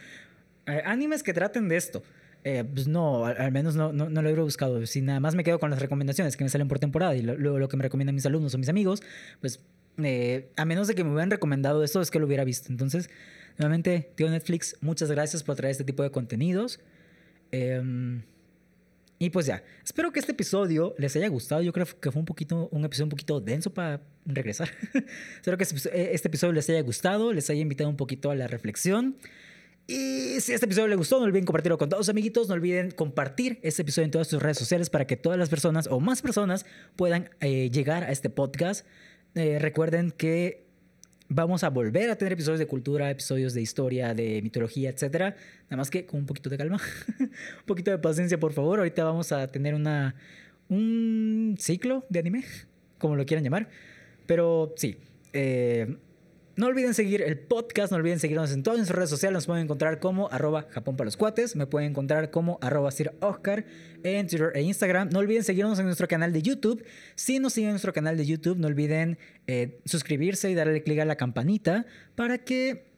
eh, 0.66 0.80
animes 0.84 1.24
que 1.24 1.32
traten 1.32 1.68
de 1.68 1.76
esto. 1.76 2.04
Eh, 2.44 2.62
pues 2.62 2.86
no, 2.86 3.26
al, 3.26 3.50
menos 3.50 3.74
no, 3.74 3.92
no, 3.92 4.08
lo 4.08 4.20
hubiera 4.20 4.44
buscado. 4.44 4.86
Si 4.86 5.02
nada 5.02 5.18
más 5.18 5.34
me 5.34 5.42
quedo 5.42 5.58
con 5.58 5.70
las 5.70 5.80
recomendaciones 5.80 6.36
que 6.36 6.44
me 6.44 6.50
salen 6.50 6.68
por 6.68 6.78
temporada 6.78 7.16
y 7.16 7.22
lo, 7.22 7.36
lo, 7.36 7.68
que 7.68 7.76
me 7.76 7.82
recomiendan 7.82 8.14
mis 8.14 8.26
alumnos 8.26 8.54
o 8.54 8.58
mis 8.58 8.68
amigos, 8.68 9.02
pues 9.40 9.58
eh, 10.00 10.52
a 10.54 10.64
menos 10.64 10.86
de 10.86 10.94
que 10.94 11.02
me 11.02 11.10
hubieran 11.10 11.32
recomendado 11.32 11.82
esto, 11.82 12.00
es 12.00 12.12
que 12.12 12.20
lo 12.20 12.26
hubiera 12.26 12.44
visto. 12.44 12.70
Entonces, 12.70 13.10
nuevamente, 13.58 14.12
tío 14.14 14.30
Netflix, 14.30 14.76
muchas 14.80 15.10
gracias 15.10 15.42
por 15.42 15.56
traer 15.56 15.72
este 15.72 15.84
tipo 15.84 16.02
de 16.02 16.10
contenidos. 16.10 16.80
Em, 17.50 18.22
y 19.18 19.30
pues 19.30 19.46
ya, 19.46 19.64
espero 19.84 20.12
que 20.12 20.20
este 20.20 20.32
episodio 20.32 20.94
les 20.96 21.16
haya 21.16 21.28
gustado. 21.28 21.60
Yo 21.62 21.72
creo 21.72 21.86
que 21.86 22.12
fue 22.12 22.20
un 22.20 22.26
poquito, 22.26 22.68
un 22.70 22.84
episodio 22.84 23.06
un 23.06 23.10
poquito 23.10 23.40
denso 23.40 23.74
para 23.74 24.00
regresar. 24.24 24.70
espero 25.36 25.58
que 25.58 25.64
este, 25.64 26.14
este 26.14 26.28
episodio 26.28 26.52
les 26.52 26.68
haya 26.70 26.82
gustado, 26.82 27.32
les 27.32 27.50
haya 27.50 27.60
invitado 27.60 27.90
un 27.90 27.96
poquito 27.96 28.30
a 28.30 28.36
la 28.36 28.46
reflexión. 28.46 29.16
Y 29.88 30.38
si 30.40 30.52
este 30.52 30.66
episodio 30.66 30.86
les 30.86 30.98
gustó, 30.98 31.18
no 31.18 31.24
olviden 31.24 31.46
compartirlo 31.46 31.78
con 31.78 31.88
todos 31.88 32.04
sus 32.04 32.10
amiguitos. 32.10 32.46
No 32.46 32.54
olviden 32.54 32.90
compartir 32.90 33.58
este 33.62 33.82
episodio 33.82 34.04
en 34.04 34.10
todas 34.10 34.28
sus 34.28 34.40
redes 34.40 34.58
sociales 34.58 34.90
para 34.90 35.06
que 35.06 35.16
todas 35.16 35.38
las 35.38 35.48
personas 35.48 35.88
o 35.88 35.98
más 35.98 36.20
personas 36.20 36.66
puedan 36.94 37.30
eh, 37.40 37.70
llegar 37.70 38.04
a 38.04 38.12
este 38.12 38.28
podcast. 38.28 38.86
Eh, 39.34 39.58
recuerden 39.58 40.10
que 40.10 40.67
vamos 41.28 41.64
a 41.64 41.70
volver 41.70 42.10
a 42.10 42.16
tener 42.16 42.32
episodios 42.32 42.58
de 42.58 42.66
cultura, 42.66 43.10
episodios 43.10 43.54
de 43.54 43.60
historia, 43.60 44.14
de 44.14 44.40
mitología, 44.42 44.90
etcétera. 44.90 45.36
Nada 45.64 45.76
más 45.76 45.90
que 45.90 46.06
con 46.06 46.20
un 46.20 46.26
poquito 46.26 46.50
de 46.50 46.58
calma, 46.58 46.78
un 47.20 47.30
poquito 47.66 47.90
de 47.90 47.98
paciencia, 47.98 48.38
por 48.38 48.52
favor. 48.52 48.78
Ahorita 48.78 49.04
vamos 49.04 49.32
a 49.32 49.46
tener 49.48 49.74
una 49.74 50.14
un 50.68 51.56
ciclo 51.58 52.04
de 52.08 52.18
anime, 52.18 52.44
como 52.98 53.16
lo 53.16 53.24
quieran 53.26 53.44
llamar. 53.44 53.68
Pero 54.26 54.74
sí, 54.76 54.96
eh, 55.32 55.96
no 56.58 56.66
olviden 56.66 56.92
seguir 56.92 57.22
el 57.22 57.38
podcast, 57.38 57.92
no 57.92 57.98
olviden 57.98 58.18
seguirnos 58.18 58.50
en 58.50 58.64
todas 58.64 58.78
nuestras 58.78 58.96
redes 58.96 59.10
sociales. 59.10 59.34
Nos 59.34 59.46
pueden 59.46 59.62
encontrar 59.62 60.00
como 60.00 60.28
arroba 60.32 60.66
Japón 60.70 60.96
para 60.96 61.06
los. 61.06 61.54
Me 61.54 61.68
pueden 61.68 61.90
encontrar 61.90 62.32
como 62.32 62.58
arroba 62.60 62.90
Sir 62.90 63.12
Oscar 63.20 63.64
en 64.02 64.26
Twitter 64.26 64.50
e 64.56 64.62
Instagram. 64.62 65.10
No 65.10 65.20
olviden 65.20 65.44
seguirnos 65.44 65.78
en 65.78 65.86
nuestro 65.86 66.08
canal 66.08 66.32
de 66.32 66.42
YouTube. 66.42 66.84
Si 67.14 67.38
nos 67.38 67.52
siguen 67.52 67.68
en 67.68 67.74
nuestro 67.74 67.92
canal 67.92 68.16
de 68.16 68.26
YouTube, 68.26 68.58
no 68.58 68.66
olviden 68.66 69.18
eh, 69.46 69.78
suscribirse 69.84 70.50
y 70.50 70.54
darle 70.54 70.82
clic 70.82 70.98
a 70.98 71.04
la 71.04 71.14
campanita 71.14 71.86
para 72.16 72.38
que 72.38 72.88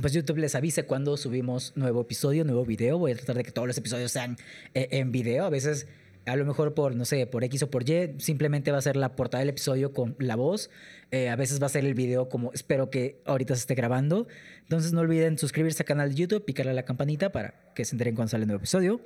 pues 0.00 0.12
YouTube 0.12 0.38
les 0.38 0.56
avise 0.56 0.84
cuando 0.84 1.16
subimos 1.16 1.72
nuevo 1.76 2.00
episodio, 2.00 2.44
nuevo 2.44 2.64
video. 2.64 2.98
Voy 2.98 3.12
a 3.12 3.14
tratar 3.14 3.36
de 3.36 3.44
que 3.44 3.52
todos 3.52 3.68
los 3.68 3.78
episodios 3.78 4.10
sean 4.10 4.36
eh, 4.74 4.88
en 4.90 5.12
video. 5.12 5.44
A 5.44 5.50
veces 5.50 5.86
a 6.26 6.36
lo 6.36 6.44
mejor 6.44 6.74
por, 6.74 6.94
no 6.94 7.04
sé, 7.04 7.26
por 7.26 7.44
X 7.44 7.62
o 7.62 7.70
por 7.70 7.88
Y, 7.88 8.14
simplemente 8.18 8.70
va 8.70 8.78
a 8.78 8.82
ser 8.82 8.96
la 8.96 9.16
portada 9.16 9.40
del 9.40 9.50
episodio 9.50 9.92
con 9.92 10.16
la 10.18 10.36
voz. 10.36 10.70
Eh, 11.10 11.28
a 11.28 11.36
veces 11.36 11.60
va 11.60 11.66
a 11.66 11.70
ser 11.70 11.84
el 11.84 11.94
video 11.94 12.28
como 12.28 12.52
espero 12.52 12.90
que 12.90 13.20
ahorita 13.24 13.54
se 13.54 13.60
esté 13.60 13.74
grabando. 13.74 14.28
Entonces 14.62 14.92
no 14.92 15.00
olviden 15.00 15.38
suscribirse 15.38 15.82
al 15.82 15.86
canal 15.86 16.10
de 16.10 16.14
YouTube, 16.16 16.44
picarle 16.44 16.72
a 16.72 16.74
la 16.74 16.84
campanita 16.84 17.32
para 17.32 17.54
que 17.74 17.84
se 17.84 17.94
enteren 17.94 18.14
cuando 18.14 18.30
sale 18.30 18.42
el 18.42 18.48
nuevo 18.48 18.60
episodio. 18.60 19.00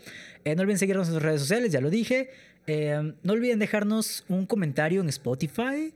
Eh, 0.44 0.54
no 0.54 0.62
olviden 0.62 0.78
seguirnos 0.78 1.08
en 1.08 1.14
sus 1.14 1.22
redes 1.22 1.40
sociales, 1.40 1.72
ya 1.72 1.80
lo 1.80 1.90
dije. 1.90 2.30
Eh, 2.66 3.14
no 3.22 3.32
olviden 3.32 3.58
dejarnos 3.58 4.24
un 4.28 4.46
comentario 4.46 5.00
en 5.00 5.08
Spotify 5.08 5.94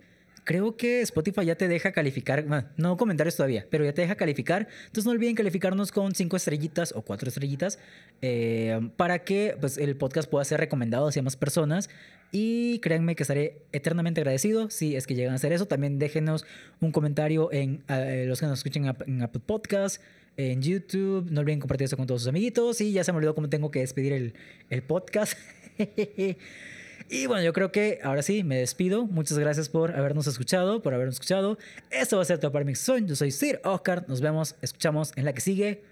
creo 0.49 0.79
que 0.79 1.03
Spotify 1.03 1.45
ya 1.45 1.57
te 1.57 1.69
deja 1.69 1.93
calificar, 1.93 2.73
no 2.79 2.97
comentarios 2.97 3.37
todavía, 3.37 3.67
pero 3.69 3.85
ya 3.85 3.93
te 3.93 4.01
deja 4.01 4.15
calificar. 4.15 4.67
Entonces 4.87 5.05
no 5.05 5.11
olviden 5.11 5.35
calificarnos 5.35 5.93
con 5.93 6.15
cinco 6.15 6.39
estrellitas 6.39 6.95
o 6.97 7.03
cuatro 7.03 7.29
estrellitas 7.29 7.79
eh, 8.23 8.81
para 8.97 9.19
que 9.25 9.59
pues, 9.61 9.77
el 9.77 9.95
podcast 9.97 10.31
pueda 10.31 10.47
ser 10.47 10.59
recomendado 10.59 11.07
hacia 11.07 11.21
más 11.21 11.37
personas. 11.37 11.91
Y 12.33 12.79
créanme 12.79 13.15
que 13.15 13.25
estaré 13.25 13.61
eternamente 13.73 14.23
agradecido 14.23 14.71
si 14.71 14.97
es 14.97 15.07
que 15.07 15.15
llegan 15.15 15.35
a 15.35 15.37
hacer 15.37 15.53
eso. 15.53 15.67
También 15.67 15.99
déjenos 15.99 16.47
un 16.81 16.93
comentario 16.93 17.53
en 17.53 17.85
eh, 17.89 18.25
los 18.27 18.41
que 18.41 18.47
nos 18.47 18.61
escuchen 18.61 18.91
en 19.07 19.23
Apple 19.23 19.43
Podcast 19.45 20.01
en 20.39 20.63
YouTube. 20.63 21.31
No 21.31 21.43
olviden 21.43 21.61
compartir 21.61 21.85
eso 21.85 21.99
con 21.99 22.07
todos 22.07 22.23
sus 22.23 22.29
amiguitos. 22.29 22.81
Y 22.81 22.93
ya 22.93 23.05
se 23.05 23.13
me 23.13 23.19
olvidó 23.19 23.35
cómo 23.35 23.51
tengo 23.51 23.71
que 23.71 23.81
despedir 23.81 24.15
el, 24.15 24.33
el 24.71 24.81
podcast. 24.81 25.35
Y 27.09 27.27
bueno, 27.27 27.43
yo 27.43 27.53
creo 27.53 27.73
que 27.73 28.01
ahora 28.03 28.23
sí, 28.23 28.45
me 28.45 28.57
despido. 28.57 29.07
Muchas 29.07 29.39
gracias 29.39 29.69
por 29.69 29.97
habernos 29.97 30.27
escuchado, 30.27 30.83
por 30.83 30.95
habernos 30.95 31.15
escuchado. 31.15 31.59
Esto 31.91 32.17
va 32.17 32.23
a 32.23 32.27
ser 32.27 32.39
todo 32.39 32.53
para 32.53 32.65
mi 32.65 32.75
son. 32.75 33.07
Yo 33.07 33.17
soy 33.17 33.31
Sir 33.31 33.61
Oscar. 33.65 34.05
Nos 34.09 34.21
vemos, 34.21 34.57
escuchamos 34.61 35.13
en 35.17 35.25
la 35.25 35.33
que 35.33 35.41
sigue. 35.41 35.83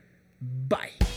Bye. 0.41 1.16